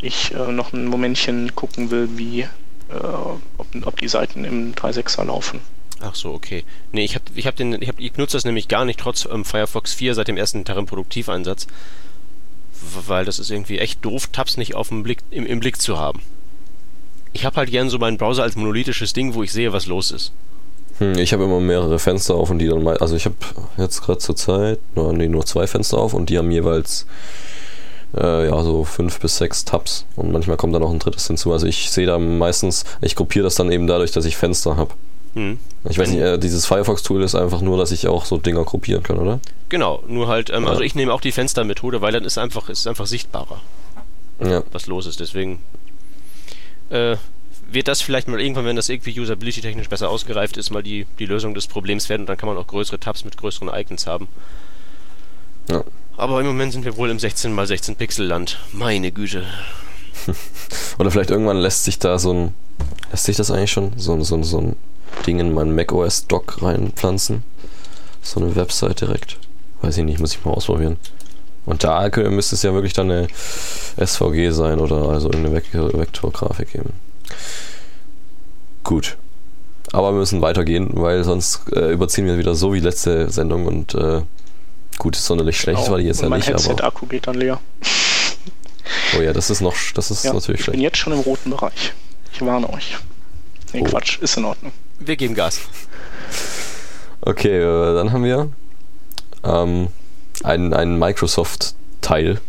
ich 0.00 0.34
äh, 0.34 0.52
noch 0.52 0.72
ein 0.72 0.86
Momentchen 0.86 1.54
gucken 1.54 1.90
will, 1.90 2.08
wie, 2.16 2.40
äh, 2.40 2.48
ob, 3.58 3.66
ob 3.82 4.00
die 4.00 4.08
Seiten 4.08 4.44
im 4.44 4.74
3.6er 4.74 5.24
laufen. 5.24 5.60
Ach 6.00 6.14
so, 6.14 6.32
okay. 6.32 6.64
Nee, 6.92 7.04
ich 7.04 7.14
hab, 7.14 7.22
ich 7.34 7.46
hab 7.46 7.56
den, 7.56 7.80
ich 7.82 7.88
hab, 7.88 7.98
ich 7.98 8.16
nutze 8.16 8.36
das 8.36 8.44
nämlich 8.44 8.68
gar 8.68 8.84
nicht, 8.84 9.00
trotz 9.00 9.26
ähm, 9.30 9.44
Firefox 9.44 9.94
4 9.94 10.14
seit 10.14 10.28
dem 10.28 10.36
ersten 10.36 10.64
Tag 10.64 10.76
im 10.76 10.86
Produktiveinsatz. 10.86 11.66
Weil 13.06 13.24
das 13.24 13.40
ist 13.40 13.50
irgendwie 13.50 13.78
echt 13.78 14.04
doof, 14.04 14.28
Tabs 14.28 14.56
nicht 14.56 14.74
auf 14.74 14.88
dem 14.88 15.02
Blick, 15.02 15.18
im, 15.30 15.44
im 15.44 15.58
Blick 15.58 15.80
zu 15.80 15.98
haben. 15.98 16.22
Ich 17.32 17.44
habe 17.44 17.56
halt 17.56 17.70
gern 17.70 17.90
so 17.90 17.98
meinen 17.98 18.16
Browser 18.16 18.44
als 18.44 18.56
monolithisches 18.56 19.12
Ding, 19.12 19.34
wo 19.34 19.42
ich 19.42 19.52
sehe, 19.52 19.72
was 19.72 19.86
los 19.86 20.12
ist. 20.12 20.32
Hm, 20.98 21.18
ich 21.18 21.32
habe 21.32 21.44
immer 21.44 21.60
mehrere 21.60 21.98
Fenster 21.98 22.34
auf 22.34 22.50
und 22.50 22.58
die 22.58 22.68
dann 22.68 22.82
mal, 22.82 22.96
also 22.98 23.16
ich 23.16 23.24
habe 23.24 23.36
jetzt 23.76 24.02
gerade 24.02 24.18
zur 24.18 24.36
Zeit 24.36 24.78
nur, 24.94 25.12
nee, 25.12 25.28
nur 25.28 25.44
zwei 25.46 25.66
Fenster 25.66 25.98
auf 25.98 26.14
und 26.14 26.30
die 26.30 26.38
haben 26.38 26.50
jeweils 26.50 27.06
äh, 28.16 28.48
ja, 28.48 28.62
so 28.62 28.84
fünf 28.84 29.20
bis 29.20 29.36
sechs 29.36 29.64
Tabs 29.64 30.06
und 30.16 30.32
manchmal 30.32 30.56
kommt 30.56 30.74
da 30.74 30.78
noch 30.78 30.90
ein 30.90 30.98
drittes 30.98 31.26
hinzu. 31.26 31.52
Also 31.52 31.66
ich 31.66 31.90
sehe 31.90 32.06
da 32.06 32.18
meistens, 32.18 32.84
ich 33.00 33.16
gruppiere 33.16 33.44
das 33.44 33.54
dann 33.54 33.70
eben 33.70 33.86
dadurch, 33.86 34.12
dass 34.12 34.24
ich 34.24 34.36
Fenster 34.36 34.76
habe. 34.76 34.94
Hm. 35.34 35.58
Ich 35.88 35.98
weiß 35.98 36.10
nicht, 36.10 36.20
äh, 36.20 36.38
dieses 36.38 36.66
Firefox-Tool 36.66 37.22
ist 37.22 37.34
einfach 37.34 37.60
nur, 37.60 37.78
dass 37.78 37.92
ich 37.92 38.08
auch 38.08 38.24
so 38.24 38.38
Dinger 38.38 38.64
gruppieren 38.64 39.02
kann, 39.02 39.18
oder? 39.18 39.40
Genau, 39.68 40.02
nur 40.08 40.28
halt, 40.28 40.50
ähm, 40.50 40.64
ja. 40.64 40.70
also 40.70 40.82
ich 40.82 40.94
nehme 40.94 41.12
auch 41.12 41.20
die 41.20 41.32
Fenstermethode, 41.32 42.00
weil 42.00 42.12
dann 42.12 42.24
ist 42.24 42.38
einfach, 42.38 42.68
ist 42.68 42.86
einfach 42.86 43.06
sichtbarer, 43.06 43.60
ja. 44.40 44.62
was 44.72 44.86
los 44.86 45.06
ist. 45.06 45.20
Deswegen 45.20 45.60
äh, 46.90 47.16
wird 47.70 47.88
das 47.88 48.00
vielleicht 48.00 48.28
mal 48.28 48.40
irgendwann, 48.40 48.64
wenn 48.64 48.76
das 48.76 48.88
irgendwie 48.88 49.18
usability-technisch 49.20 49.88
besser 49.88 50.08
ausgereift 50.08 50.56
ist, 50.56 50.70
mal 50.70 50.82
die, 50.82 51.06
die 51.18 51.26
Lösung 51.26 51.54
des 51.54 51.66
Problems 51.66 52.08
werden 52.08 52.22
und 52.22 52.28
dann 52.28 52.38
kann 52.38 52.48
man 52.48 52.56
auch 52.56 52.66
größere 52.66 52.98
Tabs 52.98 53.24
mit 53.24 53.36
größeren 53.36 53.68
Icons 53.72 54.06
haben. 54.06 54.28
Ja. 55.68 55.84
Aber 56.18 56.40
im 56.40 56.48
Moment 56.48 56.72
sind 56.72 56.84
wir 56.84 56.96
wohl 56.96 57.10
im 57.10 57.18
16x16 57.18 57.94
Pixel 57.94 58.26
Land. 58.26 58.58
Meine 58.72 59.12
Güte. 59.12 59.44
Oder 60.98 61.12
vielleicht 61.12 61.30
irgendwann 61.30 61.58
lässt 61.58 61.84
sich 61.84 62.00
da 62.00 62.18
so 62.18 62.32
ein. 62.32 62.54
Lässt 63.12 63.24
sich 63.24 63.36
das 63.36 63.52
eigentlich 63.52 63.70
schon? 63.70 63.92
So, 63.96 64.20
so, 64.24 64.42
so 64.42 64.58
ein 64.58 64.76
Ding 65.28 65.38
in 65.38 65.54
meinen 65.54 65.76
macOS 65.76 66.26
Dock 66.26 66.60
reinpflanzen? 66.60 67.44
So 68.20 68.40
eine 68.40 68.56
Website 68.56 69.00
direkt? 69.00 69.38
Weiß 69.80 69.96
ich 69.96 70.04
nicht, 70.04 70.18
muss 70.18 70.34
ich 70.34 70.44
mal 70.44 70.50
ausprobieren. 70.50 70.96
Und 71.66 71.84
da 71.84 72.10
müsste 72.30 72.56
es 72.56 72.64
ja 72.64 72.74
wirklich 72.74 72.94
dann 72.94 73.12
eine 73.12 73.28
SVG 73.96 74.50
sein 74.50 74.80
oder 74.80 75.10
also 75.10 75.30
eine 75.30 75.52
Vektorgrafik 75.52 76.72
geben. 76.72 76.94
Gut. 78.82 79.18
Aber 79.92 80.12
wir 80.12 80.18
müssen 80.18 80.42
weitergehen, 80.42 80.90
weil 80.94 81.22
sonst 81.22 81.72
äh, 81.72 81.92
überziehen 81.92 82.26
wir 82.26 82.38
wieder 82.38 82.56
so 82.56 82.74
wie 82.74 82.80
letzte 82.80 83.30
Sendung 83.30 83.66
und 83.66 83.94
äh, 83.94 84.22
Gut, 84.98 85.14
sonderlich 85.14 85.58
schlecht 85.58 85.78
genau. 85.78 85.92
war 85.92 85.98
die 85.98 86.04
jetzt 86.04 86.22
ja 86.22 86.28
mein 86.28 86.40
nicht, 86.40 86.48
Headset 86.48 86.70
aber. 86.72 86.84
Akku 86.84 87.06
geht 87.06 87.26
dann 87.26 87.36
leer. 87.36 87.60
Oh 89.16 89.20
ja, 89.20 89.34
das 89.34 89.50
ist 89.50 89.60
noch, 89.60 89.74
das 89.94 90.10
ist 90.10 90.24
ja, 90.24 90.32
natürlich 90.32 90.60
ich 90.60 90.64
schlecht. 90.64 90.76
Ich 90.76 90.80
bin 90.80 90.82
jetzt 90.82 90.96
schon 90.96 91.12
im 91.12 91.20
roten 91.20 91.50
Bereich. 91.50 91.92
Ich 92.32 92.40
warne 92.40 92.70
euch. 92.72 92.96
Nee, 93.72 93.82
oh. 93.82 93.84
Quatsch, 93.84 94.18
ist 94.20 94.36
in 94.36 94.46
Ordnung. 94.46 94.72
Wir 94.98 95.16
geben 95.16 95.34
Gas. 95.34 95.60
Okay, 97.20 97.58
äh, 97.58 97.94
dann 97.94 98.12
haben 98.12 98.24
wir 98.24 98.50
ähm, 99.44 99.88
einen, 100.42 100.72
einen 100.72 100.98
Microsoft-Teil. 100.98 102.40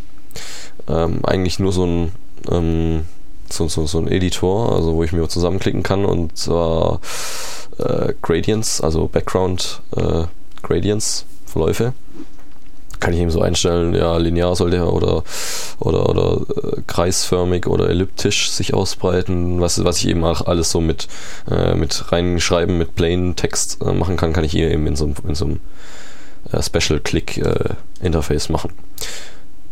Ähm, 0.88 1.24
eigentlich 1.24 1.58
nur 1.58 1.72
so 1.72 1.84
ein, 1.84 2.12
ähm, 2.50 3.06
so, 3.50 3.68
so, 3.68 3.86
so 3.86 3.98
ein 3.98 4.08
Editor, 4.08 4.74
also 4.74 4.94
wo 4.94 5.04
ich 5.04 5.12
mir 5.12 5.28
zusammenklicken 5.28 5.82
kann 5.82 6.04
und 6.04 6.38
zwar 6.38 7.00
äh, 7.78 8.14
Gradients, 8.22 8.80
also 8.80 9.08
Background 9.08 9.82
äh, 9.96 10.24
Gradients, 10.62 11.26
Verläufe 11.46 11.92
kann 13.00 13.12
ich 13.12 13.20
eben 13.20 13.30
so 13.30 13.40
einstellen, 13.40 13.94
ja, 13.94 14.16
linear 14.18 14.54
soll 14.54 14.70
der 14.70 14.92
oder, 14.92 15.24
oder, 15.78 16.08
oder 16.08 16.40
äh, 16.56 16.82
kreisförmig 16.86 17.66
oder 17.66 17.88
elliptisch 17.88 18.50
sich 18.50 18.74
ausbreiten. 18.74 19.60
Was, 19.60 19.82
was 19.84 19.98
ich 19.98 20.08
eben 20.08 20.22
auch 20.24 20.46
alles 20.46 20.70
so 20.70 20.80
mit, 20.80 21.08
äh, 21.50 21.74
mit 21.74 22.12
reinschreiben, 22.12 22.78
mit 22.78 22.94
Plain 22.94 23.34
Text 23.36 23.78
äh, 23.82 23.92
machen 23.92 24.16
kann, 24.16 24.32
kann 24.32 24.44
ich 24.44 24.52
hier 24.52 24.70
eben 24.70 24.86
in 24.86 24.96
so, 24.96 25.12
in 25.26 25.34
so 25.34 25.46
einem 25.46 25.60
äh, 26.52 26.62
Special 26.62 27.00
Click 27.00 27.38
äh, 27.38 27.74
Interface 28.00 28.48
machen. 28.48 28.72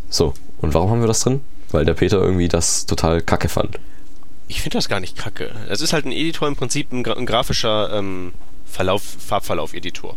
So, 0.08 0.34
und 0.60 0.74
warum 0.74 0.90
haben 0.90 1.00
wir 1.00 1.08
das 1.08 1.20
drin? 1.20 1.40
Weil 1.70 1.84
der 1.84 1.94
Peter 1.94 2.18
irgendwie 2.18 2.48
das 2.48 2.86
total 2.86 3.20
kacke 3.20 3.48
fand. 3.48 3.78
Ich 4.48 4.62
finde 4.62 4.78
das 4.78 4.88
gar 4.88 5.00
nicht 5.00 5.16
kacke. 5.16 5.50
Es 5.68 5.82
ist 5.82 5.92
halt 5.92 6.06
ein 6.06 6.12
Editor 6.12 6.48
im 6.48 6.56
Prinzip, 6.56 6.90
ein, 6.92 7.04
ein 7.04 7.26
grafischer 7.26 7.92
ähm, 7.92 8.32
Verlauf, 8.64 9.02
Farbverlauf-Editor. 9.02 10.16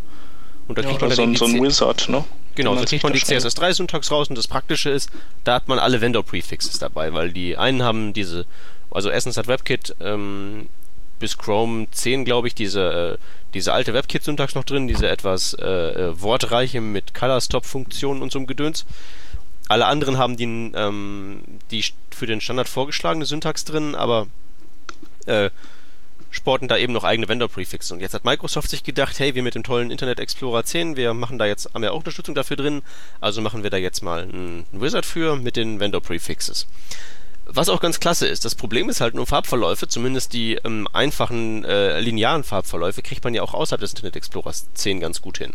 Und 0.68 0.78
da 0.78 0.84
kriegt 0.84 1.02
ja, 1.02 1.08
man 1.08 1.18
dann 1.18 1.36
so, 1.36 1.46
so 1.46 1.54
ein 1.54 1.62
Wizard, 1.62 2.08
ne? 2.08 2.24
Genau, 2.56 2.76
da 2.76 2.84
kriegt 2.86 3.04
man 3.04 3.14
die 3.14 3.20
CSS3-Syntax 3.20 4.12
raus 4.12 4.30
und 4.30 4.38
das 4.38 4.48
Praktische 4.48 4.90
ist, 4.90 5.10
da 5.44 5.56
hat 5.56 5.68
man 5.68 5.80
alle 5.80 6.02
Vendor-Prefixes 6.02 6.80
dabei, 6.80 7.14
weil 7.14 7.32
die 7.32 7.58
einen 7.58 7.84
haben 7.84 8.14
diese, 8.14 8.46
also 8.90 9.10
erstens 9.10 9.38
hat 9.38 9.48
WebKit 9.48 9.96
ähm, 10.02 10.68
bis 11.20 11.38
Chrome 11.38 11.88
10, 11.92 12.26
glaube 12.26 12.48
ich, 12.48 12.56
diese, 12.56 13.18
äh, 13.18 13.18
diese 13.54 13.72
alte 13.72 13.94
WebKit-Syntax 13.94 14.56
noch 14.56 14.66
drin, 14.66 14.88
diese 14.88 15.08
etwas 15.08 15.54
äh, 15.54 15.66
äh, 15.66 16.22
wortreiche 16.22 16.82
mit 16.82 17.14
Color-Stop-Funktionen 17.14 18.22
und 18.22 18.32
so 18.32 18.40
einem 18.40 18.48
Gedöns. 18.48 18.86
Alle 19.70 19.86
anderen 19.86 20.18
haben 20.18 20.36
die, 20.36 20.72
ähm, 20.76 21.44
die 21.70 21.86
für 22.10 22.26
den 22.26 22.42
Standard 22.42 22.68
vorgeschlagene 22.68 23.26
Syntax 23.26 23.64
drin, 23.64 23.96
aber 23.96 24.28
äh, 25.26 25.50
sporten 26.32 26.68
da 26.68 26.78
eben 26.78 26.94
noch 26.94 27.04
eigene 27.04 27.28
Vendor-Prefixes. 27.28 27.92
Und 27.92 28.00
jetzt 28.00 28.14
hat 28.14 28.26
Microsoft 28.26 28.70
sich 28.70 28.84
gedacht, 28.84 29.20
hey, 29.20 29.36
wir 29.36 29.44
mit 29.44 29.56
dem 29.56 29.64
tollen 29.64 29.92
Internet 29.92 30.20
Explorer 30.20 30.64
10, 30.64 30.96
wir 30.96 31.14
machen 31.14 31.38
da 31.38 31.46
jetzt, 31.46 31.74
haben 31.74 31.84
ja 31.84 31.92
auch 31.92 31.98
Unterstützung 31.98 32.34
dafür 32.34 32.58
drin, 32.58 32.82
also 33.20 33.42
machen 33.42 33.64
wir 33.64 33.70
da 33.70 33.78
jetzt 33.78 34.02
mal 34.02 34.24
einen 34.24 34.66
Wizard 34.72 35.06
für 35.06 35.36
mit 35.36 35.56
den 35.58 35.80
Vendor-Prefixes. 35.80 36.68
Was 37.46 37.70
auch 37.70 37.82
ganz 37.82 38.00
klasse 38.00 38.28
ist. 38.28 38.46
Das 38.46 38.56
Problem 38.56 38.90
ist 38.90 39.02
halt 39.02 39.14
nur 39.14 39.28
Farbverläufe, 39.28 39.88
zumindest 39.88 40.34
die 40.34 40.56
ähm, 40.64 40.88
einfachen 40.94 41.66
äh, 41.66 42.00
linearen 42.00 42.44
Farbverläufe, 42.44 43.02
kriegt 43.02 43.24
man 43.24 43.34
ja 43.34 43.42
auch 43.42 43.54
außerhalb 43.54 43.82
des 43.82 43.92
Internet 43.92 44.16
Explorers 44.16 44.68
10 44.74 45.02
ganz 45.02 45.22
gut 45.22 45.38
hin 45.38 45.54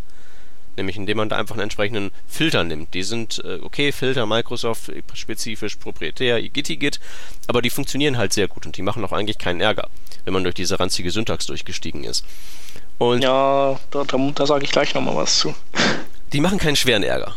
nämlich 0.76 0.96
indem 0.96 1.18
man 1.18 1.28
da 1.28 1.36
einfach 1.36 1.54
einen 1.54 1.64
entsprechenden 1.64 2.10
Filter 2.26 2.64
nimmt. 2.64 2.94
Die 2.94 3.02
sind 3.02 3.42
äh, 3.44 3.58
okay, 3.62 3.92
Filter 3.92 4.26
Microsoft 4.26 4.90
spezifisch 5.14 5.76
proprietär, 5.76 6.40
Git, 6.42 7.00
aber 7.46 7.62
die 7.62 7.70
funktionieren 7.70 8.18
halt 8.18 8.32
sehr 8.32 8.48
gut 8.48 8.66
und 8.66 8.76
die 8.76 8.82
machen 8.82 9.04
auch 9.04 9.12
eigentlich 9.12 9.38
keinen 9.38 9.60
Ärger, 9.60 9.88
wenn 10.24 10.34
man 10.34 10.42
durch 10.42 10.54
diese 10.54 10.78
ranzige 10.78 11.10
Syntax 11.10 11.46
durchgestiegen 11.46 12.04
ist. 12.04 12.24
Und 12.98 13.22
ja, 13.22 13.78
da, 13.90 14.04
da, 14.04 14.30
da 14.34 14.46
sage 14.46 14.64
ich 14.64 14.72
gleich 14.72 14.94
nochmal 14.94 15.16
was 15.16 15.38
zu. 15.38 15.54
Die 16.32 16.40
machen 16.40 16.58
keinen 16.58 16.76
schweren 16.76 17.04
Ärger 17.04 17.36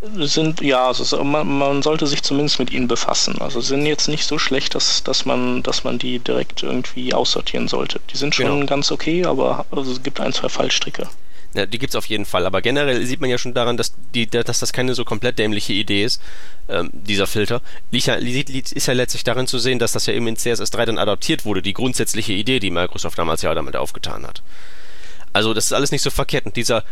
sind, 0.00 0.60
ja, 0.60 0.86
also 0.86 1.24
man, 1.24 1.58
man, 1.58 1.82
sollte 1.82 2.06
sich 2.06 2.22
zumindest 2.22 2.58
mit 2.58 2.72
ihnen 2.72 2.86
befassen. 2.86 3.40
Also 3.40 3.60
sind 3.60 3.84
jetzt 3.84 4.08
nicht 4.08 4.26
so 4.26 4.38
schlecht, 4.38 4.74
dass, 4.74 5.02
dass, 5.02 5.24
man, 5.24 5.62
dass 5.62 5.82
man 5.84 5.98
die 5.98 6.20
direkt 6.20 6.62
irgendwie 6.62 7.14
aussortieren 7.14 7.68
sollte. 7.68 8.00
Die 8.12 8.16
sind 8.16 8.34
schon 8.34 8.46
genau. 8.46 8.66
ganz 8.66 8.92
okay, 8.92 9.24
aber 9.24 9.66
also 9.70 9.90
es 9.90 10.02
gibt 10.02 10.20
ein, 10.20 10.32
zwei 10.32 10.48
Fallstricke. 10.48 11.08
Ja, 11.54 11.64
die 11.64 11.78
gibt 11.78 11.92
es 11.92 11.96
auf 11.96 12.06
jeden 12.06 12.26
Fall, 12.26 12.44
aber 12.44 12.60
generell 12.60 13.04
sieht 13.06 13.20
man 13.20 13.30
ja 13.30 13.38
schon 13.38 13.54
daran, 13.54 13.78
dass, 13.78 13.94
die, 14.14 14.26
dass 14.26 14.60
das 14.60 14.72
keine 14.72 14.94
so 14.94 15.04
komplett 15.04 15.38
dämliche 15.38 15.72
Idee 15.72 16.04
ist, 16.04 16.20
ähm, 16.68 16.90
dieser 16.92 17.26
Filter. 17.26 17.62
Liegt 17.90 18.06
ja, 18.06 18.16
ist 18.16 18.86
ja 18.86 18.92
letztlich 18.92 19.24
darin 19.24 19.46
zu 19.46 19.58
sehen, 19.58 19.78
dass 19.78 19.92
das 19.92 20.04
ja 20.06 20.12
eben 20.12 20.28
in 20.28 20.36
CSS3 20.36 20.84
dann 20.84 20.98
adaptiert 20.98 21.46
wurde, 21.46 21.62
die 21.62 21.72
grundsätzliche 21.72 22.34
Idee, 22.34 22.60
die 22.60 22.70
Microsoft 22.70 23.18
damals 23.18 23.40
ja 23.42 23.54
damit 23.54 23.76
aufgetan 23.76 24.26
hat. 24.26 24.42
Also 25.32 25.54
das 25.54 25.66
ist 25.66 25.72
alles 25.72 25.90
nicht 25.90 26.02
so 26.02 26.10
verkehrt. 26.10 26.44
Und 26.44 26.56
dieser 26.56 26.84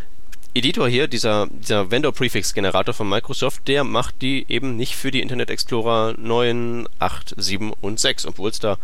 Editor 0.55 0.89
hier, 0.89 1.07
dieser, 1.07 1.49
dieser 1.49 1.91
Vendor-Prefix-Generator 1.91 2.95
von 2.95 3.09
Microsoft, 3.09 3.69
der 3.69 3.85
macht 3.85 4.23
die 4.23 4.47
eben 4.49 4.77
nicht 4.77 4.97
für 4.97 5.11
die 5.11 5.21
Internet 5.21 5.51
Explorer 5.51 6.15
9, 6.17 6.89
8, 6.99 7.35
7 7.37 7.75
und 7.83 8.01
6, 8.01 8.25
obwohl 8.25 8.49
es 8.49 8.59
da 8.59 8.79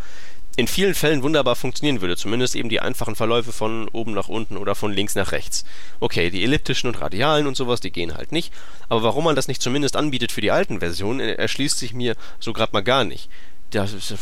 in 0.55 0.67
vielen 0.67 0.93
Fällen 0.93 1.23
wunderbar 1.23 1.55
funktionieren 1.55 2.01
würde. 2.01 2.15
Zumindest 2.15 2.55
eben 2.55 2.69
die 2.69 2.79
einfachen 2.79 3.15
Verläufe 3.15 3.51
von 3.51 3.87
oben 3.89 4.13
nach 4.13 4.27
unten 4.27 4.57
oder 4.57 4.75
von 4.75 4.93
links 4.93 5.15
nach 5.15 5.31
rechts. 5.31 5.65
Okay, 5.99 6.29
die 6.29 6.43
elliptischen 6.43 6.87
und 6.87 7.01
radialen 7.01 7.47
und 7.47 7.57
sowas, 7.57 7.79
die 7.79 7.91
gehen 7.91 8.15
halt 8.15 8.31
nicht. 8.31 8.53
Aber 8.89 9.03
warum 9.03 9.23
man 9.23 9.35
das 9.35 9.47
nicht 9.47 9.61
zumindest 9.61 9.95
anbietet 9.95 10.31
für 10.31 10.41
die 10.41 10.51
alten 10.51 10.79
Versionen, 10.79 11.19
erschließt 11.19 11.79
sich 11.79 11.93
mir 11.93 12.15
so 12.39 12.53
gerade 12.53 12.73
mal 12.73 12.83
gar 12.83 13.03
nicht. 13.03 13.29
Das 13.71 13.93
ist, 13.93 14.13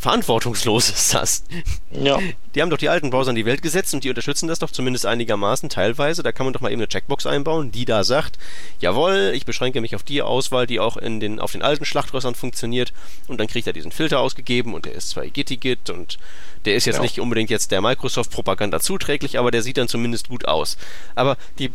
verantwortungslos 0.00 0.88
ist 0.88 1.14
das. 1.14 1.44
Ja. 1.90 2.18
Die 2.54 2.62
haben 2.62 2.70
doch 2.70 2.78
die 2.78 2.88
alten 2.88 3.10
Browser 3.10 3.30
in 3.30 3.36
die 3.36 3.44
Welt 3.44 3.60
gesetzt 3.60 3.92
und 3.92 4.02
die 4.02 4.08
unterstützen 4.08 4.48
das 4.48 4.58
doch 4.58 4.70
zumindest 4.70 5.04
einigermaßen 5.04 5.68
teilweise. 5.68 6.22
Da 6.22 6.32
kann 6.32 6.46
man 6.46 6.54
doch 6.54 6.62
mal 6.62 6.72
eben 6.72 6.80
eine 6.80 6.88
Checkbox 6.88 7.26
einbauen, 7.26 7.70
die 7.70 7.84
da 7.84 8.02
sagt, 8.02 8.38
jawohl, 8.80 9.32
ich 9.34 9.44
beschränke 9.44 9.82
mich 9.82 9.94
auf 9.94 10.02
die 10.02 10.22
Auswahl, 10.22 10.66
die 10.66 10.80
auch 10.80 10.96
in 10.96 11.20
den, 11.20 11.38
auf 11.38 11.52
den 11.52 11.60
alten 11.60 11.84
Schlachtrössern 11.84 12.34
funktioniert 12.34 12.94
und 13.28 13.38
dann 13.38 13.46
kriegt 13.46 13.66
er 13.66 13.74
diesen 13.74 13.92
Filter 13.92 14.20
ausgegeben 14.20 14.72
und 14.72 14.86
der 14.86 14.94
ist 14.94 15.10
zwar 15.10 15.26
Gittigit 15.26 15.90
und 15.90 16.18
der 16.64 16.76
ist 16.76 16.86
jetzt 16.86 16.96
ja. 16.96 17.02
nicht 17.02 17.20
unbedingt 17.20 17.50
jetzt 17.50 17.70
der 17.70 17.82
Microsoft-Propaganda 17.82 18.80
zuträglich, 18.80 19.38
aber 19.38 19.50
der 19.50 19.62
sieht 19.62 19.76
dann 19.76 19.88
zumindest 19.88 20.30
gut 20.30 20.48
aus. 20.48 20.78
Aber 21.14 21.36
die... 21.58 21.70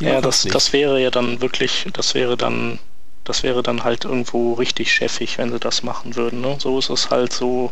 die 0.00 0.04
ja, 0.04 0.22
das, 0.22 0.44
das 0.44 0.72
wäre 0.72 0.98
ja 0.98 1.10
dann 1.10 1.42
wirklich, 1.42 1.86
das 1.92 2.14
wäre 2.14 2.38
dann 2.38 2.78
das 3.24 3.42
wäre 3.42 3.62
dann 3.62 3.84
halt 3.84 4.04
irgendwo 4.04 4.54
richtig 4.54 4.92
chefig, 4.92 5.38
wenn 5.38 5.52
sie 5.52 5.60
das 5.60 5.82
machen 5.82 6.16
würden. 6.16 6.40
Ne? 6.40 6.56
So 6.58 6.78
ist 6.78 6.90
es 6.90 7.10
halt 7.10 7.32
so, 7.32 7.70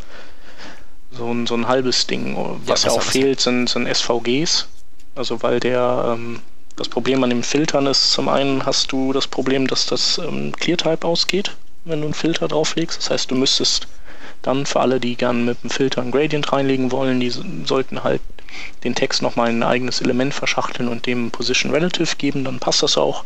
so, 1.10 1.30
ein, 1.30 1.46
so 1.46 1.54
ein 1.54 1.66
halbes 1.66 2.06
Ding. 2.06 2.36
Was 2.66 2.84
ja, 2.84 2.90
ja 2.90 2.96
auch 2.96 3.02
fehlt, 3.02 3.40
sind, 3.40 3.68
sind 3.68 3.88
SVGs. 3.92 4.68
Also 5.16 5.42
weil 5.42 5.58
der 5.60 6.14
ähm, 6.14 6.40
das 6.76 6.88
Problem 6.88 7.22
an 7.24 7.30
den 7.30 7.42
Filtern 7.42 7.86
ist, 7.86 8.12
zum 8.12 8.28
einen 8.28 8.64
hast 8.64 8.92
du 8.92 9.12
das 9.12 9.26
Problem, 9.26 9.66
dass 9.66 9.86
das 9.86 10.18
ähm, 10.18 10.52
ClearType 10.52 11.06
ausgeht, 11.06 11.56
wenn 11.84 12.00
du 12.00 12.06
einen 12.06 12.14
Filter 12.14 12.48
drauflegst. 12.48 12.98
Das 12.98 13.10
heißt, 13.10 13.30
du 13.30 13.34
müsstest 13.34 13.86
dann 14.42 14.64
für 14.64 14.80
alle, 14.80 15.00
die 15.00 15.16
gern 15.16 15.44
mit 15.44 15.62
dem 15.62 15.70
Filter 15.70 16.00
ein 16.00 16.10
Gradient 16.10 16.50
reinlegen 16.52 16.90
wollen, 16.90 17.20
die 17.20 17.30
sollten 17.66 18.02
halt 18.02 18.22
den 18.84 18.94
Text 18.94 19.22
nochmal 19.22 19.50
in 19.50 19.62
ein 19.62 19.68
eigenes 19.68 20.00
Element 20.00 20.34
verschachteln 20.34 20.88
und 20.88 21.06
dem 21.06 21.30
Position 21.30 21.72
Relative 21.72 22.16
geben, 22.16 22.44
dann 22.44 22.58
passt 22.58 22.82
das 22.82 22.96
auch. 22.96 23.24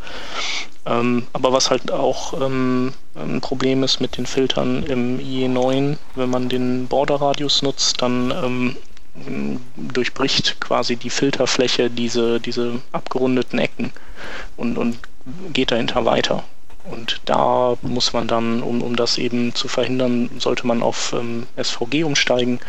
Ähm, 0.86 1.26
aber 1.32 1.52
was 1.52 1.70
halt 1.70 1.90
auch 1.90 2.40
ähm, 2.40 2.92
ein 3.14 3.40
Problem 3.40 3.82
ist 3.82 4.00
mit 4.00 4.16
den 4.16 4.26
Filtern 4.26 4.82
im 4.84 5.18
IE9, 5.18 5.96
wenn 6.14 6.30
man 6.30 6.48
den 6.48 6.86
Border 6.88 7.16
Radius 7.16 7.62
nutzt, 7.62 8.02
dann 8.02 8.30
ähm, 8.30 8.76
durchbricht 9.76 10.60
quasi 10.60 10.96
die 10.96 11.10
Filterfläche 11.10 11.88
diese, 11.88 12.40
diese 12.40 12.80
abgerundeten 12.92 13.58
Ecken 13.58 13.92
und, 14.56 14.76
und 14.76 14.98
geht 15.52 15.70
dahinter 15.70 16.04
weiter. 16.04 16.44
Und 16.84 17.20
da 17.24 17.76
muss 17.82 18.12
man 18.12 18.28
dann, 18.28 18.62
um, 18.62 18.82
um 18.82 18.94
das 18.94 19.16
eben 19.16 19.54
zu 19.54 19.68
verhindern, 19.68 20.30
sollte 20.38 20.66
man 20.66 20.82
auf 20.82 21.14
ähm, 21.18 21.46
SVG 21.60 22.04
umsteigen. 22.04 22.60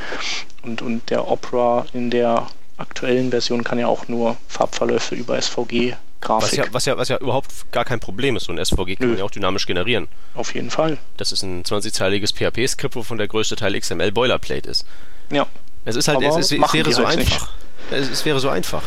Und, 0.63 0.81
und 0.81 1.09
der 1.09 1.27
Opera 1.27 1.85
in 1.93 2.09
der 2.09 2.47
aktuellen 2.77 3.31
Version 3.31 3.63
kann 3.63 3.79
ja 3.79 3.87
auch 3.87 4.07
nur 4.07 4.37
Farbverläufe 4.47 5.15
über 5.15 5.41
SVG 5.41 5.95
Grafik. 6.21 6.49
Was 6.49 6.55
ja, 6.55 6.65
was 6.71 6.85
ja, 6.85 6.97
was 6.97 7.09
ja 7.09 7.17
überhaupt 7.17 7.71
gar 7.71 7.85
kein 7.85 7.99
Problem 7.99 8.35
ist. 8.35 8.45
So 8.45 8.53
ein 8.53 8.63
SVG 8.63 8.95
kann 8.95 9.07
Nö. 9.07 9.07
man 9.09 9.17
ja 9.19 9.23
auch 9.25 9.31
dynamisch 9.31 9.65
generieren. 9.65 10.07
Auf 10.33 10.55
jeden 10.55 10.69
Fall. 10.69 10.97
Das 11.17 11.31
ist 11.31 11.43
ein 11.43 11.63
20-zeiliges 11.63 12.33
PHP-Skript, 12.33 12.95
wovon 12.95 13.17
der 13.17 13.27
größte 13.27 13.55
Teil 13.55 13.79
XML 13.79 14.11
Boilerplate 14.11 14.69
ist. 14.69 14.85
Ja. 15.29 15.45
Es 15.83 15.95
ist 15.95 16.07
halt, 16.07 16.21
es, 16.23 16.35
ist, 16.37 16.51
es 16.51 16.73
wäre 16.73 16.91
so 16.91 17.07
halt 17.07 17.19
einfach. 17.19 17.51
Es, 17.91 18.09
es 18.09 18.25
wäre 18.25 18.39
so 18.39 18.49
einfach. 18.49 18.83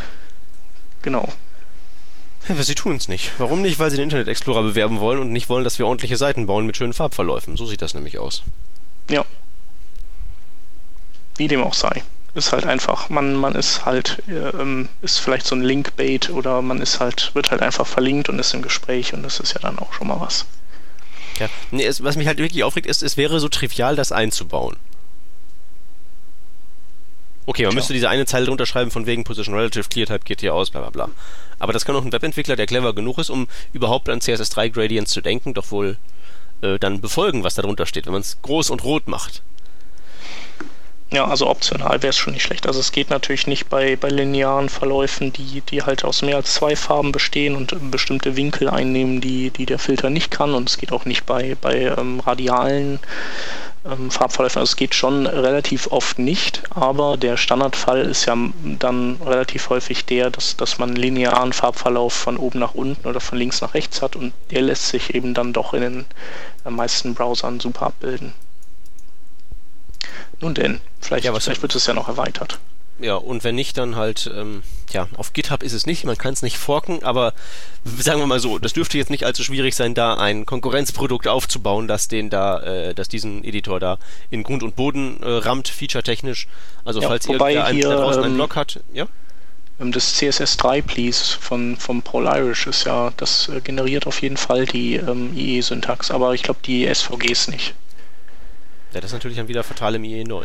Genau. 1.02 1.28
Ja, 2.48 2.62
sie 2.62 2.74
tun 2.74 2.96
es 2.96 3.08
nicht. 3.08 3.32
Warum 3.38 3.62
nicht? 3.62 3.78
Weil 3.78 3.90
sie 3.90 3.96
den 3.96 4.04
Internet 4.04 4.28
Explorer 4.28 4.62
bewerben 4.62 5.00
wollen 5.00 5.20
und 5.20 5.32
nicht 5.32 5.48
wollen, 5.48 5.64
dass 5.64 5.78
wir 5.78 5.86
ordentliche 5.86 6.16
Seiten 6.16 6.46
bauen 6.46 6.66
mit 6.66 6.76
schönen 6.76 6.94
Farbverläufen. 6.94 7.56
So 7.56 7.66
sieht 7.66 7.82
das 7.82 7.94
nämlich 7.94 8.18
aus. 8.18 8.42
Ja. 9.10 9.24
Wie 11.36 11.48
dem 11.48 11.62
auch 11.62 11.74
sei. 11.74 12.02
Ist 12.34 12.52
halt 12.52 12.66
einfach, 12.66 13.08
man, 13.10 13.34
man 13.34 13.54
ist 13.54 13.84
halt, 13.84 14.22
äh, 14.28 14.86
ist 15.02 15.18
vielleicht 15.18 15.46
so 15.46 15.54
ein 15.56 15.62
Linkbait 15.62 16.30
oder 16.30 16.62
man 16.62 16.80
ist 16.80 17.00
halt, 17.00 17.34
wird 17.34 17.50
halt 17.50 17.62
einfach 17.62 17.86
verlinkt 17.86 18.28
und 18.28 18.38
ist 18.38 18.54
im 18.54 18.62
Gespräch 18.62 19.12
und 19.12 19.22
das 19.22 19.40
ist 19.40 19.54
ja 19.54 19.60
dann 19.60 19.78
auch 19.78 19.92
schon 19.92 20.08
mal 20.08 20.20
was. 20.20 20.46
Ja, 21.38 21.48
nee, 21.70 21.84
es, 21.84 22.02
was 22.02 22.16
mich 22.16 22.26
halt 22.26 22.38
wirklich 22.38 22.64
aufregt, 22.64 22.86
ist, 22.86 23.02
es 23.02 23.16
wäre 23.16 23.40
so 23.40 23.48
trivial, 23.48 23.96
das 23.96 24.12
einzubauen. 24.12 24.76
Okay, 27.48 27.62
man 27.62 27.70
Tja. 27.70 27.76
müsste 27.76 27.94
diese 27.94 28.10
eine 28.10 28.26
Zeile 28.26 28.44
drunter 28.44 28.66
schreiben 28.66 28.90
von 28.90 29.06
wegen 29.06 29.24
Position 29.24 29.54
Relative, 29.54 29.88
ClearType 29.88 30.22
geht 30.26 30.42
hier 30.42 30.52
aus, 30.52 30.68
bla 30.68 30.82
bla 30.82 30.90
bla. 30.90 31.08
Aber 31.58 31.72
das 31.72 31.86
kann 31.86 31.96
auch 31.96 32.04
ein 32.04 32.12
Webentwickler, 32.12 32.56
der 32.56 32.66
clever 32.66 32.94
genug 32.94 33.16
ist, 33.16 33.30
um 33.30 33.48
überhaupt 33.72 34.10
an 34.10 34.20
CSS3 34.20 34.68
Gradients 34.68 35.12
zu 35.12 35.22
denken, 35.22 35.54
doch 35.54 35.70
wohl 35.70 35.96
äh, 36.60 36.78
dann 36.78 37.00
befolgen, 37.00 37.44
was 37.44 37.54
da 37.54 37.62
drunter 37.62 37.86
steht, 37.86 38.04
wenn 38.04 38.12
man 38.12 38.20
es 38.20 38.36
groß 38.42 38.68
und 38.68 38.84
rot 38.84 39.08
macht. 39.08 39.40
Ja, 41.10 41.24
also 41.26 41.48
optional 41.48 42.02
wäre 42.02 42.10
es 42.10 42.18
schon 42.18 42.34
nicht 42.34 42.42
schlecht. 42.42 42.66
Also 42.66 42.80
es 42.80 42.92
geht 42.92 43.08
natürlich 43.08 43.46
nicht 43.46 43.70
bei, 43.70 43.96
bei 43.96 44.08
linearen 44.08 44.68
Verläufen, 44.68 45.32
die, 45.32 45.62
die 45.62 45.82
halt 45.82 46.04
aus 46.04 46.20
mehr 46.20 46.36
als 46.36 46.52
zwei 46.52 46.76
Farben 46.76 47.12
bestehen 47.12 47.56
und 47.56 47.90
bestimmte 47.90 48.36
Winkel 48.36 48.68
einnehmen, 48.68 49.22
die, 49.22 49.48
die 49.48 49.64
der 49.64 49.78
Filter 49.78 50.10
nicht 50.10 50.30
kann. 50.30 50.52
Und 50.52 50.68
es 50.68 50.76
geht 50.76 50.92
auch 50.92 51.06
nicht 51.06 51.24
bei, 51.24 51.56
bei 51.62 51.94
ähm, 51.96 52.20
radialen 52.20 52.98
ähm, 53.86 54.10
Farbverläufen. 54.10 54.60
Also 54.60 54.72
es 54.72 54.76
geht 54.76 54.94
schon 54.94 55.26
relativ 55.26 55.86
oft 55.90 56.18
nicht, 56.18 56.62
aber 56.70 57.16
der 57.16 57.38
Standardfall 57.38 58.02
ist 58.02 58.26
ja 58.26 58.36
dann 58.78 59.18
relativ 59.24 59.70
häufig 59.70 60.04
der, 60.04 60.28
dass, 60.28 60.56
dass 60.56 60.78
man 60.78 60.90
einen 60.90 60.98
linearen 60.98 61.54
Farbverlauf 61.54 62.12
von 62.12 62.36
oben 62.36 62.58
nach 62.58 62.74
unten 62.74 63.08
oder 63.08 63.20
von 63.20 63.38
links 63.38 63.62
nach 63.62 63.72
rechts 63.72 64.02
hat 64.02 64.14
und 64.14 64.34
der 64.50 64.60
lässt 64.60 64.88
sich 64.88 65.14
eben 65.14 65.32
dann 65.32 65.54
doch 65.54 65.72
in 65.72 65.80
den 65.80 66.04
äh, 66.66 66.70
meisten 66.70 67.14
Browsern 67.14 67.60
super 67.60 67.86
abbilden. 67.86 68.34
Nun 70.40 70.54
denn, 70.54 70.80
vielleicht, 71.00 71.24
ja, 71.24 71.38
vielleicht 71.38 71.62
wird 71.62 71.74
es 71.74 71.86
ja 71.86 71.94
noch 71.94 72.08
erweitert. 72.08 72.58
Ja, 73.00 73.14
und 73.14 73.44
wenn 73.44 73.54
nicht, 73.54 73.78
dann 73.78 73.94
halt, 73.94 74.28
ähm, 74.34 74.62
ja, 74.90 75.06
auf 75.16 75.32
GitHub 75.32 75.62
ist 75.62 75.72
es 75.72 75.86
nicht, 75.86 76.04
man 76.04 76.18
kann 76.18 76.32
es 76.32 76.42
nicht 76.42 76.58
forken, 76.58 77.04
aber 77.04 77.32
sagen 77.96 78.18
wir 78.18 78.26
mal 78.26 78.40
so, 78.40 78.58
das 78.58 78.72
dürfte 78.72 78.98
jetzt 78.98 79.10
nicht 79.10 79.24
allzu 79.24 79.44
schwierig 79.44 79.76
sein, 79.76 79.94
da 79.94 80.14
ein 80.14 80.46
Konkurrenzprodukt 80.46 81.28
aufzubauen, 81.28 81.86
das 81.86 82.08
den 82.08 82.28
da, 82.28 82.60
äh, 82.60 82.94
das 82.94 83.08
diesen 83.08 83.44
Editor 83.44 83.78
da 83.78 83.98
in 84.30 84.42
Grund 84.42 84.64
und 84.64 84.74
Boden 84.74 85.22
äh, 85.22 85.28
rammt, 85.28 85.68
feature-technisch. 85.68 86.48
Also 86.84 87.00
ja, 87.00 87.08
falls 87.08 87.28
ihr 87.28 87.40
ein, 87.40 87.76
hier, 87.76 87.88
draußen 87.88 88.22
einen 88.22 88.32
ähm, 88.32 88.36
Blog 88.36 88.56
hat, 88.56 88.80
ja? 88.92 89.06
Ähm, 89.80 89.92
das 89.92 90.20
CSS3 90.20 90.82
Please 90.82 91.36
von, 91.40 91.76
von 91.76 92.02
Paul 92.02 92.26
Irish 92.26 92.66
ist 92.66 92.84
ja, 92.84 93.12
das 93.16 93.48
äh, 93.48 93.60
generiert 93.60 94.08
auf 94.08 94.22
jeden 94.22 94.36
Fall 94.36 94.66
die 94.66 94.96
ähm, 94.96 95.36
IE-Syntax, 95.36 96.10
aber 96.10 96.34
ich 96.34 96.42
glaube 96.42 96.60
die 96.64 96.92
SVGs 96.92 97.48
nicht. 97.48 97.74
Ja, 98.92 99.00
das 99.00 99.10
ist 99.10 99.12
natürlich 99.12 99.36
dann 99.36 99.48
wieder 99.48 99.64
fatal 99.64 99.94
im 99.94 100.02
IE9. 100.02 100.44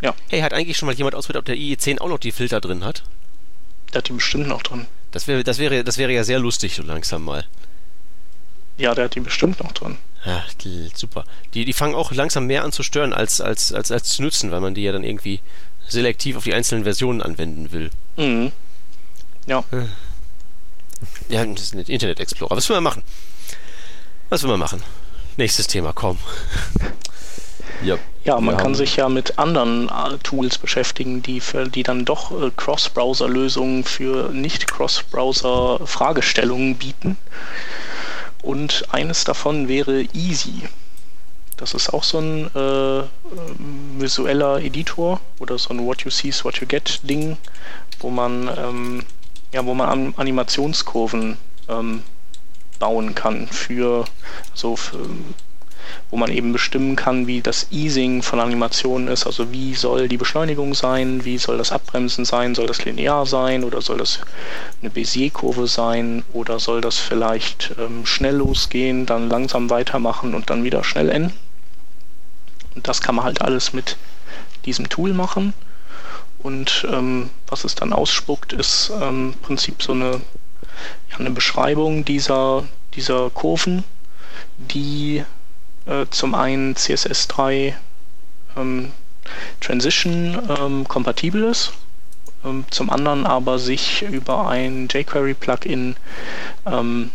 Ja. 0.00 0.14
Hey, 0.28 0.40
hat 0.40 0.52
eigentlich 0.52 0.76
schon 0.76 0.86
mal 0.86 0.94
jemand 0.94 1.14
ausprobiert, 1.14 1.40
ob 1.40 1.44
der 1.44 1.56
IE10 1.56 2.00
auch 2.00 2.08
noch 2.08 2.18
die 2.18 2.32
Filter 2.32 2.60
drin 2.60 2.84
hat? 2.84 3.04
Der 3.92 3.98
hat 3.98 4.08
die 4.08 4.12
bestimmt 4.12 4.48
noch 4.48 4.62
drin. 4.62 4.86
Das 5.12 5.28
wäre, 5.28 5.44
das 5.44 5.58
wäre, 5.58 5.84
das 5.84 5.98
wäre 5.98 6.12
ja 6.12 6.24
sehr 6.24 6.38
lustig, 6.38 6.74
so 6.74 6.82
langsam 6.82 7.24
mal. 7.24 7.44
Ja, 8.78 8.94
der 8.94 9.04
hat 9.04 9.14
die 9.14 9.20
bestimmt 9.20 9.60
noch 9.62 9.72
drin. 9.72 9.98
Ja, 10.24 10.44
super. 10.94 11.24
Die, 11.52 11.64
die 11.64 11.72
fangen 11.72 11.94
auch 11.94 12.12
langsam 12.12 12.46
mehr 12.46 12.64
an 12.64 12.72
zu 12.72 12.82
stören, 12.82 13.12
als, 13.12 13.40
als, 13.40 13.72
als, 13.72 13.92
als 13.92 14.08
zu 14.08 14.22
nutzen, 14.22 14.50
weil 14.50 14.60
man 14.60 14.74
die 14.74 14.82
ja 14.82 14.92
dann 14.92 15.04
irgendwie 15.04 15.40
selektiv 15.88 16.36
auf 16.36 16.44
die 16.44 16.54
einzelnen 16.54 16.84
Versionen 16.84 17.20
anwenden 17.20 17.72
will. 17.72 17.90
Mhm. 18.16 18.52
Ja. 19.46 19.64
Ja, 21.28 21.44
das 21.44 21.62
ist 21.62 21.74
ein 21.74 21.80
Internet 21.80 22.20
Explorer. 22.20 22.56
Was 22.56 22.68
will 22.68 22.76
man 22.76 22.84
machen? 22.84 23.02
Was 24.28 24.42
will 24.42 24.50
man 24.50 24.60
machen? 24.60 24.82
Nächstes 25.36 25.66
Thema, 25.66 25.92
komm. 25.92 26.18
ja, 27.82 27.98
ja 28.24 28.40
man 28.40 28.56
kann 28.56 28.74
sich 28.74 28.96
ja 28.96 29.08
mit 29.08 29.38
anderen 29.38 29.88
äh, 29.88 30.18
Tools 30.22 30.58
beschäftigen, 30.58 31.22
die, 31.22 31.40
für, 31.40 31.68
die 31.68 31.82
dann 31.82 32.04
doch 32.04 32.30
äh, 32.30 32.50
Cross-Browser-Lösungen 32.56 33.84
für 33.84 34.28
Nicht-Cross-Browser-Fragestellungen 34.30 36.76
bieten. 36.76 37.16
Und 38.42 38.84
eines 38.90 39.24
davon 39.24 39.68
wäre 39.68 40.02
Easy. 40.12 40.68
Das 41.56 41.72
ist 41.74 41.90
auch 41.90 42.02
so 42.02 42.18
ein 42.18 42.50
äh, 42.54 43.04
visueller 43.98 44.60
Editor 44.60 45.20
oder 45.38 45.58
so 45.58 45.70
ein 45.70 45.86
What 45.86 46.02
You 46.02 46.10
See 46.10 46.28
is 46.28 46.44
What 46.44 46.60
You 46.60 46.66
Get 46.66 47.00
Ding, 47.04 47.36
wo 48.00 48.10
man 48.10 48.50
ähm, 48.56 49.04
ja, 49.52 49.64
wo 49.64 49.74
man 49.74 50.14
Animationskurven 50.16 51.36
ähm, 51.68 52.02
bauen 52.82 53.14
kann 53.14 53.46
für 53.46 54.06
so 54.54 54.74
für, 54.74 54.98
wo 56.10 56.16
man 56.16 56.32
eben 56.32 56.52
bestimmen 56.52 56.96
kann, 56.96 57.28
wie 57.28 57.40
das 57.40 57.68
Easing 57.70 58.22
von 58.22 58.40
Animationen 58.40 59.06
ist. 59.06 59.24
Also 59.24 59.52
wie 59.52 59.76
soll 59.76 60.08
die 60.08 60.16
Beschleunigung 60.16 60.74
sein, 60.74 61.24
wie 61.24 61.38
soll 61.38 61.58
das 61.58 61.70
Abbremsen 61.70 62.24
sein, 62.24 62.56
soll 62.56 62.66
das 62.66 62.84
linear 62.84 63.24
sein 63.24 63.62
oder 63.62 63.80
soll 63.80 63.98
das 63.98 64.18
eine 64.80 64.90
Bézier-Kurve 64.90 65.68
sein 65.68 66.24
oder 66.32 66.58
soll 66.58 66.80
das 66.80 66.98
vielleicht 66.98 67.72
ähm, 67.78 68.04
schnell 68.04 68.34
losgehen, 68.34 69.06
dann 69.06 69.28
langsam 69.28 69.70
weitermachen 69.70 70.34
und 70.34 70.50
dann 70.50 70.64
wieder 70.64 70.82
schnell 70.82 71.08
enden. 71.08 71.32
Und 72.74 72.88
das 72.88 73.00
kann 73.00 73.14
man 73.14 73.26
halt 73.26 73.42
alles 73.42 73.72
mit 73.72 73.96
diesem 74.64 74.88
Tool 74.88 75.14
machen. 75.14 75.54
Und 76.42 76.84
ähm, 76.90 77.30
was 77.46 77.62
es 77.62 77.76
dann 77.76 77.92
ausspuckt, 77.92 78.52
ist 78.52 78.90
ähm, 79.00 79.34
im 79.34 79.40
Prinzip 79.40 79.80
so 79.84 79.92
eine, 79.92 80.20
ja, 81.10 81.18
eine 81.18 81.30
Beschreibung 81.30 82.04
dieser, 82.04 82.64
dieser 82.94 83.30
Kurven, 83.30 83.84
die 84.58 85.24
äh, 85.86 86.06
zum 86.10 86.34
einen 86.34 86.74
CSS3 86.74 87.74
ähm, 88.56 88.92
Transition 89.60 90.38
ähm, 90.58 90.88
kompatibel 90.88 91.44
ist, 91.44 91.72
ähm, 92.44 92.64
zum 92.70 92.90
anderen 92.90 93.26
aber 93.26 93.58
sich 93.58 94.02
über 94.02 94.48
ein 94.48 94.88
jQuery-Plugin 94.88 95.96
ähm, 96.66 97.10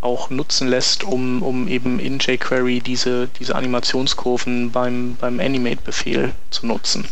auch 0.00 0.30
nutzen 0.30 0.68
lässt, 0.68 1.04
um, 1.04 1.42
um 1.42 1.68
eben 1.68 1.98
in 1.98 2.18
jQuery 2.18 2.80
diese, 2.80 3.28
diese 3.38 3.54
Animationskurven 3.54 4.70
beim, 4.72 5.16
beim 5.20 5.40
Animate-Befehl 5.40 6.32
zu 6.50 6.66
nutzen. 6.66 7.06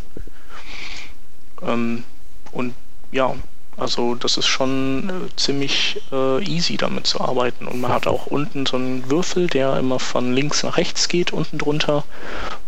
Ähm, 1.63 2.05
und 2.53 2.75
ja, 3.13 3.35
also 3.79 4.17
das 4.17 4.37
ist 4.37 4.47
schon 4.47 5.09
äh, 5.09 5.37
ziemlich 5.37 6.01
äh, 6.11 6.43
easy 6.45 6.77
damit 6.77 7.07
zu 7.07 7.21
arbeiten. 7.21 7.69
Und 7.69 7.81
man 7.81 7.93
hat 7.93 8.07
auch 8.07 8.27
unten 8.27 8.67
so 8.67 8.77
einen 8.77 9.09
Würfel, 9.11 9.47
der 9.47 9.79
immer 9.79 10.01
von 10.01 10.33
links 10.33 10.63
nach 10.63 10.77
rechts 10.77 11.09
geht, 11.09 11.33
unten 11.33 11.59
drunter. 11.59 12.05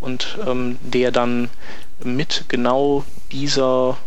Und 0.01 0.39
ähm, 0.47 0.79
der 0.83 1.11
dann 1.11 1.49
mit 2.03 2.45
genau 2.49 3.05
dieser 3.33 3.99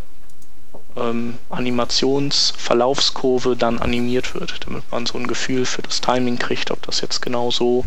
ähm, 0.96 1.38
Animationsverlaufskurve 1.50 3.56
dann 3.56 3.78
animiert 3.78 4.34
wird, 4.34 4.66
damit 4.66 4.90
man 4.90 5.06
so 5.06 5.18
ein 5.18 5.26
Gefühl 5.26 5.66
für 5.66 5.82
das 5.82 6.00
Timing 6.00 6.38
kriegt, 6.38 6.70
ob 6.70 6.82
das 6.82 7.00
jetzt 7.00 7.20
genau 7.20 7.50
so 7.50 7.84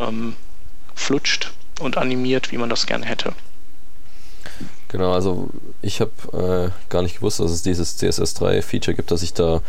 ähm, 0.00 0.34
flutscht 0.94 1.52
und 1.80 1.96
animiert, 1.96 2.52
wie 2.52 2.58
man 2.58 2.70
das 2.70 2.86
gerne 2.86 3.06
hätte. 3.06 3.32
Genau, 4.94 5.10
also 5.10 5.48
ich 5.82 6.00
habe 6.00 6.12
äh, 6.32 6.70
gar 6.88 7.02
nicht 7.02 7.16
gewusst, 7.16 7.40
dass 7.40 7.50
es 7.50 7.62
dieses 7.62 8.00
CSS3-Feature 8.00 8.94
gibt, 8.94 9.10
dass 9.10 9.24
ich 9.24 9.34
da 9.34 9.60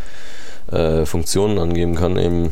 äh, 0.72 1.04
Funktionen 1.08 1.58
angeben 1.58 1.96
kann, 1.96 2.16
eben, 2.20 2.52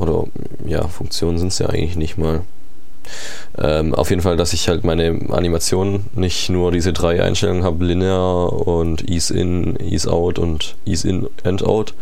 oder 0.00 0.24
ja, 0.66 0.88
Funktionen 0.88 1.38
sind 1.38 1.52
es 1.52 1.60
ja 1.60 1.68
eigentlich 1.68 1.94
nicht 1.94 2.18
mal. 2.18 2.40
Ähm, 3.56 3.94
auf 3.94 4.10
jeden 4.10 4.20
Fall, 4.20 4.36
dass 4.36 4.52
ich 4.52 4.68
halt 4.68 4.82
meine 4.82 5.30
Animation 5.30 6.06
nicht 6.16 6.48
nur 6.48 6.72
diese 6.72 6.92
drei 6.92 7.22
Einstellungen 7.22 7.62
habe, 7.62 7.84
linear 7.84 8.66
und 8.66 9.08
ease 9.08 9.32
in, 9.32 9.78
ease 9.80 10.10
out 10.10 10.40
und 10.40 10.74
ease 10.84 11.08
in, 11.08 11.28
end 11.44 11.62
out, 11.64 11.94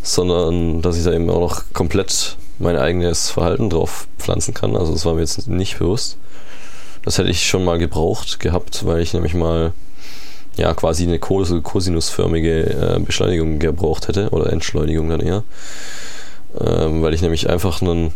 sondern 0.00 0.80
dass 0.80 0.96
ich 0.96 1.02
da 1.02 1.12
eben 1.12 1.28
auch 1.28 1.40
noch 1.40 1.64
komplett 1.72 2.36
mein 2.60 2.76
eigenes 2.76 3.30
Verhalten 3.30 3.68
drauf 3.68 4.06
pflanzen 4.16 4.54
kann. 4.54 4.76
Also 4.76 4.92
das 4.92 5.04
war 5.04 5.14
mir 5.14 5.22
jetzt 5.22 5.48
nicht 5.48 5.80
bewusst. 5.80 6.18
Das 7.02 7.18
hätte 7.18 7.30
ich 7.30 7.46
schon 7.46 7.64
mal 7.64 7.78
gebraucht 7.78 8.40
gehabt, 8.40 8.84
weil 8.86 9.00
ich 9.00 9.14
nämlich 9.14 9.34
mal 9.34 9.72
ja 10.56 10.74
quasi 10.74 11.04
eine 11.04 11.18
kosinusförmige 11.18 12.96
äh, 12.96 12.98
Beschleunigung 13.00 13.58
gebraucht 13.58 14.08
hätte 14.08 14.30
oder 14.30 14.52
Entschleunigung 14.52 15.08
dann 15.08 15.20
eher. 15.20 15.42
Ähm, 16.58 17.02
weil 17.02 17.14
ich 17.14 17.22
nämlich 17.22 17.48
einfach 17.48 17.80
einen, 17.80 18.12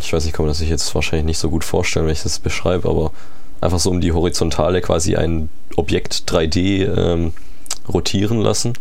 ich 0.00 0.12
weiß 0.12 0.24
nicht, 0.24 0.34
kann 0.34 0.44
man 0.44 0.50
das 0.50 0.58
sich 0.58 0.70
jetzt 0.70 0.94
wahrscheinlich 0.94 1.26
nicht 1.26 1.38
so 1.38 1.50
gut 1.50 1.64
vorstellen, 1.64 2.06
wenn 2.06 2.12
ich 2.12 2.22
das 2.22 2.38
beschreibe, 2.38 2.88
aber 2.88 3.12
einfach 3.60 3.78
so 3.78 3.90
um 3.90 4.00
die 4.00 4.12
Horizontale 4.12 4.80
quasi 4.80 5.14
ein 5.16 5.48
Objekt 5.76 6.24
3D 6.26 6.86
ähm, 6.96 7.32
rotieren 7.88 8.40
lassen. 8.40 8.74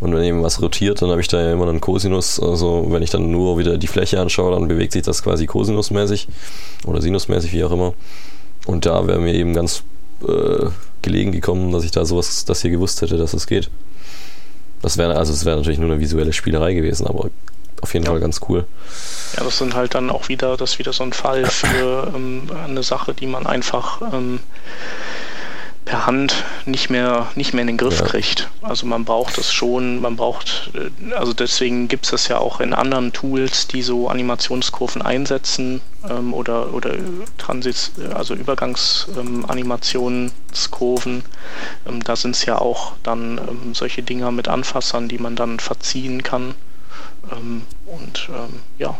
Und 0.00 0.14
wenn 0.14 0.22
eben 0.22 0.42
was 0.42 0.60
rotiert, 0.60 1.02
dann 1.02 1.10
habe 1.10 1.20
ich 1.20 1.28
da 1.28 1.40
ja 1.40 1.52
immer 1.52 1.68
einen 1.68 1.80
Cosinus. 1.80 2.40
Also 2.40 2.86
wenn 2.88 3.02
ich 3.02 3.10
dann 3.10 3.30
nur 3.30 3.58
wieder 3.58 3.78
die 3.78 3.86
Fläche 3.86 4.20
anschaue, 4.20 4.52
dann 4.52 4.68
bewegt 4.68 4.92
sich 4.92 5.02
das 5.02 5.22
quasi 5.22 5.46
cosinusmäßig 5.46 6.28
oder 6.86 7.00
sinusmäßig, 7.00 7.52
wie 7.52 7.64
auch 7.64 7.72
immer. 7.72 7.94
Und 8.66 8.86
da 8.86 9.06
wäre 9.06 9.18
mir 9.18 9.34
eben 9.34 9.54
ganz 9.54 9.82
äh, 10.26 10.66
gelegen 11.02 11.32
gekommen, 11.32 11.72
dass 11.72 11.84
ich 11.84 11.90
da 11.90 12.04
sowas, 12.04 12.44
das 12.44 12.62
hier 12.62 12.70
gewusst 12.70 13.02
hätte, 13.02 13.16
dass 13.16 13.34
es 13.34 13.46
geht. 13.46 13.70
Das 14.82 14.98
wäre 14.98 15.16
also 15.16 15.32
es 15.32 15.44
wäre 15.44 15.56
natürlich 15.56 15.78
nur 15.78 15.90
eine 15.90 16.00
visuelle 16.00 16.32
Spielerei 16.32 16.74
gewesen, 16.74 17.06
aber 17.06 17.30
auf 17.80 17.92
jeden 17.94 18.06
ja. 18.06 18.12
Fall 18.12 18.20
ganz 18.20 18.40
cool. 18.48 18.66
Ja, 19.36 19.44
das 19.44 19.58
sind 19.58 19.74
halt 19.74 19.94
dann 19.94 20.10
auch 20.10 20.28
wieder, 20.28 20.56
das 20.56 20.78
wieder 20.78 20.92
so 20.92 21.04
ein 21.04 21.12
Fall 21.12 21.46
für 21.46 22.12
ähm, 22.14 22.50
eine 22.64 22.82
Sache, 22.82 23.14
die 23.14 23.26
man 23.26 23.46
einfach 23.46 24.00
ähm, 24.12 24.40
per 25.84 26.06
Hand 26.06 26.44
nicht 26.64 26.88
mehr, 26.88 27.26
nicht 27.34 27.52
mehr 27.52 27.60
in 27.62 27.66
den 27.66 27.76
Griff 27.76 27.98
ja. 28.00 28.06
kriegt. 28.06 28.48
Also 28.62 28.86
man 28.86 29.04
braucht 29.04 29.36
es 29.38 29.52
schon, 29.52 30.00
man 30.00 30.16
braucht, 30.16 30.70
äh, 30.74 30.88
also 31.14 31.34
deswegen 31.34 31.88
gibt 31.88 32.06
es 32.06 32.12
das 32.12 32.28
ja 32.28 32.38
auch 32.38 32.60
in 32.60 32.72
anderen 32.72 33.12
Tools, 33.12 33.66
die 33.66 33.82
so 33.82 34.08
Animationskurven 34.08 35.02
einsetzen 35.02 35.82
ähm, 36.08 36.32
oder, 36.32 36.72
oder 36.72 36.94
Transit, 37.36 37.90
also 38.14 38.32
Übergangsanimationskurven. 38.34 41.22
Ähm, 41.86 42.02
da 42.02 42.16
sind 42.16 42.34
es 42.34 42.46
ja 42.46 42.56
auch 42.58 42.94
dann 43.02 43.36
ähm, 43.38 43.74
solche 43.74 44.02
Dinger 44.02 44.30
mit 44.30 44.48
Anfassern, 44.48 45.08
die 45.08 45.18
man 45.18 45.36
dann 45.36 45.60
verziehen 45.60 46.22
kann. 46.22 46.54
Ähm, 47.30 47.66
und 47.86 48.30
ähm, 48.30 48.60
ja, 48.78 48.96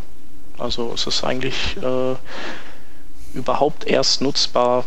also 0.58 0.92
es 0.94 1.06
ist 1.06 1.24
eigentlich 1.24 1.78
äh, 1.82 2.14
überhaupt 3.34 3.86
erst 3.86 4.20
nutzbar, 4.20 4.84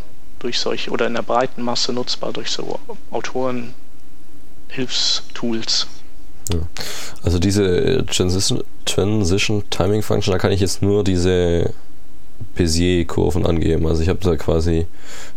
durch 0.47 0.59
solche 0.59 0.91
oder 0.91 1.07
in 1.07 1.13
der 1.13 1.23
breiten 1.23 1.61
Masse 1.61 1.91
nutzbar 1.91 2.31
durch 2.31 2.51
so 2.51 2.79
Autorenhilfstools. 3.11 5.87
Ja. 6.53 6.59
Also 7.21 7.37
diese 7.37 8.05
Transition, 8.05 8.63
Transition 8.85 9.63
Timing 9.69 10.01
Function, 10.01 10.31
da 10.31 10.37
kann 10.37 10.53
ich 10.53 10.61
jetzt 10.61 10.81
nur 10.81 11.03
diese 11.03 11.73
Bézier-Kurven 12.57 13.45
angeben. 13.45 13.85
Also 13.87 14.01
ich 14.01 14.07
habe 14.07 14.19
da 14.21 14.37
quasi, 14.37 14.87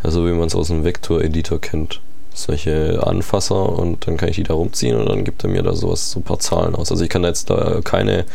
also 0.04 0.24
wie 0.26 0.32
man 0.32 0.46
es 0.46 0.54
aus 0.54 0.68
dem 0.68 0.84
Vektor-Editor 0.84 1.60
kennt, 1.60 2.00
solche 2.32 3.04
Anfasser 3.04 3.68
und 3.68 4.06
dann 4.06 4.16
kann 4.16 4.28
ich 4.28 4.36
die 4.36 4.44
da 4.44 4.54
rumziehen 4.54 4.96
und 4.96 5.08
dann 5.08 5.24
gibt 5.24 5.42
er 5.42 5.50
mir 5.50 5.64
da 5.64 5.74
sowas, 5.74 6.12
so 6.12 6.20
ein 6.20 6.22
paar 6.22 6.38
Zahlen 6.38 6.76
aus. 6.76 6.92
Also 6.92 7.02
ich 7.02 7.10
kann 7.10 7.22
da 7.22 7.28
jetzt 7.28 7.50
da 7.50 7.80
keine 7.82 8.26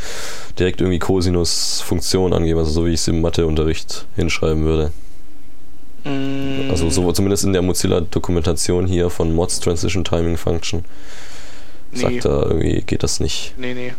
direkt 0.59 0.81
irgendwie 0.81 0.99
Cosinus-Funktion 0.99 2.33
angeben, 2.33 2.59
also 2.59 2.71
so 2.71 2.85
wie 2.85 2.89
ich 2.89 2.99
es 2.99 3.07
im 3.07 3.21
Matheunterricht 3.21 4.05
hinschreiben 4.17 4.65
würde. 4.65 4.91
Mm. 6.05 6.69
Also 6.69 6.89
so 6.89 7.11
zumindest 7.11 7.43
in 7.43 7.53
der 7.53 7.61
Mozilla-Dokumentation 7.61 8.87
hier 8.87 9.09
von 9.09 9.33
Mods 9.33 9.59
Transition 9.59 10.03
Timing 10.03 10.37
Function. 10.37 10.85
Nee. 11.91 12.01
Sagt 12.01 12.25
er, 12.25 12.47
irgendwie 12.47 12.81
geht 12.81 13.03
das 13.03 13.19
nicht. 13.19 13.53
Nee, 13.57 13.73
nee. 13.73 13.93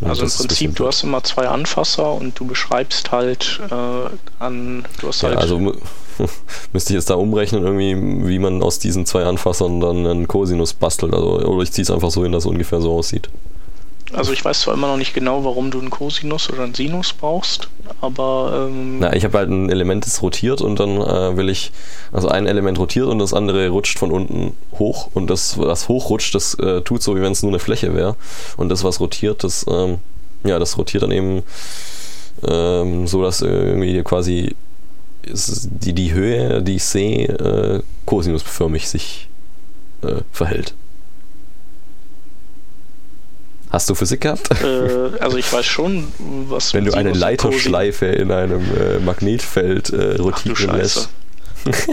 Also 0.00 0.24
im 0.24 0.30
Prinzip, 0.30 0.74
du 0.76 0.86
hast 0.86 1.04
immer 1.04 1.22
zwei 1.22 1.48
Anfasser 1.48 2.12
und 2.12 2.38
du 2.38 2.46
beschreibst 2.46 3.12
halt 3.12 3.60
äh, 3.70 4.42
an, 4.42 4.86
du 5.00 5.08
hast 5.08 5.22
ja, 5.22 5.30
halt. 5.30 5.38
Also 5.38 5.58
müsste 6.72 6.92
ich 6.92 6.96
jetzt 6.96 7.10
da 7.10 7.14
umrechnen, 7.14 7.64
irgendwie, 7.64 8.28
wie 8.28 8.38
man 8.38 8.62
aus 8.62 8.78
diesen 8.78 9.06
zwei 9.06 9.24
Anfassern 9.24 9.80
dann 9.80 10.06
einen 10.06 10.28
Cosinus 10.28 10.74
bastelt. 10.74 11.14
Also, 11.14 11.38
oder 11.38 11.62
ich 11.62 11.72
ziehe 11.72 11.82
es 11.82 11.90
einfach 11.90 12.10
so 12.10 12.22
hin, 12.22 12.32
dass 12.32 12.44
es 12.44 12.50
ungefähr 12.50 12.80
so 12.80 12.92
aussieht. 12.92 13.28
Also 14.12 14.32
ich 14.32 14.44
weiß 14.44 14.60
zwar 14.60 14.74
immer 14.74 14.86
noch 14.88 14.96
nicht 14.96 15.12
genau, 15.12 15.44
warum 15.44 15.70
du 15.70 15.78
einen 15.78 15.90
Cosinus 15.90 16.48
oder 16.50 16.62
einen 16.62 16.74
Sinus 16.74 17.12
brauchst, 17.12 17.68
aber... 18.00 18.68
Ähm 18.70 19.00
Na, 19.00 19.14
ich 19.14 19.24
habe 19.24 19.36
halt 19.36 19.50
ein 19.50 19.68
Element, 19.70 20.06
das 20.06 20.22
rotiert 20.22 20.62
und 20.62 20.80
dann 20.80 21.00
äh, 21.00 21.36
will 21.36 21.50
ich, 21.50 21.72
also 22.10 22.28
ein 22.28 22.46
Element 22.46 22.78
rotiert 22.78 23.06
und 23.06 23.18
das 23.18 23.34
andere 23.34 23.68
rutscht 23.68 23.98
von 23.98 24.10
unten 24.10 24.54
hoch 24.78 25.10
und 25.12 25.28
das, 25.28 25.58
was 25.58 25.88
hochrutscht, 25.88 26.34
das 26.34 26.54
äh, 26.54 26.80
tut 26.80 27.02
so, 27.02 27.16
wie 27.16 27.20
wenn 27.20 27.32
es 27.32 27.42
nur 27.42 27.52
eine 27.52 27.58
Fläche 27.58 27.94
wäre 27.94 28.16
und 28.56 28.70
das, 28.70 28.82
was 28.82 28.98
rotiert, 29.00 29.44
das, 29.44 29.66
ähm, 29.68 29.98
ja, 30.44 30.58
das 30.58 30.78
rotiert 30.78 31.02
dann 31.02 31.10
eben 31.10 31.42
ähm, 32.46 33.06
so, 33.06 33.22
dass 33.22 33.42
irgendwie 33.42 34.02
quasi 34.02 34.54
die, 35.26 35.92
die 35.92 36.12
Höhe, 36.12 36.62
die 36.62 36.76
ich 36.76 36.84
sehe, 36.84 37.26
äh, 37.26 37.82
cosinusförmig 38.06 38.88
sich 38.88 39.28
äh, 40.02 40.22
verhält. 40.32 40.74
Hast 43.70 43.90
du 43.90 43.94
Physik 43.94 44.22
gehabt? 44.22 44.50
Äh, 44.62 45.18
also 45.20 45.36
ich 45.36 45.52
weiß 45.52 45.66
schon, 45.66 46.08
was. 46.48 46.72
Wenn 46.72 46.84
du 46.84 46.92
eine 46.94 47.12
Leiterschleife 47.12 48.06
in 48.06 48.32
einem 48.32 48.62
äh, 48.74 48.98
Magnetfeld 48.98 49.90
äh, 49.90 50.16
rotieren 50.16 50.76
lässt. 50.76 51.10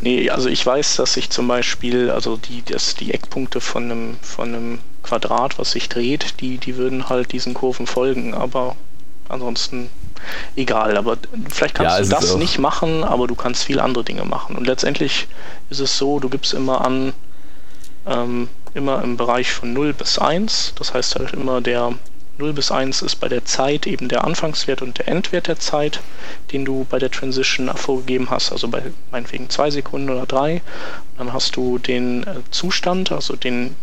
nee, 0.00 0.28
also 0.30 0.48
ich 0.48 0.64
weiß, 0.64 0.96
dass 0.96 1.16
ich 1.16 1.30
zum 1.30 1.46
Beispiel, 1.46 2.10
also 2.10 2.36
die, 2.36 2.62
das, 2.64 2.96
die 2.96 3.14
Eckpunkte 3.14 3.60
von 3.60 3.84
einem, 3.84 4.16
von 4.22 4.48
einem 4.48 4.78
Quadrat, 5.02 5.58
was 5.58 5.72
sich 5.72 5.88
dreht, 5.88 6.40
die, 6.40 6.58
die 6.58 6.76
würden 6.76 7.08
halt 7.08 7.32
diesen 7.32 7.54
Kurven 7.54 7.86
folgen, 7.86 8.34
aber 8.34 8.76
ansonsten 9.28 9.88
egal. 10.56 10.96
Aber 10.96 11.16
vielleicht 11.50 11.74
kannst 11.74 11.98
ja, 11.98 12.02
du 12.02 12.08
das 12.08 12.36
nicht 12.36 12.58
machen, 12.58 13.04
aber 13.04 13.26
du 13.26 13.34
kannst 13.34 13.64
viele 13.64 13.82
andere 13.82 14.04
Dinge 14.04 14.24
machen. 14.24 14.56
Und 14.56 14.66
letztendlich 14.66 15.28
ist 15.70 15.80
es 15.80 15.96
so, 15.96 16.18
du 16.18 16.28
gibst 16.28 16.54
immer 16.54 16.84
an, 16.84 17.12
ähm, 18.06 18.48
immer 18.78 19.02
im 19.02 19.16
Bereich 19.16 19.52
von 19.52 19.72
0 19.74 19.92
bis 19.92 20.18
1. 20.18 20.72
Das 20.76 20.94
heißt 20.94 21.16
halt 21.16 21.34
immer 21.34 21.60
der 21.60 21.92
0 22.38 22.52
bis 22.52 22.70
1 22.70 23.02
ist 23.02 23.16
bei 23.16 23.28
der 23.28 23.44
Zeit 23.44 23.86
eben 23.86 24.08
der 24.08 24.22
Anfangswert 24.24 24.80
und 24.80 24.98
der 24.98 25.08
Endwert 25.08 25.48
der 25.48 25.58
Zeit, 25.58 26.00
den 26.52 26.64
du 26.64 26.86
bei 26.88 27.00
der 27.00 27.10
Transition 27.10 27.68
vorgegeben 27.76 28.30
hast, 28.30 28.52
also 28.52 28.68
bei 28.68 28.82
meinetwegen 29.10 29.50
2 29.50 29.72
Sekunden 29.72 30.08
oder 30.08 30.24
3. 30.24 30.62
Dann 31.18 31.32
hast 31.32 31.56
du 31.56 31.78
den 31.78 32.22
äh, 32.22 32.36
Zustand, 32.52 33.10
also 33.10 33.34
den 33.34 33.74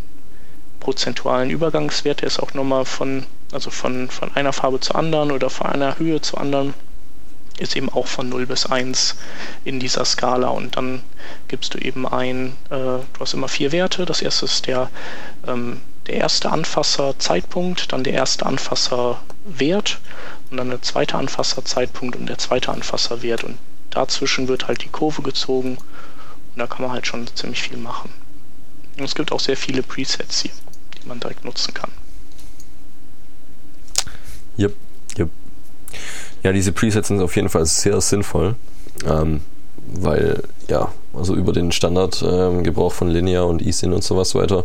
prozentualen 0.80 1.50
Übergangswert, 1.50 2.22
der 2.22 2.28
ist 2.28 2.40
auch 2.40 2.54
nochmal 2.54 2.86
von, 2.86 3.26
also 3.52 3.72
von, 3.72 4.10
von 4.10 4.34
einer 4.36 4.54
Farbe 4.54 4.80
zur 4.80 4.96
anderen 4.96 5.32
oder 5.32 5.50
von 5.50 5.68
einer 5.68 6.00
Höhe 6.00 6.22
zur 6.22 6.40
anderen 6.40 6.74
ist 7.58 7.76
eben 7.76 7.90
auch 7.90 8.08
von 8.08 8.30
0 8.30 8.46
bis 8.46 8.66
1 8.66 9.16
in 9.64 9.80
dieser 9.80 10.06
Skala 10.06 10.50
und 10.50 10.78
dann 10.78 11.04
gibst 11.48 11.74
du 11.74 11.78
eben 11.78 12.08
ein, 12.08 12.58
äh, 12.70 12.76
du 12.76 13.20
hast 13.20 13.34
immer 13.34 13.48
vier 13.48 13.72
Werte. 13.72 14.06
Das 14.06 14.22
erste 14.22 14.46
ist 14.46 14.68
der, 14.68 14.90
ähm, 15.48 15.82
der 16.08 16.16
erste 16.16 16.52
Anfasserzeitpunkt, 16.52 17.92
dann 17.92 18.04
der 18.04 18.14
erste 18.14 18.46
Anfasserwert 18.46 20.00
und 20.52 20.58
dann 20.58 20.70
der 20.70 20.82
zweite 20.82 21.16
Anfasserzeitpunkt 21.18 22.16
und 22.16 22.28
der 22.28 22.38
zweite 22.38 22.72
Anfasserwert 22.72 23.44
und 23.44 23.58
dazwischen 23.90 24.48
wird 24.48 24.68
halt 24.68 24.84
die 24.84 24.90
Kurve 24.90 25.22
gezogen 25.22 25.78
und 25.78 26.60
da 26.60 26.68
kann 26.68 26.84
man 26.84 26.92
halt 26.92 27.08
schon 27.08 27.28
ziemlich 27.36 27.62
viel 27.62 27.78
machen. 27.78 28.12
Und 28.98 29.04
es 29.04 29.16
gibt 29.16 29.32
auch 29.32 29.40
sehr 29.40 29.58
viele 29.58 29.84
Presets 29.84 30.42
hier, 30.42 30.52
die 31.02 31.08
man 31.08 31.20
direkt 31.20 31.44
nutzen 31.44 31.74
kann. 31.74 31.92
Yep. 34.58 34.74
Ja, 36.46 36.54
diese 36.54 36.72
Presets 36.72 37.08
sind 37.08 37.22
auf 37.22 37.36
jeden 37.36 37.50
Fall 37.50 37.66
sehr 37.66 38.00
sinnvoll, 38.02 38.54
ähm, 39.04 39.42
weil 39.96 40.44
ja, 40.68 40.92
also 41.12 41.34
über 41.34 41.52
den 41.52 41.72
Standardgebrauch 41.72 42.92
ähm, 42.92 42.96
von 42.96 43.10
Linear 43.10 43.48
und 43.48 43.64
eSyn 43.64 43.94
und 43.94 44.04
sowas 44.04 44.36
weiter 44.36 44.64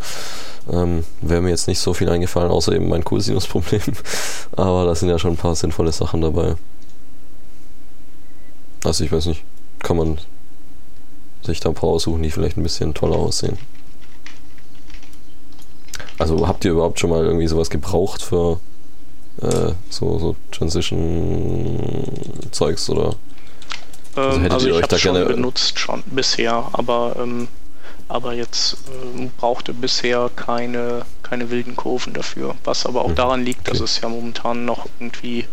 ähm, 0.71 1.05
wäre 1.23 1.41
mir 1.41 1.49
jetzt 1.49 1.69
nicht 1.69 1.79
so 1.79 1.95
viel 1.95 2.11
eingefallen, 2.11 2.51
außer 2.51 2.75
eben 2.75 2.91
mein 2.91 3.03
Cosinus-Problem. 3.03 3.81
Aber 4.57 4.85
da 4.85 4.95
sind 4.95 5.09
ja 5.09 5.19
schon 5.19 5.31
ein 5.31 5.37
paar 5.39 5.55
sinnvolle 5.55 5.91
Sachen 5.91 6.21
dabei. 6.21 6.57
Also 8.85 9.03
ich 9.03 9.11
weiß 9.11 9.25
nicht, 9.25 9.43
kann 9.79 9.97
man 9.97 10.19
sich 11.45 11.61
da 11.61 11.71
ein 11.71 11.75
paar 11.75 11.89
aussuchen, 11.89 12.23
die 12.23 12.31
vielleicht 12.31 12.59
ein 12.59 12.63
bisschen 12.63 12.93
toller 12.93 13.17
aussehen. 13.17 13.57
Also 16.19 16.47
habt 16.47 16.63
ihr 16.67 16.73
überhaupt 16.73 17.01
schon 17.01 17.09
mal 17.09 17.25
irgendwie 17.25 17.49
sowas 17.49 17.71
gebraucht 17.71 18.21
für 18.21 18.61
äh, 19.43 19.73
so, 19.89 20.19
so 20.19 20.37
Transition-Zeugs 20.51 22.91
oder? 22.91 23.15
Also, 24.15 24.41
ähm, 24.41 24.51
also 24.51 24.69
ich 24.69 24.83
habe 24.83 24.99
schon 24.99 25.15
gerne 25.15 25.35
benutzt 25.35 25.79
schon 25.79 26.03
bisher, 26.07 26.69
aber 26.73 27.17
ähm, 27.19 27.49
aber 28.09 28.35
jetzt 28.35 28.77
ähm, 29.17 29.31
brauchte 29.37 29.73
bisher 29.73 30.31
keine 30.35 31.03
keine 31.23 31.51
wilden 31.51 31.77
Kurven 31.77 32.13
dafür, 32.13 32.57
was 32.65 32.87
aber 32.87 33.05
auch 33.05 33.11
mhm. 33.11 33.15
daran 33.15 33.45
liegt, 33.45 33.69
dass 33.69 33.77
okay. 33.77 33.85
es 33.85 34.01
ja 34.01 34.09
momentan 34.09 34.65
noch 34.65 34.87
irgendwie 34.99 35.47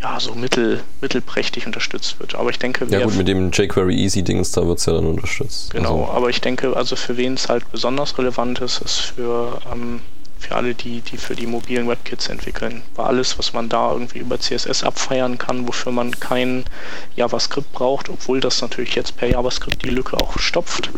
ja, 0.00 0.18
so 0.20 0.34
mittel, 0.34 0.80
mittelprächtig 1.00 1.66
unterstützt 1.66 2.20
wird. 2.20 2.36
Aber 2.36 2.50
ich 2.50 2.58
denke, 2.58 2.86
ja 2.88 3.04
gut, 3.04 3.16
mit 3.16 3.26
dem 3.26 3.50
jQuery 3.50 3.96
Easy 3.96 4.22
Dings, 4.22 4.52
da 4.52 4.64
wird 4.66 4.78
es 4.78 4.86
ja 4.86 4.92
dann 4.92 5.06
unterstützt. 5.06 5.72
Genau, 5.72 6.02
also. 6.02 6.12
aber 6.12 6.30
ich 6.30 6.40
denke, 6.40 6.76
also 6.76 6.96
für 6.96 7.16
wen 7.16 7.34
es 7.34 7.48
halt 7.48 7.70
besonders 7.72 8.16
relevant 8.16 8.60
ist, 8.60 8.80
ist 8.80 9.00
für 9.00 9.60
ähm, 9.72 10.00
für 10.38 10.54
alle, 10.54 10.74
die, 10.74 11.00
die 11.00 11.16
für 11.16 11.34
die 11.34 11.46
mobilen 11.46 11.88
WebKits 11.88 12.28
entwickeln. 12.28 12.82
Weil 12.94 13.06
alles, 13.06 13.38
was 13.38 13.52
man 13.52 13.68
da 13.68 13.92
irgendwie 13.92 14.18
über 14.18 14.38
CSS 14.38 14.84
abfeiern 14.84 15.38
kann, 15.38 15.66
wofür 15.66 15.92
man 15.92 16.18
kein 16.18 16.64
JavaScript 17.16 17.72
braucht, 17.72 18.08
obwohl 18.08 18.40
das 18.40 18.62
natürlich 18.62 18.94
jetzt 18.94 19.16
per 19.16 19.28
JavaScript 19.28 19.84
die 19.84 19.90
Lücke 19.90 20.16
auch 20.16 20.38
stopft. 20.38 20.90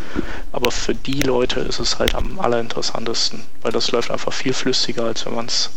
Aber 0.52 0.70
für 0.70 0.94
die 0.94 1.22
Leute 1.22 1.60
ist 1.60 1.80
es 1.80 1.98
halt 1.98 2.14
am 2.14 2.38
allerinteressantesten, 2.38 3.42
weil 3.62 3.72
das 3.72 3.90
läuft 3.90 4.10
einfach 4.10 4.32
viel 4.32 4.52
flüssiger, 4.52 5.04
als 5.04 5.26
wenn 5.26 5.34
man 5.34 5.46
es 5.46 5.70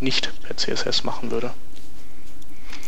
nicht 0.00 0.32
per 0.42 0.56
CSS 0.56 1.04
machen 1.04 1.30
würde. 1.30 1.50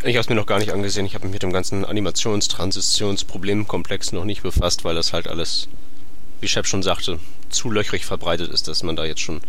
Ich 0.04 0.16
habe 0.16 0.22
es 0.22 0.28
mir 0.28 0.34
noch 0.34 0.46
gar 0.46 0.58
nicht 0.58 0.72
angesehen. 0.72 1.06
Ich 1.06 1.14
habe 1.14 1.26
mich 1.26 1.34
mit 1.34 1.44
dem 1.44 1.52
ganzen 1.52 1.84
Animations-Transitionsproblemkomplex 1.84 4.10
noch 4.12 4.24
nicht 4.24 4.42
befasst, 4.42 4.84
weil 4.84 4.96
das 4.96 5.12
halt 5.12 5.28
alles, 5.28 5.68
wie 6.40 6.48
Shep 6.48 6.66
schon 6.66 6.82
sagte, 6.82 7.20
zu 7.50 7.70
löchrig 7.70 8.04
verbreitet 8.04 8.50
ist, 8.50 8.66
dass 8.66 8.82
man 8.82 8.96
da 8.96 9.04
jetzt 9.04 9.20
schon 9.20 9.40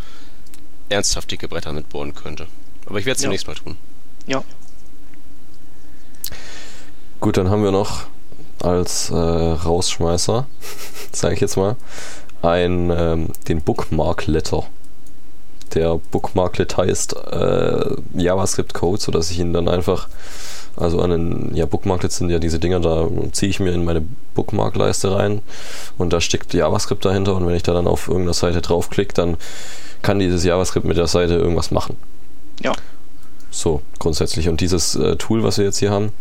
ernsthaft 0.94 1.32
dicke 1.32 1.48
Bretter 1.48 1.74
mitbohren 1.74 2.16
könnte. 2.16 2.48
Aber 2.86 3.00
ich 3.00 3.06
werde 3.06 3.18
es 3.18 3.22
ja. 3.22 3.28
demnächst 3.28 3.48
mal 3.48 3.56
tun. 3.56 3.78
Ja. 4.28 4.44
Gut, 7.20 7.38
dann 7.38 7.50
haben 7.50 7.64
wir 7.64 7.72
noch 7.72 8.08
als 8.62 9.10
äh, 9.10 9.16
Rausschmeißer, 9.16 10.48
sage 11.12 11.34
ich 11.36 11.42
jetzt 11.42 11.58
mal, 11.58 11.76
ein, 12.42 12.90
ähm, 12.90 13.30
den 13.48 13.62
Bookmark-Letter. 13.62 14.66
Der 15.74 16.00
Bookmarklet 16.12 16.78
heißt 16.78 17.16
äh, 17.32 17.96
JavaScript-Code, 18.16 19.02
sodass 19.02 19.32
ich 19.32 19.40
ihn 19.40 19.54
dann 19.54 19.68
einfach, 19.68 20.08
also 20.76 21.02
an 21.02 21.10
den, 21.10 21.56
ja, 21.56 21.66
Bookmarklets 21.66 22.18
sind 22.18 22.30
ja 22.30 22.40
diese 22.40 22.60
Dinger, 22.60 22.80
da 22.80 23.08
ziehe 23.32 23.50
ich 23.50 23.60
mir 23.60 23.74
in 23.74 23.84
meine 23.84 24.04
Bookmark-Leiste 24.36 25.16
rein 25.16 25.42
und 25.98 26.14
da 26.14 26.22
steckt 26.22 26.54
JavaScript 26.54 27.04
dahinter 27.06 27.36
und 27.36 27.48
wenn 27.48 27.56
ich 27.56 27.64
da 27.64 27.74
dann 27.74 27.88
auf 27.88 28.08
irgendeiner 28.08 28.34
Seite 28.34 28.62
draufklicke, 28.62 29.14
dann 29.14 29.38
kann 30.02 30.20
dieses 30.20 30.44
JavaScript 30.44 30.86
mit 30.86 30.98
der 30.98 31.08
Seite 31.08 31.36
irgendwas 31.36 31.72
machen. 31.72 31.98
Ja. 32.62 32.74
So, 33.50 33.82
grundsätzlich. 34.00 34.50
Und 34.50 34.62
dieses 34.62 34.96
äh, 34.96 35.16
Tool, 35.16 35.44
was 35.44 35.58
wir 35.58 35.66
jetzt 35.66 35.78
hier 35.78 35.92
haben, 35.92 36.12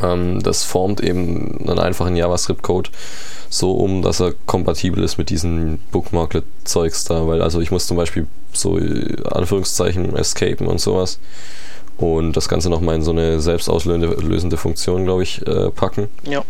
das 0.00 0.64
formt 0.64 1.00
eben 1.00 1.68
einen 1.68 1.78
einfachen 1.78 2.16
JavaScript-Code 2.16 2.90
so 3.54 3.72
um, 3.72 4.02
dass 4.02 4.20
er 4.20 4.34
kompatibel 4.46 5.04
ist 5.04 5.16
mit 5.16 5.30
diesen 5.30 5.78
Bookmarklet-Zeugs 5.92 7.04
da, 7.04 7.26
weil 7.28 7.40
also 7.40 7.60
ich 7.60 7.70
muss 7.70 7.86
zum 7.86 7.96
Beispiel 7.96 8.26
so 8.52 8.78
äh, 8.78 9.16
Anführungszeichen 9.30 10.16
escapen 10.16 10.66
und 10.66 10.80
sowas 10.80 11.20
und 11.96 12.32
das 12.32 12.48
Ganze 12.48 12.68
nochmal 12.68 12.96
in 12.96 13.02
so 13.02 13.12
eine 13.12 13.40
selbstauslösende 13.40 14.56
Funktion, 14.56 15.04
glaube 15.04 15.22
ich, 15.22 15.46
äh, 15.46 15.70
packen. 15.70 16.08
Ja. 16.24 16.42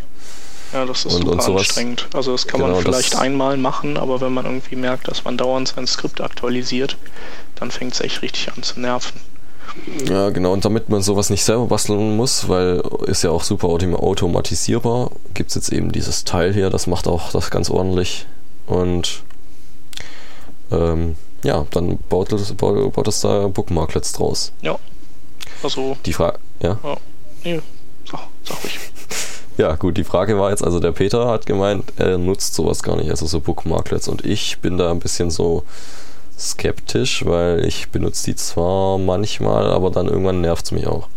Ja, 0.73 0.87
das 0.87 1.05
ist 1.05 1.15
und, 1.15 1.23
super 1.23 1.33
und 1.33 1.43
sowas. 1.43 1.61
anstrengend. 1.61 2.09
Also 2.15 2.33
das 2.33 2.47
kann 2.47 2.61
genau, 2.61 2.73
man 2.73 2.83
vielleicht 2.83 3.17
einmal 3.17 3.57
machen, 3.57 3.97
aber 3.97 4.21
wenn 4.21 4.33
man 4.33 4.45
irgendwie 4.45 4.75
merkt, 4.75 5.07
dass 5.07 5.25
man 5.25 5.37
dauernd 5.37 5.69
sein 5.69 5.87
Skript 5.87 6.21
aktualisiert, 6.21 6.97
dann 7.55 7.71
fängt 7.71 7.93
es 7.93 8.01
echt 8.01 8.23
richtig 8.23 8.51
an 8.51 8.63
zu 8.63 8.81
nerven. 8.81 9.21
Ja, 10.09 10.31
genau. 10.31 10.53
Und 10.53 10.65
damit 10.65 10.89
man 10.89 11.03
sowas 11.03 11.31
nicht 11.31 11.45
selber 11.45 11.67
basteln 11.67 12.17
muss, 12.17 12.49
weil 12.49 12.83
ist 13.07 13.23
ja 13.23 13.31
auch 13.31 13.43
super 13.43 13.69
automatisierbar, 13.69 15.11
gibt 15.35 15.51
es 15.51 15.57
jetzt 15.57 15.73
eben 15.73 15.93
dieses 15.93 16.25
Teil 16.25 16.53
hier, 16.53 16.71
das 16.71 16.87
macht 16.87 17.07
auch 17.07 17.31
das 17.33 17.51
ganz 17.51 17.71
ordentlich. 17.71 18.27
Und 18.67 19.23
ähm, 20.71 21.17
ja, 21.43 21.67
dann 21.71 21.99
baut 22.09 22.33
es, 22.33 22.53
baut, 22.55 22.93
baut 22.93 23.09
es 23.09 23.21
da 23.21 23.49
Bookmarklets 23.49 24.13
draus. 24.13 24.53
Ja. 24.63 24.79
Also. 25.63 25.97
Die 26.05 26.13
Frage. 26.13 26.39
Ja. 26.61 26.79
ja. 26.83 26.97
Nee, 27.45 27.61
sag, 28.11 28.21
sag 28.45 28.63
ruhig. 28.63 28.79
Ja, 29.57 29.77
gut, 29.77 29.97
die 29.97 30.03
Frage 30.03 30.37
war 30.37 30.51
jetzt, 30.51 30.65
also 30.65 30.81
der 30.81 30.91
Peter 30.91 31.29
hat 31.29 31.47
gemeint, 31.47 31.85
er 31.97 32.19
nutzt 32.19 32.55
sowas 32.55 32.83
gar 32.83 32.97
nicht, 32.97 33.11
also 33.11 33.25
so 33.27 33.39
Bookmarklets. 33.39 34.09
Und 34.09 34.25
ich 34.25 34.59
bin 34.59 34.79
da 34.79 34.91
ein 34.91 34.99
bisschen 34.99 35.31
so 35.31 35.63
skeptisch, 36.39 37.25
weil 37.25 37.65
ich 37.65 37.89
benutze 37.91 38.27
die 38.27 38.37
zwar 38.37 38.99
manchmal, 38.99 39.71
aber 39.71 39.91
dann 39.91 40.09
irgendwann 40.09 40.41
nervt 40.41 40.67
es 40.67 40.73
mich 40.73 40.87
auch. 40.87 41.09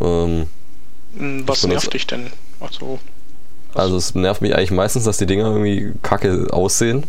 Ähm, 0.00 0.46
hm, 1.16 1.46
Was 1.46 1.66
nervt 1.66 1.92
dich 1.92 2.06
denn? 2.06 2.30
Ach 2.60 2.72
so. 2.72 2.98
Also 3.74 3.96
es 3.96 4.14
nervt 4.14 4.42
mich 4.42 4.54
eigentlich 4.54 4.70
meistens, 4.70 5.04
dass 5.04 5.18
die 5.18 5.26
Dinger 5.26 5.46
irgendwie 5.46 5.92
kacke 6.02 6.48
aussehen. 6.50 7.04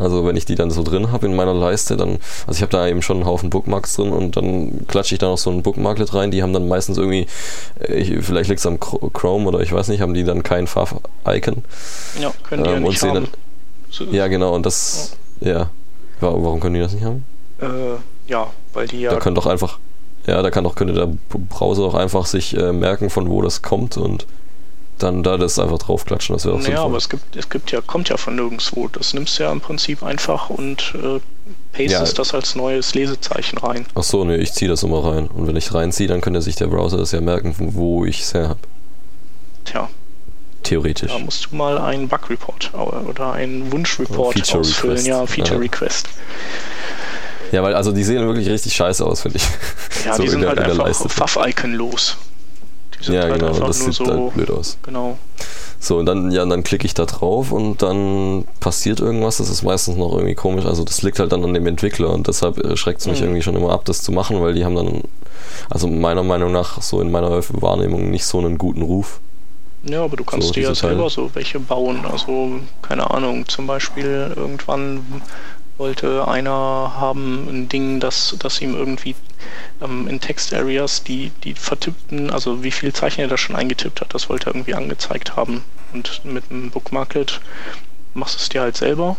Also 0.00 0.24
wenn 0.26 0.36
ich 0.36 0.46
die 0.46 0.54
dann 0.54 0.70
so 0.70 0.82
drin 0.82 1.12
habe 1.12 1.26
in 1.26 1.36
meiner 1.36 1.52
Leiste, 1.52 1.96
dann, 1.96 2.18
also 2.46 2.56
ich 2.56 2.62
habe 2.62 2.72
da 2.72 2.88
eben 2.88 3.02
schon 3.02 3.18
einen 3.18 3.26
Haufen 3.26 3.50
Bookmarks 3.50 3.96
drin 3.96 4.12
und 4.12 4.34
dann 4.36 4.86
klatsche 4.88 5.14
ich 5.14 5.18
da 5.18 5.28
noch 5.28 5.36
so 5.36 5.50
ein 5.50 5.62
Bookmarklet 5.62 6.14
rein. 6.14 6.30
Die 6.30 6.42
haben 6.42 6.54
dann 6.54 6.66
meistens 6.68 6.96
irgendwie, 6.96 7.26
äh, 7.80 7.94
ich, 7.96 8.24
vielleicht 8.24 8.48
liegt 8.48 8.60
es 8.60 8.66
am 8.66 8.80
Chrome 8.80 9.46
oder 9.46 9.60
ich 9.60 9.72
weiß 9.72 9.88
nicht, 9.88 10.00
haben 10.00 10.14
die 10.14 10.24
dann 10.24 10.42
kein 10.42 10.66
Fav-Icon. 10.66 11.64
Ja, 12.18 12.32
können 12.44 12.64
die 12.64 12.70
ähm, 12.70 12.82
ja 12.82 12.88
nicht 12.88 13.02
haben. 13.02 13.28
Dann, 13.98 14.14
ja, 14.14 14.28
genau, 14.28 14.54
und 14.54 14.64
das, 14.64 15.16
ja. 15.40 15.50
ja. 15.50 15.70
Warum 16.20 16.60
können 16.60 16.74
die 16.74 16.80
das 16.80 16.92
nicht 16.92 17.04
haben? 17.04 17.24
Äh, 17.60 17.96
ja, 18.26 18.48
weil 18.72 18.86
die 18.86 19.00
ja. 19.00 19.10
Da 19.10 19.18
können 19.18 19.34
doch 19.34 19.46
einfach, 19.46 19.78
ja, 20.26 20.40
da 20.42 20.50
kann 20.50 20.64
doch, 20.64 20.74
könnte 20.74 20.94
der 20.94 21.08
Browser 21.28 21.82
auch 21.82 21.94
einfach 21.94 22.26
sich 22.26 22.56
äh, 22.56 22.72
merken, 22.72 23.10
von 23.10 23.28
wo 23.28 23.42
das 23.42 23.62
kommt 23.62 23.96
und 23.96 24.26
dann 24.98 25.22
da 25.22 25.36
das 25.36 25.58
einfach 25.58 25.78
draufklatschen. 25.78 26.34
Das 26.34 26.44
wäre 26.44 26.56
auch 26.56 26.60
Naja, 26.60 26.82
aber 26.82 26.96
es 26.96 27.08
gibt, 27.08 27.36
es 27.36 27.48
gibt 27.48 27.70
ja, 27.72 27.80
kommt 27.80 28.08
ja 28.08 28.16
von 28.16 28.36
nirgendwo. 28.36 28.88
Das 28.88 29.14
nimmst 29.14 29.38
du 29.38 29.44
ja 29.44 29.52
im 29.52 29.60
Prinzip 29.60 30.02
einfach 30.02 30.50
und 30.50 30.94
äh, 30.94 31.20
pastest 31.72 32.12
ja. 32.12 32.22
das 32.22 32.34
als 32.34 32.54
neues 32.54 32.94
Lesezeichen 32.94 33.58
rein. 33.58 33.86
Ach 33.94 34.02
so, 34.02 34.24
ne, 34.24 34.36
ich 34.36 34.52
ziehe 34.52 34.70
das 34.70 34.82
immer 34.82 35.04
rein. 35.04 35.26
Und 35.28 35.46
wenn 35.46 35.56
ich 35.56 35.72
reinziehe, 35.72 36.08
dann 36.08 36.20
könnte 36.20 36.42
sich 36.42 36.56
der 36.56 36.66
Browser 36.66 36.98
das 36.98 37.12
ja 37.12 37.20
merken, 37.20 37.54
wo 37.58 38.04
ich 38.04 38.22
es 38.22 38.34
her 38.34 38.50
habe. 38.50 38.60
Tja. 39.64 39.88
Theoretisch. 40.70 41.12
Da 41.12 41.18
musst 41.18 41.48
du 41.50 41.56
mal 41.56 41.78
einen 41.78 42.08
Bug-Report 42.08 42.72
oder 42.74 43.32
einen 43.32 43.70
Wunsch-Report 43.72 44.36
oh, 44.54 44.58
ausfüllen. 44.58 44.96
Request. 44.96 45.06
Ja, 45.06 45.26
Feature-Request. 45.26 46.08
Ja. 47.50 47.58
ja, 47.58 47.62
weil 47.62 47.74
also 47.74 47.92
die 47.92 48.04
sehen 48.04 48.26
wirklich 48.26 48.48
richtig 48.48 48.74
scheiße 48.74 49.04
aus, 49.04 49.22
finde 49.22 49.38
ich. 49.38 49.44
Ja, 50.06 50.14
so 50.14 50.22
die 50.22 50.28
sind 50.28 50.40
der, 50.40 50.50
halt 50.50 50.60
einfach 50.60 51.10
Pfaff-Icon 51.10 51.74
los 51.74 52.16
ja, 53.02 53.22
halt 53.22 53.34
genau, 53.40 53.66
das 53.66 53.80
sieht 53.80 53.94
so, 53.94 54.06
halt 54.06 54.34
blöd 54.34 54.50
aus. 54.50 54.78
Genau. 54.82 55.16
So, 55.78 55.96
und 55.96 56.06
dann, 56.06 56.30
ja, 56.30 56.44
dann 56.44 56.62
klicke 56.62 56.84
ich 56.84 56.92
da 56.92 57.06
drauf 57.06 57.52
und 57.52 57.82
dann 57.82 58.44
passiert 58.60 59.00
irgendwas. 59.00 59.38
Das 59.38 59.48
ist 59.48 59.62
meistens 59.62 59.96
noch 59.96 60.12
irgendwie 60.12 60.34
komisch. 60.34 60.66
Also 60.66 60.84
das 60.84 61.02
liegt 61.02 61.18
halt 61.18 61.32
dann 61.32 61.42
an 61.42 61.54
dem 61.54 61.66
Entwickler 61.66 62.10
und 62.10 62.28
deshalb 62.28 62.60
schreckt 62.76 63.00
es 63.00 63.06
mich 63.06 63.20
mhm. 63.20 63.26
irgendwie 63.26 63.42
schon 63.42 63.56
immer 63.56 63.70
ab, 63.70 63.84
das 63.86 64.02
zu 64.02 64.12
machen, 64.12 64.42
weil 64.42 64.52
die 64.52 64.64
haben 64.64 64.76
dann, 64.76 65.02
also 65.70 65.86
meiner 65.88 66.22
Meinung 66.22 66.52
nach, 66.52 66.82
so 66.82 67.00
in 67.00 67.10
meiner 67.10 67.30
Wahrnehmung 67.30 68.10
nicht 68.10 68.26
so 68.26 68.38
einen 68.38 68.58
guten 68.58 68.82
Ruf. 68.82 69.20
Ja, 69.82 70.04
aber 70.04 70.16
du 70.16 70.24
kannst 70.24 70.48
so, 70.48 70.52
dir 70.54 70.64
ja 70.64 70.74
selber 70.74 70.96
Teile. 70.96 71.10
so 71.10 71.30
welche 71.34 71.58
bauen. 71.58 72.04
Also, 72.04 72.60
keine 72.82 73.10
Ahnung, 73.10 73.48
zum 73.48 73.66
Beispiel 73.66 74.32
irgendwann 74.36 75.22
wollte 75.78 76.28
einer 76.28 76.52
haben 76.52 77.48
ein 77.48 77.68
Ding, 77.70 78.00
das, 78.00 78.36
das 78.38 78.60
ihm 78.60 78.74
irgendwie 78.74 79.14
ähm, 79.80 80.06
in 80.08 80.20
Text-Areas 80.20 81.04
die, 81.04 81.32
die 81.42 81.54
vertippten, 81.54 82.30
also 82.30 82.62
wie 82.62 82.70
viel 82.70 82.92
Zeichen 82.92 83.22
er 83.22 83.28
da 83.28 83.38
schon 83.38 83.56
eingetippt 83.56 84.02
hat, 84.02 84.12
das 84.12 84.28
wollte 84.28 84.50
er 84.50 84.54
irgendwie 84.54 84.74
angezeigt 84.74 85.36
haben. 85.36 85.64
Und 85.94 86.20
mit 86.24 86.44
einem 86.50 86.70
Bookmarklet 86.70 87.40
machst 88.12 88.34
du 88.34 88.42
es 88.42 88.48
dir 88.50 88.60
halt 88.60 88.76
selber. 88.76 89.16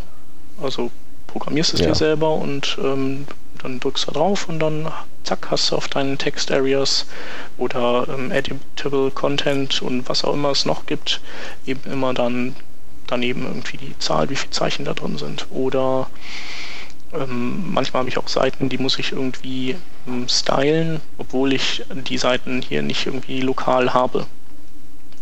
Also 0.62 0.92
programmierst 1.26 1.74
es 1.74 1.80
ja. 1.80 1.88
dir 1.88 1.96
selber 1.96 2.36
und 2.36 2.78
ähm, 2.84 3.26
dann 3.64 3.80
drückst 3.80 4.08
du 4.08 4.12
drauf 4.12 4.50
und 4.50 4.60
dann 4.60 4.92
zack, 5.24 5.48
hast 5.52 5.72
du 5.72 5.76
auf 5.76 5.88
deinen 5.88 6.18
Text-Areas 6.18 7.06
oder 7.58 8.08
ähm, 8.10 8.32
Editable 8.32 9.12
Content 9.12 9.82
und 9.82 10.08
was 10.10 10.24
auch 10.24 10.34
immer 10.34 10.50
es 10.50 10.66
noch 10.66 10.86
gibt, 10.86 11.22
eben 11.66 11.92
immer 11.92 12.14
dann 12.14 12.56
daneben 13.08 13.46
irgendwie 13.46 13.78
die 13.78 13.98
Zahl, 14.00 14.30
wie 14.30 14.36
viele 14.36 14.52
Zeichen 14.52 14.86
da 14.86 14.94
drin 14.94 15.18
sind. 15.18 15.48
Oder 15.52 16.10
ähm, 17.14 17.74
manchmal 17.74 18.02
habe 18.02 18.10
ich 18.10 18.18
auch 18.18 18.28
Seiten, 18.28 18.70
die 18.70 18.78
muss 18.78 18.98
ich 18.98 19.12
irgendwie 19.12 19.76
ähm, 20.08 20.28
stylen, 20.28 21.02
obwohl 21.18 21.54
ich 21.54 21.84
die 21.94 22.18
Seiten 22.18 22.62
hier 22.62 22.82
nicht 22.82 23.06
irgendwie 23.06 23.42
lokal 23.42 23.94
habe. 23.94 24.26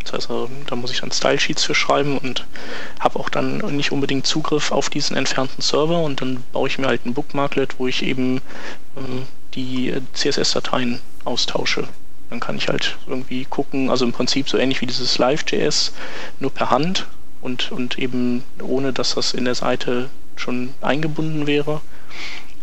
Das 0.04 0.14
heißt, 0.14 0.30
äh, 0.30 0.48
da 0.68 0.76
muss 0.76 0.92
ich 0.92 1.02
dann 1.02 1.12
Style-Sheets 1.12 1.64
für 1.64 1.76
schreiben 1.76 2.18
und 2.18 2.46
habe 3.00 3.20
auch 3.20 3.30
dann 3.30 3.58
nicht 3.76 3.92
unbedingt 3.92 4.26
Zugriff 4.26 4.72
auf 4.72 4.90
diesen 4.90 5.16
entfernten 5.16 5.62
Server 5.62 6.02
und 6.02 6.22
dann 6.22 6.44
baue 6.52 6.68
ich 6.68 6.78
mir 6.78 6.88
halt 6.88 7.06
ein 7.06 7.14
Bookmarklet, 7.14 7.80
wo 7.80 7.88
ich 7.88 8.04
eben 8.04 8.42
ähm, 8.98 9.28
die 9.56 9.94
CSS-Dateien 10.14 11.00
austausche. 11.26 11.88
Dann 12.30 12.40
kann 12.40 12.58
ich 12.58 12.70
halt 12.70 12.98
irgendwie 13.08 13.46
gucken, 13.46 13.90
also 13.90 14.06
im 14.06 14.14
Prinzip 14.14 14.50
so 14.50 14.58
ähnlich 14.58 14.82
wie 14.82 14.86
dieses 14.86 15.18
Live.js, 15.18 15.94
nur 16.40 16.52
per 16.52 16.70
Hand 16.70 17.08
und, 17.42 17.72
und 17.72 17.98
eben 17.98 18.44
ohne, 18.62 18.94
dass 18.94 19.16
das 19.16 19.34
in 19.34 19.46
der 19.46 19.56
Seite 19.56 20.10
schon 20.36 20.74
eingebunden 20.82 21.48
wäre 21.48 21.82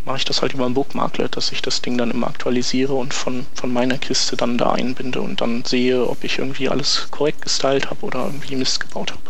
mache 0.07 0.19
ich 0.19 0.25
das 0.25 0.41
halt 0.41 0.55
über 0.55 0.65
ein 0.65 0.75
Bookmarklet, 0.75 1.37
dass 1.37 1.53
ich 1.53 1.61
das 1.61 1.83
Ding 1.83 1.99
dann 1.99 2.13
immer 2.13 2.29
aktualisiere 2.29 2.95
und 2.95 3.13
von, 3.13 3.45
von 3.55 3.73
meiner 3.73 3.99
Kiste 3.99 4.37
dann 4.37 4.57
da 4.57 4.73
einbinde 4.73 5.21
und 5.21 5.41
dann 5.41 5.65
sehe, 5.65 6.09
ob 6.09 6.23
ich 6.23 6.39
irgendwie 6.39 6.69
alles 6.69 7.09
korrekt 7.11 7.43
gestylt 7.43 7.91
habe 7.91 8.07
oder 8.07 8.25
irgendwie 8.25 8.57
Mist 8.57 8.81
gebaut 8.81 9.11
habe. 9.11 9.23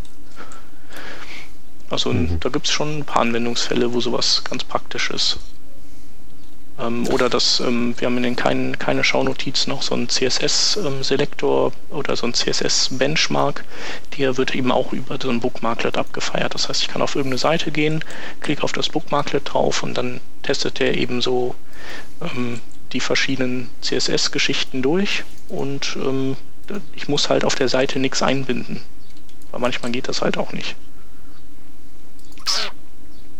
Also 1.88 2.12
mhm. 2.12 2.38
da 2.40 2.50
gibt 2.50 2.66
es 2.66 2.72
schon 2.72 2.98
ein 2.98 3.04
paar 3.04 3.22
Anwendungsfälle, 3.22 3.92
wo 3.94 4.00
sowas 4.00 4.42
ganz 4.44 4.64
praktisch 4.64 5.10
ist. 5.10 5.38
Ähm, 6.78 7.08
oder 7.08 7.28
dass 7.30 7.60
ähm, 7.60 7.94
wir 7.98 8.06
haben 8.06 8.16
in 8.18 8.22
den 8.22 8.36
kein, 8.36 8.78
keine 8.78 9.02
Schaunotiz 9.02 9.66
noch 9.66 9.82
so 9.82 9.94
einen 9.94 10.08
CSS-Selektor 10.08 11.72
ähm, 11.72 11.96
oder 11.96 12.16
so 12.16 12.24
einen 12.24 12.34
CSS-Benchmark. 12.34 13.64
Der 14.18 14.36
wird 14.36 14.54
eben 14.54 14.72
auch 14.72 14.92
über 14.92 15.18
so 15.20 15.30
ein 15.30 15.40
Bookmarklet 15.40 15.96
abgefeiert. 15.96 16.54
Das 16.54 16.68
heißt, 16.68 16.82
ich 16.82 16.88
kann 16.88 17.02
auf 17.02 17.14
irgendeine 17.14 17.38
Seite 17.38 17.70
gehen, 17.70 18.04
klicke 18.40 18.62
auf 18.62 18.72
das 18.72 18.90
Bookmarklet 18.90 19.52
drauf 19.52 19.82
und 19.82 19.94
dann 19.94 20.20
testet 20.42 20.78
der 20.78 20.96
eben 20.96 21.22
so 21.22 21.54
ähm, 22.20 22.60
die 22.92 23.00
verschiedenen 23.00 23.68
CSS-Geschichten 23.82 24.82
durch 24.82 25.24
und 25.48 25.96
ähm, 25.96 26.36
ich 26.94 27.08
muss 27.08 27.28
halt 27.28 27.44
auf 27.44 27.54
der 27.54 27.68
Seite 27.68 27.98
nichts 27.98 28.22
einbinden. 28.22 28.80
Weil 29.50 29.60
manchmal 29.60 29.92
geht 29.92 30.08
das 30.08 30.22
halt 30.22 30.36
auch 30.36 30.52
nicht. 30.52 30.76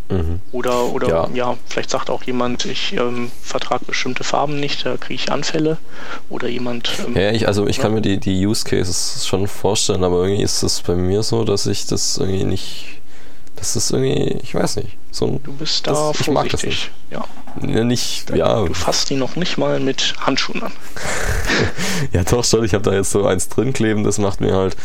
Mhm. 0.09 0.39
Oder, 0.51 0.85
oder 0.85 1.07
ja. 1.07 1.29
ja. 1.33 1.57
vielleicht 1.67 1.89
sagt 1.89 2.09
auch 2.09 2.23
jemand, 2.23 2.65
ich 2.65 2.93
ähm, 2.93 3.31
vertrage 3.41 3.85
bestimmte 3.85 4.23
Farben 4.23 4.59
nicht, 4.59 4.85
da 4.85 4.97
kriege 4.97 5.15
ich 5.15 5.31
Anfälle. 5.31 5.77
Oder 6.29 6.47
jemand. 6.47 6.91
Ähm, 7.05 7.15
ja, 7.15 7.31
ich, 7.31 7.47
also 7.47 7.67
ich 7.67 7.77
ja. 7.77 7.83
kann 7.83 7.93
mir 7.93 8.01
die, 8.01 8.17
die 8.17 8.45
Use 8.45 8.63
Cases 8.63 9.25
schon 9.27 9.47
vorstellen, 9.47 10.03
aber 10.03 10.23
irgendwie 10.23 10.43
ist 10.43 10.63
es 10.63 10.81
bei 10.81 10.95
mir 10.95 11.23
so, 11.23 11.43
dass 11.43 11.65
ich 11.65 11.85
das 11.87 12.17
irgendwie 12.17 12.45
nicht. 12.45 12.85
Das 13.57 13.75
ist 13.75 13.91
irgendwie, 13.91 14.39
ich 14.43 14.53
weiß 14.53 14.77
nicht. 14.77 14.97
So 15.11 15.25
ein, 15.25 15.43
du 15.43 15.51
bist 15.53 15.87
da 15.87 15.91
das, 15.91 15.99
vorsichtig. 15.99 16.27
Ich 16.27 16.33
mag 16.33 16.49
das 16.49 16.63
nicht. 16.63 16.91
Ja. 17.09 17.25
ja 17.67 17.83
nicht, 17.83 18.29
ja. 18.29 18.63
Du 18.63 18.73
fasst 18.73 19.09
die 19.09 19.15
noch 19.15 19.35
nicht 19.35 19.57
mal 19.57 19.79
mit 19.79 20.13
Handschuhen 20.19 20.61
an. 20.61 20.71
ja, 22.13 22.23
doch 22.23 22.45
schon. 22.45 22.63
Ich 22.63 22.73
habe 22.73 22.83
da 22.83 22.93
jetzt 22.93 23.11
so 23.11 23.25
eins 23.25 23.49
drin 23.49 23.73
kleben, 23.73 24.03
das 24.03 24.19
macht 24.19 24.41
mir 24.41 24.53
halt 24.53 24.77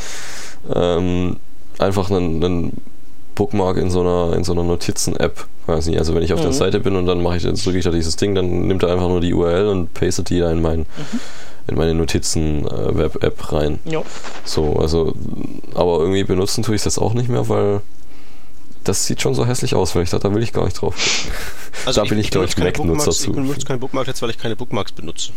ähm, 0.75 1.37
einfach 1.79 2.11
einen, 2.11 2.43
einen 2.43 2.83
Bookmark 3.35 3.77
in 3.77 3.91
so 3.91 4.01
einer, 4.01 4.37
in 4.37 4.45
so 4.45 4.53
einer 4.53 4.65
Notizen-App. 4.65 5.47
Also 5.67 6.15
wenn 6.15 6.23
ich 6.23 6.33
auf 6.33 6.41
mhm. 6.41 6.45
der 6.45 6.53
Seite 6.53 6.81
bin 6.81 6.97
und 6.97 7.07
dann 7.07 7.23
mache 7.23 7.37
ich, 7.37 7.43
drücke 7.43 7.79
ich 7.79 7.85
da 7.85 7.91
dieses 7.91 8.17
Ding, 8.17 8.35
dann 8.35 8.67
nimmt 8.67 8.83
er 8.83 8.91
einfach 8.91 9.09
nur 9.09 9.21
die 9.21 9.33
URL 9.33 9.69
und 9.69 9.95
pastet 9.95 10.31
die 10.31 10.41
da 10.41 10.51
in 10.51 10.61
mein, 10.61 10.81
mhm. 10.81 11.21
in 11.69 11.77
meine 11.77 11.95
Notizen-Web-App 11.95 13.41
äh, 13.41 13.55
rein. 13.55 13.79
Jo. 13.85 14.05
So, 14.45 14.77
also, 14.77 15.15
aber 15.75 16.01
irgendwie 16.01 16.25
benutzen 16.25 16.63
tue 16.63 16.75
ich 16.75 16.83
das 16.83 16.99
auch 16.99 17.15
nicht 17.15 17.29
mehr, 17.29 17.49
weil 17.49 17.81
das 18.85 19.07
sieht 19.07 19.23
schon 19.23 19.35
so 19.35 19.47
hässlich 19.47 19.75
aus, 19.75 19.95
weil 19.95 20.03
ich 20.03 20.11
dachte, 20.11 20.29
da 20.29 20.35
will 20.35 20.43
ich 20.43 20.53
gar 20.53 20.65
nicht 20.65 20.81
drauf. 20.81 20.95
Also 21.87 22.03
da 22.03 22.09
bin 22.09 22.19
ich, 22.19 22.27
ich 22.27 22.31
glaube 22.31 22.47
ich, 22.47 22.57
Mac-Nutzer 22.57 23.11
zu. 23.13 23.31
Ich 23.31 23.35
benutze 23.35 23.67
keine 23.67 23.79
Bookmarks 23.79 24.07
jetzt, 24.07 24.21
weil 24.21 24.29
ich 24.29 24.37
keine 24.39 24.57
Bookmarks 24.57 24.93
benutze. 24.93 25.33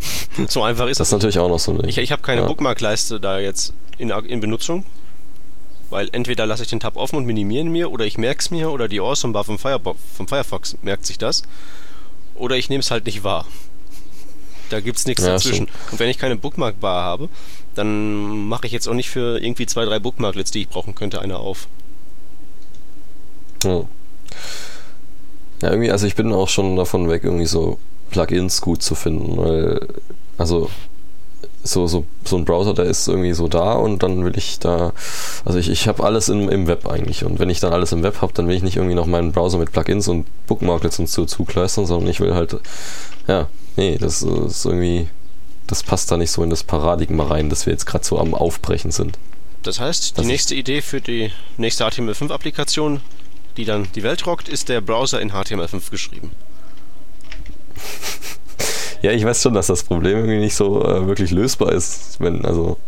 so 0.48 0.62
einfach 0.62 0.86
ist 0.86 1.00
das. 1.00 1.08
Das 1.08 1.08
ist 1.08 1.12
natürlich 1.12 1.38
auch 1.40 1.48
noch 1.48 1.58
so 1.58 1.72
eine. 1.72 1.86
Ich, 1.88 1.98
ich 1.98 2.12
habe 2.12 2.22
keine 2.22 2.42
ja. 2.42 2.46
Bookmark-Leiste 2.46 3.18
da 3.18 3.38
jetzt 3.40 3.72
in, 3.98 4.10
in 4.10 4.40
Benutzung. 4.40 4.84
Weil 5.90 6.08
entweder 6.12 6.46
lasse 6.46 6.64
ich 6.64 6.68
den 6.68 6.80
Tab 6.80 6.96
offen 6.96 7.16
und 7.16 7.26
minimiere 7.26 7.64
ihn 7.64 7.70
mir, 7.70 7.90
oder 7.90 8.04
ich 8.06 8.18
merke 8.18 8.40
es 8.40 8.50
mir, 8.50 8.70
oder 8.70 8.88
die 8.88 9.00
Awesome 9.00 9.32
Bar 9.32 9.44
vom, 9.44 9.58
Firebo 9.58 9.96
vom 10.14 10.26
Firefox 10.26 10.76
merkt 10.82 11.06
sich 11.06 11.18
das. 11.18 11.42
Oder 12.34 12.56
ich 12.56 12.68
nehme 12.68 12.80
es 12.80 12.90
halt 12.90 13.06
nicht 13.06 13.24
wahr. 13.24 13.46
Da 14.70 14.80
gibt 14.80 14.98
es 14.98 15.06
nichts 15.06 15.22
ja, 15.22 15.30
dazwischen. 15.30 15.68
Stimmt. 15.68 15.92
Und 15.92 16.00
wenn 16.00 16.10
ich 16.10 16.18
keine 16.18 16.36
Bookmark-Bar 16.36 17.04
habe, 17.04 17.28
dann 17.74 18.48
mache 18.48 18.66
ich 18.66 18.72
jetzt 18.72 18.88
auch 18.88 18.94
nicht 18.94 19.10
für 19.10 19.40
irgendwie 19.40 19.66
zwei, 19.66 19.84
drei 19.84 19.98
Bookmarklets, 19.98 20.50
die 20.50 20.62
ich 20.62 20.68
brauchen 20.68 20.94
könnte, 20.94 21.20
eine 21.20 21.38
auf. 21.38 21.68
Ja. 23.62 23.84
ja, 25.62 25.70
irgendwie, 25.70 25.90
also 25.90 26.06
ich 26.06 26.14
bin 26.14 26.32
auch 26.32 26.48
schon 26.48 26.76
davon 26.76 27.08
weg, 27.08 27.22
irgendwie 27.24 27.46
so 27.46 27.78
Plugins 28.10 28.60
gut 28.60 28.82
zu 28.82 28.94
finden, 28.94 29.36
weil, 29.36 29.86
also 30.38 30.70
so, 31.66 31.86
so, 31.86 32.04
so 32.24 32.36
ein 32.36 32.44
Browser, 32.44 32.74
der 32.74 32.86
ist 32.86 33.08
irgendwie 33.08 33.32
so 33.32 33.48
da 33.48 33.72
und 33.72 34.02
dann 34.02 34.24
will 34.24 34.36
ich 34.36 34.58
da, 34.58 34.92
also 35.44 35.58
ich, 35.58 35.68
ich 35.68 35.88
habe 35.88 36.04
alles 36.04 36.28
im, 36.28 36.48
im 36.48 36.66
Web 36.66 36.86
eigentlich 36.86 37.24
und 37.24 37.38
wenn 37.38 37.50
ich 37.50 37.60
dann 37.60 37.72
alles 37.72 37.92
im 37.92 38.02
Web 38.02 38.22
habe, 38.22 38.32
dann 38.32 38.48
will 38.48 38.56
ich 38.56 38.62
nicht 38.62 38.76
irgendwie 38.76 38.94
noch 38.94 39.06
meinen 39.06 39.32
Browser 39.32 39.58
mit 39.58 39.72
Plugins 39.72 40.08
und 40.08 40.26
Bookmarklets 40.46 40.98
und 40.98 41.08
so 41.08 41.24
zukleistern, 41.24 41.86
sondern 41.86 42.10
ich 42.10 42.20
will 42.20 42.34
halt, 42.34 42.56
ja, 43.26 43.48
nee, 43.76 43.98
das 43.98 44.22
ist 44.22 44.64
irgendwie, 44.64 45.08
das 45.66 45.82
passt 45.82 46.10
da 46.10 46.16
nicht 46.16 46.30
so 46.30 46.42
in 46.42 46.50
das 46.50 46.64
Paradigma 46.64 47.26
rein, 47.26 47.50
dass 47.50 47.66
wir 47.66 47.72
jetzt 47.72 47.86
gerade 47.86 48.04
so 48.04 48.18
am 48.18 48.34
Aufbrechen 48.34 48.90
sind. 48.90 49.18
Das 49.62 49.80
heißt, 49.80 50.12
die 50.12 50.14
das 50.14 50.26
nächste 50.26 50.54
Idee 50.54 50.80
für 50.80 51.00
die 51.00 51.32
nächste 51.56 51.84
HTML5-Applikation, 51.84 53.00
die 53.56 53.64
dann 53.64 53.88
die 53.94 54.02
Welt 54.02 54.24
rockt, 54.26 54.48
ist 54.48 54.68
der 54.68 54.80
Browser 54.80 55.20
in 55.20 55.32
HTML5 55.32 55.90
geschrieben. 55.90 56.30
Ja, 59.02 59.12
ich 59.12 59.24
weiß 59.24 59.42
schon, 59.42 59.54
dass 59.54 59.66
das 59.66 59.82
Problem 59.82 60.16
irgendwie 60.18 60.38
nicht 60.38 60.54
so 60.54 60.82
äh, 60.84 61.06
wirklich 61.06 61.30
lösbar 61.30 61.72
ist, 61.72 62.20
wenn, 62.20 62.44
also, 62.44 62.78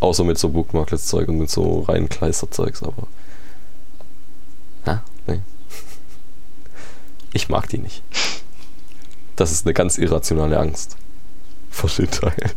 außer 0.00 0.24
mit 0.24 0.38
so 0.38 0.48
Bookmarklets-Zeug 0.48 1.28
und 1.28 1.38
mit 1.38 1.50
so 1.50 1.80
rein 1.82 2.08
Kleister-Zeugs, 2.08 2.82
aber. 2.82 3.06
Ja, 4.86 5.02
nee. 5.26 5.40
Ich 7.32 7.48
mag 7.48 7.68
die 7.68 7.78
nicht. 7.78 8.02
Das 9.36 9.52
ist 9.52 9.66
eine 9.66 9.74
ganz 9.74 9.98
irrationale 9.98 10.58
Angst 10.58 10.96
vor 11.70 11.90
den 11.90 12.10
Teil. 12.10 12.52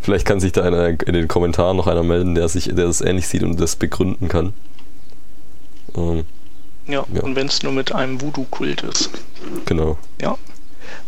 Vielleicht 0.00 0.26
kann 0.26 0.40
sich 0.40 0.52
da 0.52 0.62
einer 0.62 0.88
in 0.88 1.14
den 1.14 1.28
Kommentaren 1.28 1.76
noch 1.76 1.86
einer 1.86 2.02
melden, 2.02 2.34
der 2.34 2.48
sich, 2.48 2.66
der 2.66 2.86
das 2.86 3.00
ähnlich 3.00 3.26
sieht 3.28 3.42
und 3.42 3.60
das 3.60 3.76
begründen 3.76 4.28
kann. 4.28 4.52
Ähm, 5.96 6.24
ja, 6.86 7.04
ja, 7.12 7.22
und 7.22 7.34
wenn 7.34 7.48
es 7.48 7.62
nur 7.62 7.72
mit 7.72 7.92
einem 7.92 8.20
Voodoo-Kult 8.20 8.82
ist. 8.82 9.10
Genau. 9.64 9.98
Ja, 10.20 10.38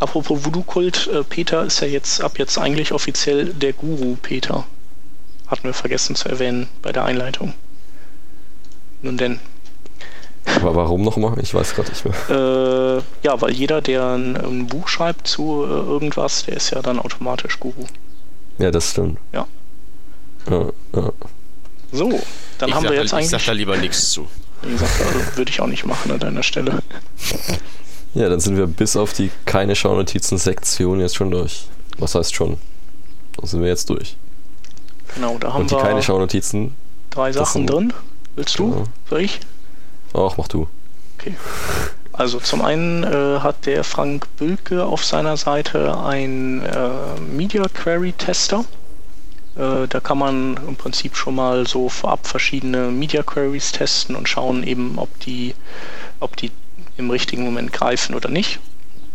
Apropos 0.01 0.45
Voodoo-Kult, 0.45 1.09
äh, 1.09 1.25
Peter 1.25 1.65
ist 1.65 1.81
ja 1.81 1.89
jetzt 1.89 2.21
ab 2.21 2.39
jetzt 2.39 2.59
eigentlich 2.59 2.93
offiziell 2.93 3.47
der 3.47 3.73
Guru 3.73 4.17
Peter. 4.21 4.65
Hatten 5.49 5.65
wir 5.65 5.75
vergessen 5.75 6.15
zu 6.15 6.29
erwähnen 6.29 6.69
bei 6.83 6.93
der 6.93 7.05
Einleitung. 7.05 7.55
Nun 9.03 9.17
denn. 9.17 9.41
Aber 10.57 10.75
warum 10.75 11.03
nochmal? 11.03 11.39
Ich 11.41 11.53
weiß 11.53 11.75
gerade 11.75 11.91
nicht 11.91 12.05
mehr. 12.05 12.15
Äh, 12.31 13.27
ja, 13.27 13.41
weil 13.41 13.53
jeder, 13.53 13.81
der 13.81 14.07
ein, 14.07 14.37
ein 14.37 14.67
Buch 14.67 14.89
schreibt 14.89 15.27
zu 15.27 15.65
äh, 15.65 15.69
irgendwas, 15.69 16.45
der 16.45 16.57
ist 16.57 16.71
ja 16.71 16.81
dann 16.81 16.99
automatisch 16.99 17.59
Guru. 17.59 17.87
Ja, 18.59 18.71
das 18.71 18.91
stimmt. 18.91 19.19
Ja. 19.33 19.47
ja, 20.51 20.67
ja. 20.95 21.13
So, 21.93 22.21
dann 22.59 22.69
ich 22.69 22.75
haben 22.75 22.85
wir 22.85 22.95
jetzt 22.95 23.15
eigentlich. 23.15 23.27
Ich 23.27 23.31
sag 23.31 23.45
da 23.47 23.53
lieber 23.53 23.77
nichts 23.77 24.11
zu. 24.11 24.29
Wie 24.63 24.73
gesagt, 24.73 25.01
also, 25.01 25.37
würde 25.37 25.51
ich 25.51 25.61
auch 25.61 25.67
nicht 25.67 25.85
machen 25.85 26.11
an 26.11 26.19
deiner 26.19 26.43
Stelle. 26.43 26.83
Ja, 28.19 28.29
dann 28.29 28.41
sind 28.41 28.57
wir 28.57 28.67
bis 28.67 28.97
auf 28.97 29.13
die 29.13 29.31
keine 29.45 29.77
Schaunotizen-Sektion 29.77 30.99
jetzt 31.01 31.15
schon 31.15 31.31
durch. 31.31 31.69
Was 31.99 32.15
heißt 32.17 32.35
schon? 32.35 32.59
Dann 33.37 33.47
sind 33.47 33.61
wir 33.63 33.69
jetzt 33.69 33.89
durch. 33.91 34.17
Genau, 35.15 35.39
da 35.39 35.53
haben 35.53 35.61
Und 35.63 35.71
die 35.71 35.77
wir 35.77 35.83
keine 35.83 36.03
Schaunotizen. 36.03 36.75
drei 37.11 37.31
Sachen 37.33 37.61
sind- 37.63 37.71
drin. 37.71 37.93
Willst 38.35 38.59
du? 38.59 38.71
Genau. 38.71 38.85
Soll 39.09 39.21
ich? 39.23 39.39
Ach, 40.15 40.37
mach 40.37 40.49
du. 40.49 40.67
Okay. 41.19 41.35
Also 42.13 42.41
zum 42.41 42.63
einen 42.63 43.05
äh, 43.05 43.39
hat 43.41 43.67
der 43.67 43.85
Frank 43.85 44.27
Bülke 44.37 44.85
auf 44.85 45.05
seiner 45.05 45.37
Seite 45.37 45.97
ein 45.99 46.63
äh, 46.65 47.21
Media 47.21 47.67
Query 47.73 48.13
Tester. 48.13 48.65
Äh, 49.57 49.87
da 49.89 50.01
kann 50.01 50.19
man 50.19 50.59
im 50.67 50.75
Prinzip 50.75 51.17
schon 51.17 51.37
mal 51.37 51.67
so 51.69 51.89
vorab 51.89 52.27
verschiedene 52.27 52.89
Media 52.89 53.23
Queries 53.23 53.71
testen 53.71 54.17
und 54.17 54.29
schauen 54.29 54.65
eben, 54.65 54.99
ob 54.99 55.09
die, 55.21 55.55
ob 56.19 56.37
die 56.37 56.51
im 56.99 57.11
richtigen 57.11 57.45
Moment 57.45 57.73
greifen 57.73 58.15
oder 58.15 58.29
nicht. 58.29 58.59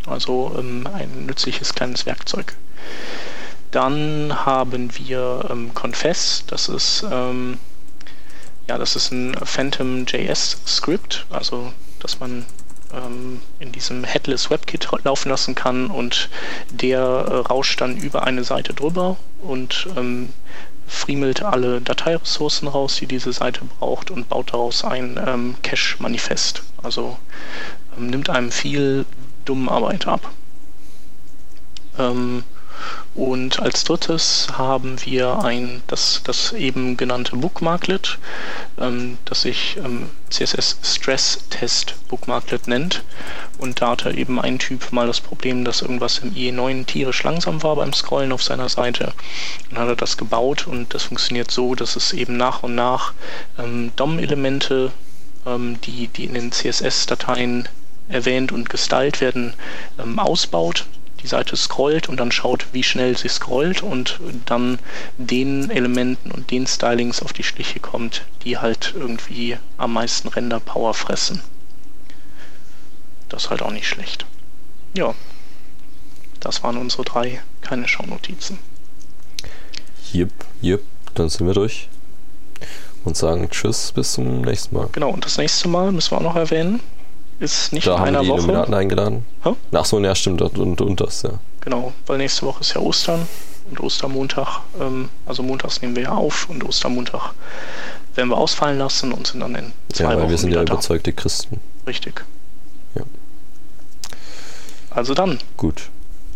Also 0.08 0.56
ähm, 0.58 0.88
ein 0.92 1.26
nützliches 1.28 1.76
kleines 1.76 2.06
Werkzeug. 2.06 2.56
Dann 3.72 4.46
haben 4.46 4.90
wir 4.98 5.48
ähm, 5.50 5.74
Confess, 5.74 6.44
das 6.48 6.70
ist 6.70 7.06
ähm, 7.10 7.58
ja, 8.68 8.78
das 8.78 8.96
ist 8.96 9.12
ein 9.12 9.36
Phantom 9.44 10.06
JS 10.06 10.58
Script, 10.66 11.26
also 11.30 11.74
dass 12.00 12.20
man 12.20 12.46
ähm, 12.94 13.42
in 13.60 13.72
diesem 13.72 14.04
Headless 14.04 14.50
WebKit 14.50 14.88
laufen 15.04 15.30
lassen 15.30 15.56
kann 15.56 15.88
und 15.88 16.30
der 16.70 17.00
äh, 17.00 17.36
rauscht 17.38 17.82
dann 17.82 17.98
über 17.98 18.24
eine 18.24 18.44
Seite 18.44 18.74
drüber 18.74 19.18
und 19.42 19.88
ähm, 19.98 20.30
friemelt 20.88 21.44
alle 21.44 21.82
Dateiressourcen 21.82 22.68
raus, 22.68 22.96
die 22.96 23.08
diese 23.08 23.34
Seite 23.34 23.62
braucht 23.80 24.12
und 24.12 24.30
baut 24.30 24.54
daraus 24.54 24.84
ein 24.84 25.20
ähm, 25.26 25.56
Cache-Manifest. 25.64 26.64
Also 26.82 27.18
ähm, 27.98 28.08
nimmt 28.08 28.30
einem 28.30 28.52
viel 28.52 29.06
Dummarbeit 29.46 30.08
ab. 30.08 30.32
Ähm, 31.98 32.44
und 33.16 33.60
als 33.60 33.84
drittes 33.84 34.48
haben 34.58 34.96
wir 35.06 35.44
ein, 35.44 35.84
das, 35.86 36.22
das 36.24 36.52
eben 36.54 36.98
genannte 36.98 37.36
Bookmarklet, 37.36 38.18
ähm, 38.80 39.20
das 39.26 39.44
sich 39.44 39.78
ähm, 39.78 40.10
CSS 40.32 40.80
Stress 40.82 41.46
Test 41.52 41.96
Bookmarklet 42.08 42.68
nennt. 42.68 43.04
Und 43.60 43.82
da 43.82 43.92
hatte 43.92 44.12
eben 44.12 44.40
ein 44.40 44.58
Typ 44.58 44.92
mal 44.92 45.06
das 45.06 45.22
Problem, 45.22 45.64
dass 45.64 45.84
irgendwas 45.84 46.20
im 46.20 46.34
IE9 46.34 46.88
tierisch 46.88 47.22
langsam 47.24 47.62
war 47.62 47.76
beim 47.76 47.94
Scrollen 47.94 48.32
auf 48.32 48.42
seiner 48.42 48.68
Seite. 48.68 49.14
Dann 49.70 49.80
hat 49.80 49.90
er 49.90 49.96
das 49.96 50.18
gebaut 50.18 50.66
und 50.66 50.96
das 50.96 51.04
funktioniert 51.04 51.52
so, 51.52 51.76
dass 51.76 51.96
es 51.96 52.14
eben 52.14 52.36
nach 52.36 52.64
und 52.64 52.74
nach 52.74 53.14
ähm, 53.60 53.92
DOM-Elemente, 53.96 54.92
ähm, 55.46 55.80
die, 55.82 56.08
die 56.08 56.26
in 56.26 56.34
den 56.34 56.52
CSS-Dateien 56.52 57.70
erwähnt 58.10 58.52
und 58.52 58.70
gestylt 58.70 59.22
werden, 59.22 59.54
ähm, 60.00 60.18
ausbaut 60.18 60.86
die 61.24 61.28
Seite 61.28 61.56
scrollt 61.56 62.10
und 62.10 62.20
dann 62.20 62.32
schaut, 62.32 62.68
wie 62.74 62.84
schnell 62.84 63.18
sie 63.18 63.30
scrollt 63.30 63.82
und 63.82 64.20
dann 64.46 64.78
den 65.18 65.72
Elementen 65.72 66.32
und 66.32 66.52
den 66.52 66.68
Stylings 66.68 67.22
auf 67.22 67.34
die 67.34 67.44
Schliche 67.44 67.80
kommt, 67.80 68.26
die 68.44 68.58
halt 68.58 68.94
irgendwie 68.96 69.58
am 69.78 69.94
meisten 69.94 70.28
Render-Power 70.28 70.94
fressen. 70.94 71.42
Das 73.30 73.46
ist 73.46 73.50
halt 73.50 73.62
auch 73.62 73.72
nicht 73.72 73.88
schlecht. 73.88 74.26
Ja, 74.96 75.16
das 76.40 76.62
waren 76.62 76.78
unsere 76.78 77.04
drei 77.04 77.42
keine 77.62 77.88
Schaunotizen. 77.88 78.60
Jep, 80.12 80.32
jep, 80.62 80.84
dann 81.16 81.30
sind 81.30 81.48
wir 81.48 81.54
durch. 81.54 81.88
Und 83.06 83.18
sagen 83.18 83.50
Tschüss, 83.50 83.92
bis 83.92 84.14
zum 84.14 84.42
nächsten 84.42 84.76
Mal. 84.76 84.90
Genau, 84.92 85.10
und 85.10 85.26
das 85.26 85.38
nächste 85.38 85.68
Mal 85.68 85.92
müssen 85.92 86.12
wir 86.12 86.18
auch 86.18 86.22
noch 86.22 86.36
erwähnen, 86.36 86.80
ist 87.44 87.74
nicht 87.74 87.86
Da 87.88 87.94
in 87.94 88.00
haben 88.00 88.08
einer 88.08 88.22
die 88.22 88.28
Woche. 88.30 88.38
Illuminaten 88.40 88.74
eingeladen. 88.74 89.26
Hä? 89.44 89.52
Ach 89.74 89.86
so, 89.86 90.00
ja, 90.00 90.16
stimmt. 90.16 90.42
Und, 90.42 90.80
und, 90.82 91.02
das, 91.02 91.22
ja. 91.24 91.32
Genau, 91.62 91.94
weil 92.08 92.18
nächste 92.18 92.46
Woche 92.46 92.62
ist 92.62 92.74
ja 92.74 92.82
Ostern 92.82 93.28
und 93.70 93.80
Ostermontag, 93.80 94.60
ähm, 94.80 95.10
also 95.26 95.44
montags 95.44 95.82
nehmen 95.82 95.96
wir 95.96 96.04
ja 96.04 96.12
auf 96.12 96.50
und 96.50 96.64
Ostermontag 96.64 97.34
werden 98.16 98.30
wir 98.30 98.38
ausfallen 98.38 98.78
lassen 98.78 99.12
und 99.14 99.28
sind 99.28 99.40
dann 99.40 99.56
in 99.56 99.72
zwei 99.92 100.04
Ja, 100.04 100.10
weil 100.12 100.22
Wochen 100.24 100.30
wir 100.30 100.38
sind 100.38 100.52
ja 100.52 100.64
da. 100.64 100.74
überzeugte 100.74 101.14
Christen. 101.14 101.60
Richtig. 101.88 102.24
Ja. 102.96 103.04
Also 104.92 105.14
dann, 105.14 105.40
Gut. 105.58 105.90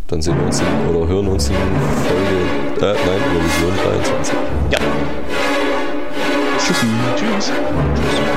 Dann 0.08 0.22
sehen 0.22 0.38
wir 0.40 0.46
uns 0.46 0.62
in, 0.62 0.66
oder 0.96 1.06
hören 1.08 1.28
uns 1.28 1.50
in 1.50 1.56
Folge, 1.56 2.94
äh, 2.94 3.06
nein, 3.06 3.22
in 3.28 3.34
der 3.34 3.44
Vision 3.44 3.74
23. 3.84 4.36
ja. 4.72 4.80
Tschüss. 6.58 6.78
Tschüss. 7.16 7.52
Tschüss. 7.52 8.37